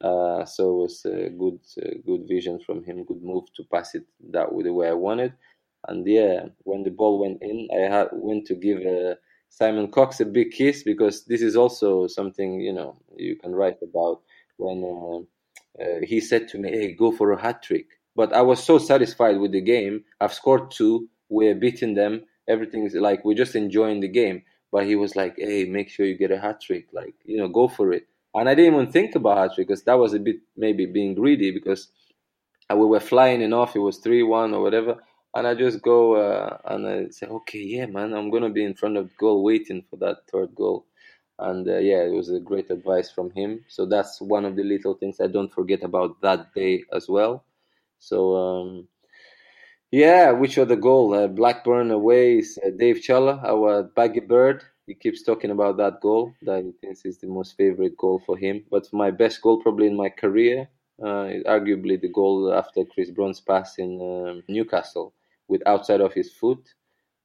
Uh, 0.00 0.44
so 0.44 0.70
it 0.70 0.82
was 0.82 1.04
a 1.04 1.28
good, 1.28 1.60
uh, 1.82 1.90
good 2.06 2.26
vision 2.26 2.58
from 2.64 2.82
him. 2.82 3.04
Good 3.04 3.22
move 3.22 3.44
to 3.56 3.64
pass 3.64 3.94
it 3.94 4.04
that 4.30 4.52
way 4.52 4.64
the 4.64 4.72
way 4.72 4.88
I 4.88 4.94
wanted. 4.94 5.34
And 5.86 6.06
yeah, 6.06 6.46
when 6.64 6.82
the 6.82 6.90
ball 6.90 7.20
went 7.20 7.42
in, 7.42 7.68
I 7.72 7.94
had, 7.94 8.08
went 8.12 8.46
to 8.46 8.54
give 8.54 8.78
uh, 8.84 9.14
Simon 9.50 9.90
Cox 9.90 10.20
a 10.20 10.24
big 10.24 10.50
kiss 10.52 10.82
because 10.82 11.24
this 11.26 11.42
is 11.42 11.56
also 11.56 12.06
something 12.06 12.60
you 12.60 12.72
know 12.72 12.96
you 13.16 13.36
can 13.36 13.54
write 13.54 13.78
about. 13.82 14.22
When 14.56 14.82
uh, 14.82 15.82
uh, 15.82 16.00
he 16.02 16.20
said 16.20 16.48
to 16.48 16.58
me, 16.58 16.70
"Hey, 16.70 16.92
go 16.94 17.12
for 17.12 17.32
a 17.32 17.40
hat 17.40 17.62
trick," 17.62 17.86
but 18.16 18.32
I 18.32 18.42
was 18.42 18.62
so 18.62 18.78
satisfied 18.78 19.38
with 19.38 19.52
the 19.52 19.60
game. 19.60 20.04
I've 20.20 20.34
scored 20.34 20.70
two. 20.70 21.08
We're 21.28 21.54
beating 21.54 21.94
them. 21.94 22.24
Everything's 22.48 22.94
like 22.94 23.24
we're 23.24 23.34
just 23.34 23.54
enjoying 23.54 24.00
the 24.00 24.08
game 24.08 24.42
but 24.72 24.86
he 24.86 24.96
was 24.96 25.16
like, 25.16 25.36
"Hey, 25.38 25.64
make 25.64 25.88
sure 25.88 26.06
you 26.06 26.16
get 26.16 26.30
a 26.30 26.38
hat 26.40 26.60
trick. 26.60 26.88
Like, 26.92 27.14
you 27.24 27.38
know, 27.38 27.48
go 27.48 27.68
for 27.68 27.92
it." 27.92 28.06
And 28.34 28.48
I 28.48 28.54
didn't 28.54 28.74
even 28.74 28.92
think 28.92 29.14
about 29.14 29.38
hat 29.38 29.54
trick 29.54 29.68
because 29.68 29.84
that 29.84 29.98
was 29.98 30.14
a 30.14 30.20
bit 30.20 30.36
maybe 30.56 30.86
being 30.86 31.14
greedy 31.14 31.50
because 31.52 31.88
we 32.70 32.84
were 32.86 33.00
flying 33.00 33.42
enough. 33.42 33.74
It 33.76 33.80
was 33.80 33.98
three 33.98 34.22
one 34.22 34.54
or 34.54 34.62
whatever, 34.62 34.98
and 35.34 35.46
I 35.46 35.54
just 35.54 35.82
go 35.82 36.16
uh, 36.16 36.58
and 36.66 36.86
I 36.86 37.08
say, 37.10 37.26
"Okay, 37.26 37.60
yeah, 37.60 37.86
man, 37.86 38.12
I'm 38.14 38.30
gonna 38.30 38.50
be 38.50 38.64
in 38.64 38.74
front 38.74 38.96
of 38.96 39.08
the 39.08 39.14
goal 39.18 39.42
waiting 39.44 39.82
for 39.88 39.96
that 39.96 40.18
third 40.30 40.54
goal." 40.54 40.86
And 41.38 41.68
uh, 41.68 41.78
yeah, 41.78 42.02
it 42.02 42.12
was 42.12 42.30
a 42.30 42.40
great 42.40 42.70
advice 42.70 43.10
from 43.10 43.30
him. 43.30 43.64
So 43.68 43.86
that's 43.86 44.20
one 44.20 44.44
of 44.44 44.56
the 44.56 44.64
little 44.64 44.94
things 44.94 45.20
I 45.20 45.28
don't 45.28 45.52
forget 45.52 45.82
about 45.84 46.20
that 46.22 46.52
day 46.54 46.84
as 46.92 47.08
well. 47.08 47.44
So 47.98 48.36
um, 48.36 48.88
yeah, 49.90 50.32
which 50.32 50.58
other 50.58 50.76
goal? 50.76 51.14
Uh, 51.14 51.28
Blackburn 51.28 51.90
away 51.90 52.38
is 52.38 52.58
uh, 52.64 52.70
Dave 52.76 52.96
Challa, 52.96 53.42
our 53.44 53.84
baggy 53.84 54.20
bird. 54.20 54.62
He 54.86 54.94
keeps 54.94 55.22
talking 55.22 55.50
about 55.50 55.76
that 55.78 56.00
goal 56.00 56.32
that 56.42 56.64
he 56.64 56.72
thinks 56.80 57.04
is 57.04 57.18
the 57.18 57.26
most 57.26 57.56
favorite 57.56 57.96
goal 57.96 58.22
for 58.24 58.36
him. 58.36 58.64
But 58.70 58.86
my 58.92 59.10
best 59.10 59.40
goal 59.42 59.62
probably 59.62 59.86
in 59.86 59.96
my 59.96 60.08
career 60.08 60.68
uh, 61.02 61.24
is 61.24 61.44
arguably 61.44 62.00
the 62.00 62.08
goal 62.08 62.52
after 62.52 62.84
Chris 62.84 63.10
Brown's 63.10 63.40
pass 63.40 63.78
in 63.78 64.00
um, 64.00 64.42
Newcastle 64.48 65.14
with 65.48 65.62
outside 65.66 66.00
of 66.00 66.12
his 66.12 66.32
foot 66.32 66.60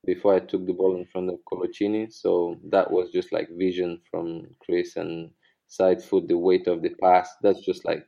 before 0.05 0.35
I 0.35 0.39
took 0.39 0.65
the 0.65 0.73
ball 0.73 0.95
in 0.97 1.05
front 1.05 1.29
of 1.29 1.39
Coloccini. 1.51 2.11
So 2.11 2.57
that 2.69 2.91
was 2.91 3.11
just 3.11 3.31
like 3.31 3.49
vision 3.57 4.01
from 4.11 4.47
Chris 4.65 4.95
and 4.95 5.31
side 5.67 6.01
foot, 6.03 6.27
the 6.27 6.37
weight 6.37 6.67
of 6.67 6.81
the 6.81 6.91
pass. 7.01 7.29
That's 7.41 7.61
just 7.61 7.85
like 7.85 8.05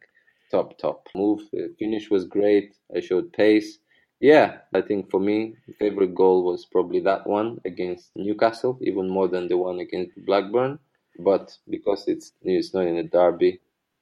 top, 0.52 0.78
top 0.78 1.08
move. 1.16 1.42
The 1.52 1.74
finish 1.80 2.10
was 2.10 2.26
great. 2.26 2.76
I 2.96 3.00
showed 3.00 3.32
pace 3.34 3.80
Yeah, 4.20 4.60
I 4.74 4.82
think 4.82 5.10
for 5.12 5.20
me, 5.20 5.56
favorite 5.78 6.16
goal 6.16 6.44
was 6.46 6.66
probably 6.66 7.00
that 7.02 7.28
one 7.28 7.60
against 7.66 8.12
Newcastle, 8.16 8.78
even 8.82 9.10
more 9.10 9.28
than 9.28 9.48
the 9.48 9.58
one 9.58 9.80
against 9.80 10.14
Blackburn. 10.26 10.80
But 11.20 11.58
because 11.70 12.06
it's 12.08 12.32
it's 12.42 12.74
not 12.74 12.88
in 12.88 12.98
a 12.98 13.04
derby, 13.04 13.60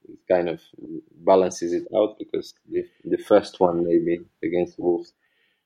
it 0.07 0.19
kind 0.29 0.49
of 0.49 0.61
balances 1.17 1.73
it 1.73 1.87
out 1.95 2.17
because 2.19 2.53
the, 2.69 2.85
the 3.05 3.17
first 3.17 3.59
one 3.59 3.83
maybe 3.85 4.21
against 4.43 4.79
Wolves. 4.79 5.13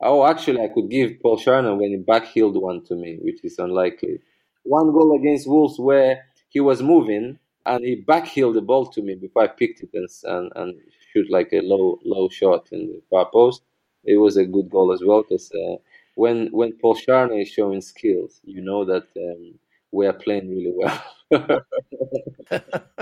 Oh, 0.01 0.25
actually, 0.25 0.61
I 0.61 0.69
could 0.73 0.89
give 0.89 1.21
Paul 1.21 1.37
Scharner 1.37 1.77
when 1.77 1.89
he 1.91 1.97
backheeled 1.97 2.59
one 2.61 2.83
to 2.85 2.95
me, 2.95 3.17
which 3.21 3.43
is 3.43 3.59
unlikely. 3.59 4.19
One 4.63 4.91
goal 4.91 5.15
against 5.19 5.47
Wolves 5.47 5.77
where 5.79 6.25
he 6.49 6.59
was 6.61 6.81
moving 6.81 7.39
and 7.65 7.83
he 7.83 8.01
backheeled 8.03 8.53
the 8.55 8.61
ball 8.61 8.85
to 8.87 9.01
me 9.01 9.15
before 9.15 9.43
I 9.43 9.47
picked 9.47 9.83
it 9.83 9.89
and, 9.93 10.07
and, 10.23 10.51
and 10.55 10.79
shoot 11.11 11.29
like 11.29 11.51
a 11.53 11.61
low 11.61 11.99
low 12.05 12.27
shot 12.29 12.69
in 12.71 12.87
the 12.87 13.01
far 13.09 13.29
post. 13.31 13.61
It 14.07 14.17
was 14.17 14.37
a 14.37 14.45
good 14.45 14.69
goal 14.69 14.91
as 14.91 15.01
well 15.05 15.21
because 15.21 15.51
uh, 15.51 15.75
when 16.15 16.47
when 16.51 16.73
Paul 16.81 16.95
Scharner 16.95 17.41
is 17.41 17.49
showing 17.49 17.81
skills, 17.81 18.39
you 18.43 18.61
know 18.61 18.85
that 18.85 19.07
um, 19.15 19.59
we 19.91 20.07
are 20.07 20.13
playing 20.13 20.49
really 20.49 20.73
well. 20.75 21.61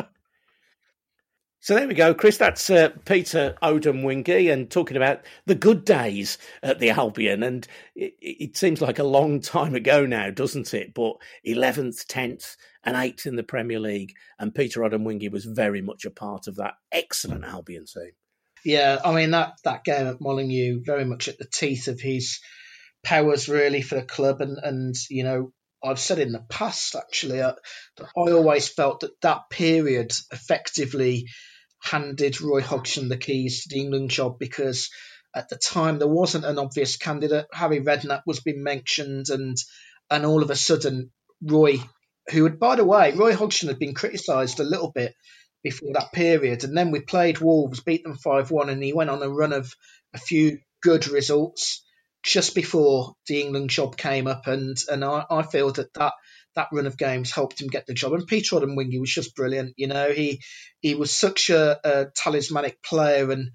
So 1.65 1.73
there 1.73 1.87
we 1.87 1.95
go, 1.95 2.13
Chris. 2.13 2.37
That's 2.37 2.69
uh, 2.69 2.89
Peter 3.05 3.55
Odemwingie 3.63 4.53
and 4.53 4.69
talking 4.69 4.97
about 4.97 5.21
the 5.47 5.55
good 5.55 5.83
days 5.83 6.37
at 6.61 6.77
the 6.77 6.91
Albion. 6.91 7.41
And 7.41 7.67
it, 7.95 8.13
it, 8.21 8.55
seems 8.55 8.83
like 8.83 8.99
a 8.99 9.03
long 9.03 9.39
time 9.39 9.73
ago 9.73 10.05
now, 10.05 10.29
doesn't 10.29 10.75
it? 10.75 10.93
But 10.93 11.15
11th, 11.43 12.05
10th, 12.05 12.55
and 12.83 12.95
8th 12.95 13.25
in 13.25 13.35
the 13.35 13.41
Premier 13.41 13.79
League. 13.79 14.13
And 14.37 14.53
Peter 14.53 14.81
Odemwingie 14.81 15.31
was 15.31 15.45
very 15.45 15.81
much 15.81 16.05
a 16.05 16.11
part 16.11 16.45
of 16.45 16.57
that 16.57 16.75
excellent 16.91 17.45
Albion 17.45 17.85
team. 17.85 18.11
Yeah, 18.65 18.99
I 19.05 19.13
mean, 19.13 19.31
that, 19.31 19.53
that 19.63 19.83
game 19.83 20.07
at 20.07 20.19
Molineux, 20.19 20.81
very 20.83 21.05
much 21.05 21.27
at 21.27 21.37
the 21.37 21.45
teeth 21.45 21.87
of 21.87 22.01
his 22.01 22.39
powers, 23.03 23.47
really, 23.47 23.83
for 23.83 23.93
the 23.95 24.01
club. 24.01 24.41
And, 24.41 24.57
and 24.57 24.95
you 25.09 25.23
know, 25.23 25.51
I've 25.83 25.99
said 25.99 26.17
in 26.17 26.31
the 26.31 26.43
past, 26.49 26.95
actually, 26.95 27.41
uh, 27.41 27.53
that 27.97 28.07
I 28.17 28.31
always 28.31 28.67
felt 28.67 29.01
that 29.01 29.21
that 29.21 29.49
period 29.51 30.11
effectively 30.31 31.27
handed 31.79 32.41
Roy 32.41 32.61
Hodgson 32.61 33.07
the 33.07 33.17
keys 33.17 33.63
to 33.63 33.69
the 33.69 33.81
England 33.81 34.09
job 34.09 34.39
because 34.39 34.89
at 35.35 35.47
the 35.49 35.57
time 35.57 35.99
there 35.99 36.07
wasn't 36.07 36.45
an 36.45 36.57
obvious 36.57 36.97
candidate. 36.97 37.45
Harry 37.53 37.81
Redknapp 37.81 38.23
was 38.25 38.39
being 38.39 38.63
mentioned, 38.63 39.29
and 39.29 39.57
and 40.09 40.25
all 40.25 40.41
of 40.41 40.49
a 40.49 40.55
sudden 40.55 41.11
Roy, 41.43 41.79
who 42.31 42.45
had 42.45 42.59
by 42.59 42.77
the 42.77 42.85
way 42.85 43.13
Roy 43.13 43.35
Hodgson 43.35 43.67
had 43.67 43.77
been 43.77 43.93
criticised 43.93 44.59
a 44.59 44.63
little 44.63 44.91
bit 44.91 45.13
before 45.65 45.93
that 45.93 46.13
period, 46.13 46.63
and 46.63 46.77
then 46.77 46.91
we 46.91 46.99
played 46.99 47.39
Wolves, 47.39 47.81
beat 47.81 48.03
them 48.03 48.15
five 48.15 48.51
one, 48.51 48.69
and 48.69 48.81
he 48.83 48.93
went 48.93 49.09
on 49.09 49.23
a 49.23 49.27
run 49.27 49.51
of 49.51 49.73
a 50.13 50.19
few 50.19 50.59
good 50.83 51.07
results 51.07 51.83
just 52.23 52.53
before 52.53 53.15
the 53.27 53.41
England 53.41 53.71
job 53.71 53.97
came 53.97 54.27
up, 54.27 54.45
and 54.45 54.77
and 54.87 55.03
I, 55.03 55.25
I 55.27 55.41
feel 55.41 55.71
that 55.71 55.91
that 55.95 56.13
that 56.55 56.67
run 56.71 56.85
of 56.85 56.99
games 56.99 57.31
helped 57.31 57.59
him 57.59 57.67
get 57.67 57.87
the 57.87 57.95
job. 57.95 58.13
And 58.13 58.27
Peter 58.27 58.55
Odemwingie 58.55 58.99
was 58.99 59.11
just 59.11 59.35
brilliant. 59.35 59.73
You 59.75 59.87
know, 59.87 60.11
he 60.11 60.39
he 60.81 60.93
was 60.93 61.11
such 61.11 61.49
a, 61.49 61.79
a 61.83 62.05
talismanic 62.15 62.83
player, 62.83 63.31
and 63.31 63.49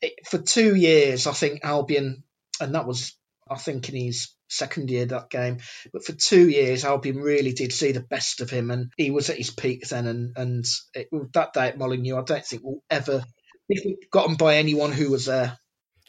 it, 0.00 0.14
for 0.26 0.38
two 0.38 0.74
years, 0.74 1.26
I 1.26 1.32
think 1.32 1.60
Albion, 1.62 2.24
and 2.58 2.74
that 2.74 2.86
was 2.86 3.17
I 3.50 3.56
think 3.56 3.88
in 3.88 3.96
his 3.96 4.28
second 4.48 4.90
year 4.90 5.06
that 5.06 5.30
game, 5.30 5.58
but 5.92 6.04
for 6.04 6.12
two 6.12 6.48
years, 6.48 6.84
Albion 6.84 7.18
really 7.18 7.52
did 7.52 7.72
see 7.72 7.92
the 7.92 8.00
best 8.00 8.40
of 8.40 8.50
him, 8.50 8.70
and 8.70 8.90
he 8.96 9.10
was 9.10 9.30
at 9.30 9.36
his 9.38 9.50
peak 9.50 9.88
then. 9.88 10.06
And 10.06 10.32
and 10.36 10.66
it, 10.94 11.08
that 11.34 11.52
day 11.52 11.68
at 11.68 11.78
Molineux, 11.78 12.18
I 12.18 12.22
don't 12.22 12.44
think 12.44 12.62
we'll 12.64 12.82
ever 12.90 13.22
be 13.68 13.96
forgotten 14.04 14.36
by 14.36 14.56
anyone 14.56 14.92
who 14.92 15.10
was 15.10 15.26
there. 15.26 15.58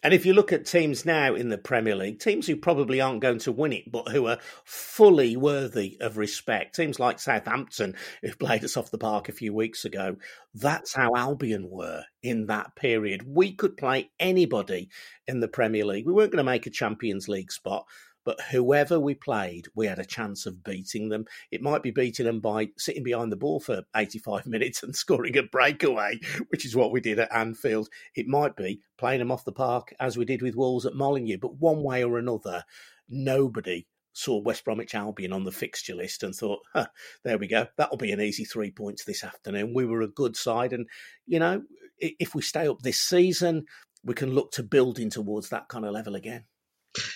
And 0.04 0.14
if 0.14 0.26
you 0.26 0.34
look 0.34 0.54
at 0.54 0.66
teams 0.66 1.06
now 1.06 1.36
in 1.36 1.50
the 1.50 1.58
Premier 1.58 1.96
League, 1.96 2.20
teams 2.20 2.48
who 2.48 2.56
probably 2.56 3.02
aren't 3.02 3.22
going 3.22 3.40
to 3.40 3.52
win 3.52 3.74
it, 3.74 3.92
but 3.92 4.10
who 4.10 4.28
are 4.28 4.40
fully 4.64 5.36
worthy 5.36 5.98
of 6.00 6.18
respect, 6.18 6.76
teams 6.76 7.00
like 7.00 7.20
Southampton, 7.20 7.96
who 8.22 8.34
played 8.36 8.64
us 8.64 8.78
off 8.78 8.92
the 8.92 8.98
park 8.98 9.30
a 9.30 9.34
few 9.34 9.54
weeks 9.54 9.86
ago, 9.86 10.16
that's 10.54 10.96
how 10.96 11.16
Albion 11.16 11.70
were 11.70 12.04
in 12.24 12.48
that 12.48 12.76
period. 12.76 13.24
We 13.28 13.54
could 13.54 13.78
play 13.78 14.12
anybody 14.20 14.90
in 15.28 15.40
the 15.40 15.48
Premier 15.48 15.86
League. 15.86 16.06
We 16.06 16.14
weren't 16.14 16.32
going 16.32 16.44
to 16.44 16.52
make 16.52 16.66
a 16.66 16.72
Champions 16.72 17.28
League 17.28 17.52
spot, 17.52 17.86
but 18.26 18.40
whoever 18.52 19.00
we 19.00 19.16
played, 19.16 19.68
we 19.76 19.88
had 19.88 20.00
a 20.00 20.06
chance 20.06 20.46
of 20.46 20.64
beating 20.64 21.10
them. 21.10 21.26
It 21.52 21.62
might 21.62 21.84
be 21.84 21.92
beating 21.92 22.26
them 22.26 22.40
by 22.40 22.70
sitting 22.78 23.04
behind 23.04 23.32
the 23.32 23.38
ball 23.38 23.60
for 23.60 23.84
85 23.96 24.46
minutes 24.48 24.84
and 24.84 24.96
scoring 24.96 25.38
a 25.38 25.44
breakaway, 25.44 26.20
which 26.50 26.66
is 26.66 26.76
what 26.76 26.92
we 26.92 27.02
did 27.02 27.20
at 27.20 27.34
Anfield. 27.34 27.90
It 28.16 28.28
might 28.28 28.56
be 28.56 28.82
playing 28.98 29.20
them 29.20 29.32
off 29.32 29.46
the 29.46 29.52
park 29.52 29.94
as 30.00 30.18
we 30.18 30.26
did 30.26 30.42
with 30.42 30.56
Wolves 30.56 30.86
at 30.86 30.96
Molineux. 30.96 31.38
But 31.38 31.56
one 31.56 31.84
way 31.84 32.04
or 32.04 32.18
another, 32.18 32.64
nobody 33.08 33.88
saw 34.14 34.42
West 34.42 34.66
Bromwich 34.66 34.96
Albion 34.96 35.32
on 35.32 35.46
the 35.46 35.52
fixture 35.52 35.96
list 35.96 36.24
and 36.24 36.36
thought, 36.36 36.60
huh, 36.74 36.88
there 37.24 37.38
we 37.38 37.48
go. 37.48 37.68
That'll 37.78 37.98
be 37.98 38.12
an 38.12 38.22
easy 38.22 38.44
three 38.44 38.72
points 38.72 39.06
this 39.06 39.24
afternoon. 39.24 39.74
We 39.74 39.86
were 39.86 40.02
a 40.02 40.08
good 40.08 40.36
side. 40.36 40.74
And, 40.74 40.88
you 41.26 41.40
know, 41.40 41.62
if 42.00 42.36
we 42.36 42.42
stay 42.42 42.68
up 42.68 42.80
this 42.82 43.00
season, 43.00 43.66
we 44.04 44.14
can 44.14 44.34
look 44.34 44.52
to 44.54 44.64
building 44.64 45.10
towards 45.10 45.50
that 45.50 45.70
kind 45.70 45.86
of 45.86 45.94
level 45.94 46.16
again 46.16 46.46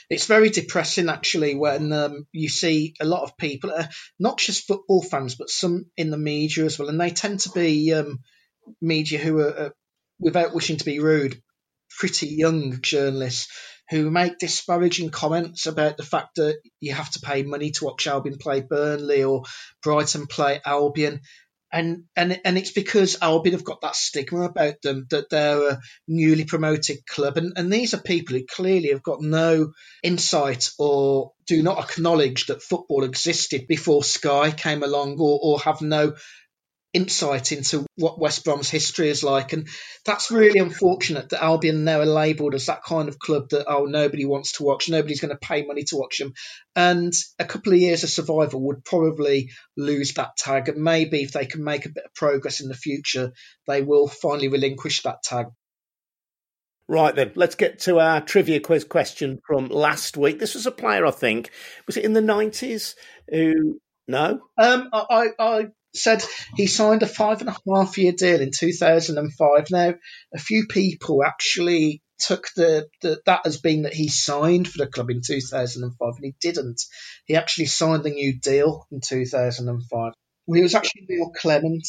it's 0.09 0.27
very 0.27 0.49
depressing 0.49 1.09
actually 1.09 1.55
when 1.55 1.91
um, 1.91 2.27
you 2.31 2.49
see 2.49 2.93
a 2.99 3.05
lot 3.05 3.23
of 3.23 3.37
people, 3.37 3.71
uh, 3.71 3.87
not 4.19 4.37
just 4.37 4.67
football 4.67 5.01
fans, 5.01 5.35
but 5.35 5.49
some 5.49 5.85
in 5.97 6.09
the 6.09 6.17
media 6.17 6.65
as 6.65 6.77
well, 6.77 6.89
and 6.89 6.99
they 6.99 7.09
tend 7.09 7.39
to 7.41 7.49
be 7.49 7.93
um, 7.93 8.19
media 8.81 9.19
who 9.19 9.39
are, 9.39 9.59
uh, 9.59 9.69
without 10.19 10.53
wishing 10.53 10.77
to 10.77 10.85
be 10.85 10.99
rude, 10.99 11.41
pretty 11.89 12.27
young 12.27 12.81
journalists 12.81 13.47
who 13.89 14.09
make 14.09 14.39
disparaging 14.39 15.09
comments 15.09 15.67
about 15.67 15.97
the 15.97 16.03
fact 16.03 16.35
that 16.35 16.57
you 16.79 16.93
have 16.93 17.09
to 17.11 17.19
pay 17.19 17.43
money 17.43 17.71
to 17.71 17.85
watch 17.85 18.07
Albion 18.07 18.37
play 18.37 18.61
Burnley 18.61 19.23
or 19.23 19.43
Brighton 19.83 20.25
play 20.27 20.61
Albion 20.65 21.21
and 21.73 22.03
and 22.15 22.39
and 22.45 22.57
it's 22.57 22.71
because 22.71 23.17
Albion 23.21 23.53
have 23.55 23.63
got 23.63 23.81
that 23.81 23.95
stigma 23.95 24.43
about 24.43 24.81
them 24.83 25.07
that 25.09 25.29
they're 25.29 25.71
a 25.71 25.79
newly 26.07 26.45
promoted 26.45 27.05
club, 27.07 27.37
and 27.37 27.53
and 27.57 27.73
these 27.73 27.95
are 27.95 28.01
people 28.01 28.37
who 28.37 28.45
clearly 28.45 28.89
have 28.89 29.01
got 29.01 29.21
no 29.21 29.73
insight 30.03 30.69
or 30.77 31.31
do 31.47 31.63
not 31.63 31.83
acknowledge 31.83 32.45
that 32.45 32.61
football 32.61 33.03
existed 33.03 33.65
before 33.67 34.03
Sky 34.03 34.51
came 34.51 34.83
along, 34.83 35.17
or 35.19 35.39
or 35.41 35.59
have 35.61 35.81
no 35.81 36.13
insight 36.93 37.51
into 37.51 37.85
what 37.95 38.19
West 38.19 38.45
Brom's 38.45 38.69
history 38.69 39.09
is 39.09 39.23
like. 39.23 39.51
And 39.51 39.67
that's 40.05 40.29
really 40.29 40.59
unfortunate 40.59 41.29
that 41.29 41.43
Albion 41.43 41.83
now 41.83 41.99
are 41.99 42.05
labelled 42.05 42.53
as 42.53 42.67
that 42.67 42.83
kind 42.83 43.09
of 43.09 43.17
club 43.17 43.49
that, 43.49 43.65
oh, 43.67 43.85
nobody 43.85 44.25
wants 44.25 44.53
to 44.53 44.63
watch, 44.63 44.89
nobody's 44.89 45.19
going 45.19 45.35
to 45.35 45.47
pay 45.47 45.65
money 45.65 45.83
to 45.85 45.97
watch 45.97 46.19
them. 46.19 46.33
And 46.75 47.11
a 47.39 47.45
couple 47.45 47.73
of 47.73 47.79
years 47.79 48.03
of 48.03 48.11
survival 48.11 48.61
would 48.67 48.85
probably 48.85 49.49
lose 49.75 50.13
that 50.13 50.37
tag. 50.37 50.69
And 50.69 50.83
maybe 50.83 51.23
if 51.23 51.31
they 51.31 51.45
can 51.45 51.63
make 51.63 51.85
a 51.85 51.91
bit 51.91 52.05
of 52.05 52.13
progress 52.13 52.61
in 52.61 52.69
the 52.69 52.75
future, 52.75 53.33
they 53.67 53.81
will 53.81 54.07
finally 54.07 54.49
relinquish 54.49 55.01
that 55.03 55.23
tag. 55.23 55.47
Right 56.87 57.15
then, 57.15 57.31
let's 57.35 57.55
get 57.55 57.79
to 57.79 57.99
our 57.99 58.19
trivia 58.19 58.59
quiz 58.59 58.83
question 58.83 59.39
from 59.47 59.69
last 59.69 60.17
week. 60.17 60.37
This 60.37 60.53
was 60.53 60.67
a 60.67 60.71
player, 60.71 61.05
I 61.05 61.11
think, 61.11 61.49
was 61.87 61.95
it 61.95 62.03
in 62.03 62.11
the 62.11 62.21
nineties? 62.21 62.95
Who 63.29 63.79
no? 64.05 64.41
Um, 64.57 64.89
I, 64.91 65.27
I 65.39 65.67
said 65.93 66.23
he 66.55 66.67
signed 66.67 67.03
a 67.03 67.07
five 67.07 67.41
and 67.41 67.49
a 67.49 67.57
half 67.67 67.97
year 67.97 68.11
deal 68.11 68.41
in 68.41 68.51
2005. 68.51 69.67
Now, 69.71 69.93
a 70.33 70.39
few 70.39 70.67
people 70.67 71.23
actually 71.23 72.01
took 72.19 72.47
the, 72.55 72.87
the, 73.01 73.21
that 73.25 73.41
as 73.45 73.59
being 73.59 73.83
that 73.83 73.93
he 73.93 74.07
signed 74.07 74.67
for 74.67 74.79
the 74.79 74.87
club 74.87 75.09
in 75.09 75.21
2005, 75.25 76.13
and 76.15 76.25
he 76.25 76.35
didn't. 76.39 76.81
He 77.25 77.35
actually 77.35 77.65
signed 77.65 78.03
the 78.03 78.11
new 78.11 78.39
deal 78.39 78.87
in 78.91 79.01
2005. 79.01 80.13
Well, 80.45 80.55
he 80.55 80.61
was 80.61 80.75
actually 80.75 81.05
Neil 81.09 81.31
Clement. 81.35 81.87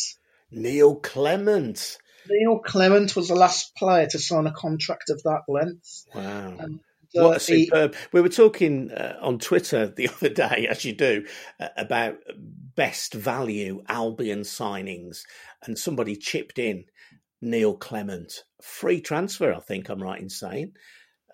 Neil 0.51 0.97
Clement. 0.97 1.99
Neil 2.29 2.59
Clement 2.61 3.15
was 3.17 3.29
the 3.29 3.35
last 3.35 3.75
player 3.77 4.07
to 4.07 4.19
sign 4.19 4.47
a 4.47 4.53
contract 4.53 5.11
of 5.11 5.23
that 5.25 5.43
length. 5.49 6.07
Wow. 6.15 6.57
Um, 6.59 6.81
what 7.15 7.37
a 7.37 7.41
superb! 7.41 7.95
we 8.13 8.21
were 8.21 8.29
talking 8.29 8.91
uh, 8.91 9.19
on 9.21 9.39
Twitter 9.39 9.87
the 9.97 10.09
other 10.09 10.29
day, 10.29 10.67
as 10.69 10.85
you 10.85 10.93
do, 10.93 11.27
uh, 11.61 11.69
about 11.77 12.17
best 12.75 13.15
value 13.15 13.83
Albion 13.89 14.41
signings, 14.41 15.23
and 15.63 15.79
somebody 15.79 16.17
chipped 16.17 16.59
in 16.59 16.85
Neil 17.41 17.75
Clement, 17.75 18.45
free 18.63 19.01
transfer. 19.01 19.53
I 19.53 19.61
think 19.61 19.89
I'm 19.89 20.03
right 20.03 20.21
in 20.21 20.31
saying. 20.31 20.73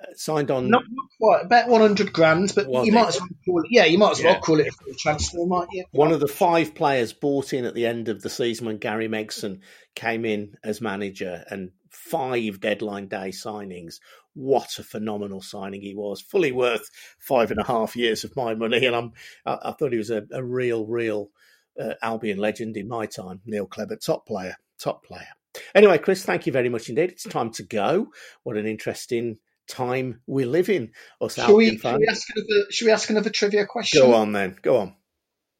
Uh, 0.00 0.06
signed 0.14 0.50
on 0.50 0.70
not, 0.70 0.82
not, 0.90 1.06
quite 1.20 1.44
about 1.44 1.68
100 1.68 2.10
grand, 2.10 2.52
but 2.54 2.66
you 2.86 2.92
might 2.92 3.08
as 3.08 3.20
well 3.20 3.28
call 3.44 3.60
it. 3.60 3.66
Yeah, 3.70 3.84
you 3.84 3.98
might 3.98 4.12
as 4.12 4.24
well 4.24 4.40
call 4.40 4.58
it 4.58 4.68
a 4.68 4.72
free 4.72 4.94
transfer, 4.98 5.44
might 5.44 5.68
you? 5.72 5.84
One 5.90 6.10
of 6.10 6.20
the 6.20 6.28
five 6.28 6.74
players 6.74 7.12
bought 7.12 7.52
in 7.52 7.66
at 7.66 7.74
the 7.74 7.86
end 7.86 8.08
of 8.08 8.22
the 8.22 8.30
season 8.30 8.66
when 8.66 8.78
Gary 8.78 9.08
Megson 9.08 9.60
came 9.94 10.24
in 10.24 10.54
as 10.64 10.80
manager, 10.80 11.44
and 11.50 11.72
five 11.90 12.60
deadline 12.60 13.08
day 13.08 13.28
signings. 13.28 14.00
What 14.34 14.78
a 14.78 14.82
phenomenal 14.82 15.42
signing 15.42 15.82
he 15.82 15.94
was! 15.94 16.20
Fully 16.20 16.52
worth 16.52 16.88
five 17.18 17.50
and 17.50 17.60
a 17.60 17.64
half 17.64 17.96
years 17.96 18.24
of 18.24 18.36
my 18.36 18.54
money, 18.54 18.86
and 18.86 18.94
I'm 18.94 19.12
I, 19.44 19.58
I 19.66 19.72
thought 19.72 19.92
he 19.92 19.98
was 19.98 20.10
a, 20.10 20.22
a 20.32 20.42
real, 20.42 20.86
real 20.86 21.30
uh, 21.80 21.94
Albion 22.02 22.38
legend 22.38 22.76
in 22.76 22.88
my 22.88 23.06
time. 23.06 23.40
Neil 23.44 23.66
Clement, 23.66 24.02
top 24.04 24.26
player, 24.26 24.56
top 24.78 25.04
player. 25.04 25.28
Anyway, 25.74 25.98
Chris, 25.98 26.24
thank 26.24 26.46
you 26.46 26.52
very 26.52 26.68
much 26.68 26.88
indeed. 26.88 27.10
It's 27.10 27.24
time 27.24 27.50
to 27.52 27.64
go. 27.64 28.12
What 28.44 28.56
an 28.56 28.66
interesting 28.66 29.38
time 29.68 30.20
we 30.26 30.44
live 30.44 30.68
in. 30.68 30.92
Us 31.20 31.34
Should 31.34 31.54
we, 31.54 31.76
should, 31.76 31.98
we 31.98 32.06
ask 32.08 32.28
another, 32.34 32.66
should 32.70 32.86
we 32.86 32.92
ask 32.92 33.10
another 33.10 33.30
trivia 33.30 33.66
question? 33.66 34.00
Go 34.00 34.14
on 34.14 34.32
then. 34.32 34.56
Go 34.62 34.76
on. 34.78 34.94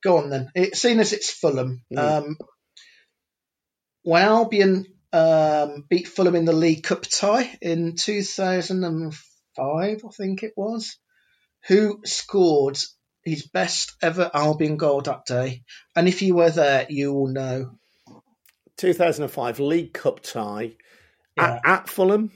Go 0.03 0.18
on 0.18 0.31
then. 0.31 0.51
It, 0.55 0.77
seeing 0.77 1.01
as 1.01 1.12
it's 1.12 1.31
Fulham, 1.31 1.83
Mm. 1.93 1.99
um, 1.99 2.37
when 4.03 4.23
Albion 4.23 4.87
um, 5.12 5.84
beat 5.88 6.08
Fulham 6.08 6.36
in 6.36 6.44
the 6.44 6.52
League 6.52 6.82
Cup 6.82 7.02
tie 7.02 7.50
in 7.61 7.96
2005, 7.96 9.12
I 9.58 9.94
think 10.16 10.42
it 10.42 10.52
was, 10.56 10.96
who 11.66 12.00
scored 12.04 12.78
his 13.24 13.46
best 13.46 13.92
ever 14.02 14.30
Albion 14.32 14.76
goal 14.76 15.02
that 15.02 15.26
day? 15.26 15.62
And 15.94 16.08
if 16.08 16.22
you 16.22 16.34
were 16.34 16.50
there, 16.50 16.86
you 16.88 17.12
will 17.12 17.28
know. 17.28 17.78
2005 18.76 19.61
League 19.61 19.92
Cup 19.92 20.20
tie 20.20 20.76
Yeah. 21.36 21.61
at, 21.64 21.66
at 21.66 21.88
Fulham. 21.88 22.32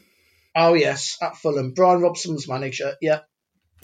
Oh 0.57 0.75
yes, 0.75 1.17
at 1.21 1.37
Fulham, 1.37 1.73
Brian 1.73 2.01
Robson's 2.01 2.47
manager. 2.49 2.95
Yeah, 3.01 3.21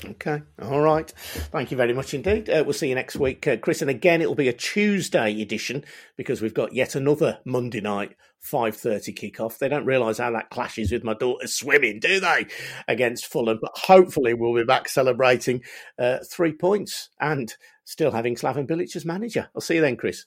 Okay. 0.05 0.43
All 0.63 0.81
right. 0.81 1.11
Thank 1.11 1.71
you 1.71 1.77
very 1.77 1.93
much 1.93 2.15
indeed. 2.15 2.49
Uh, 2.49 2.63
we'll 2.65 2.73
see 2.73 2.89
you 2.89 2.95
next 2.95 3.17
week, 3.17 3.47
uh, 3.47 3.57
Chris. 3.59 3.83
And 3.83 3.91
again, 3.91 4.23
it 4.23 4.29
will 4.29 4.35
be 4.35 4.49
a 4.49 4.53
Tuesday 4.53 5.43
edition 5.43 5.85
because 6.17 6.41
we've 6.41 6.55
got 6.55 6.73
yet 6.73 6.95
another 6.95 7.39
Monday 7.45 7.81
night 7.81 8.17
5.30 8.43 9.15
kickoff. 9.15 9.59
They 9.59 9.69
don't 9.69 9.85
realise 9.85 10.19
how 10.19 10.31
that 10.33 10.51
clashes 10.51 10.91
with 10.91 11.05
my 11.05 11.15
daughter's 11.15 11.55
swimming, 11.55 12.01
do 12.01 12.19
they, 12.19 12.47
against 12.89 13.27
Fulham? 13.27 13.59
But 13.61 13.73
hopefully 13.75 14.33
we'll 14.33 14.55
be 14.55 14.65
back 14.65 14.89
celebrating 14.89 15.63
uh, 15.99 16.19
three 16.31 16.53
points 16.53 17.11
and 17.21 17.55
still 17.85 18.13
having 18.13 18.37
Slaven 18.37 18.67
Bilic 18.67 18.97
as 18.97 19.05
manager. 19.05 19.51
I'll 19.55 19.61
see 19.61 19.77
you 19.77 19.81
then, 19.83 19.97
Chris. 19.97 20.25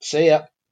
see 0.00 0.26
ya. 0.26 0.42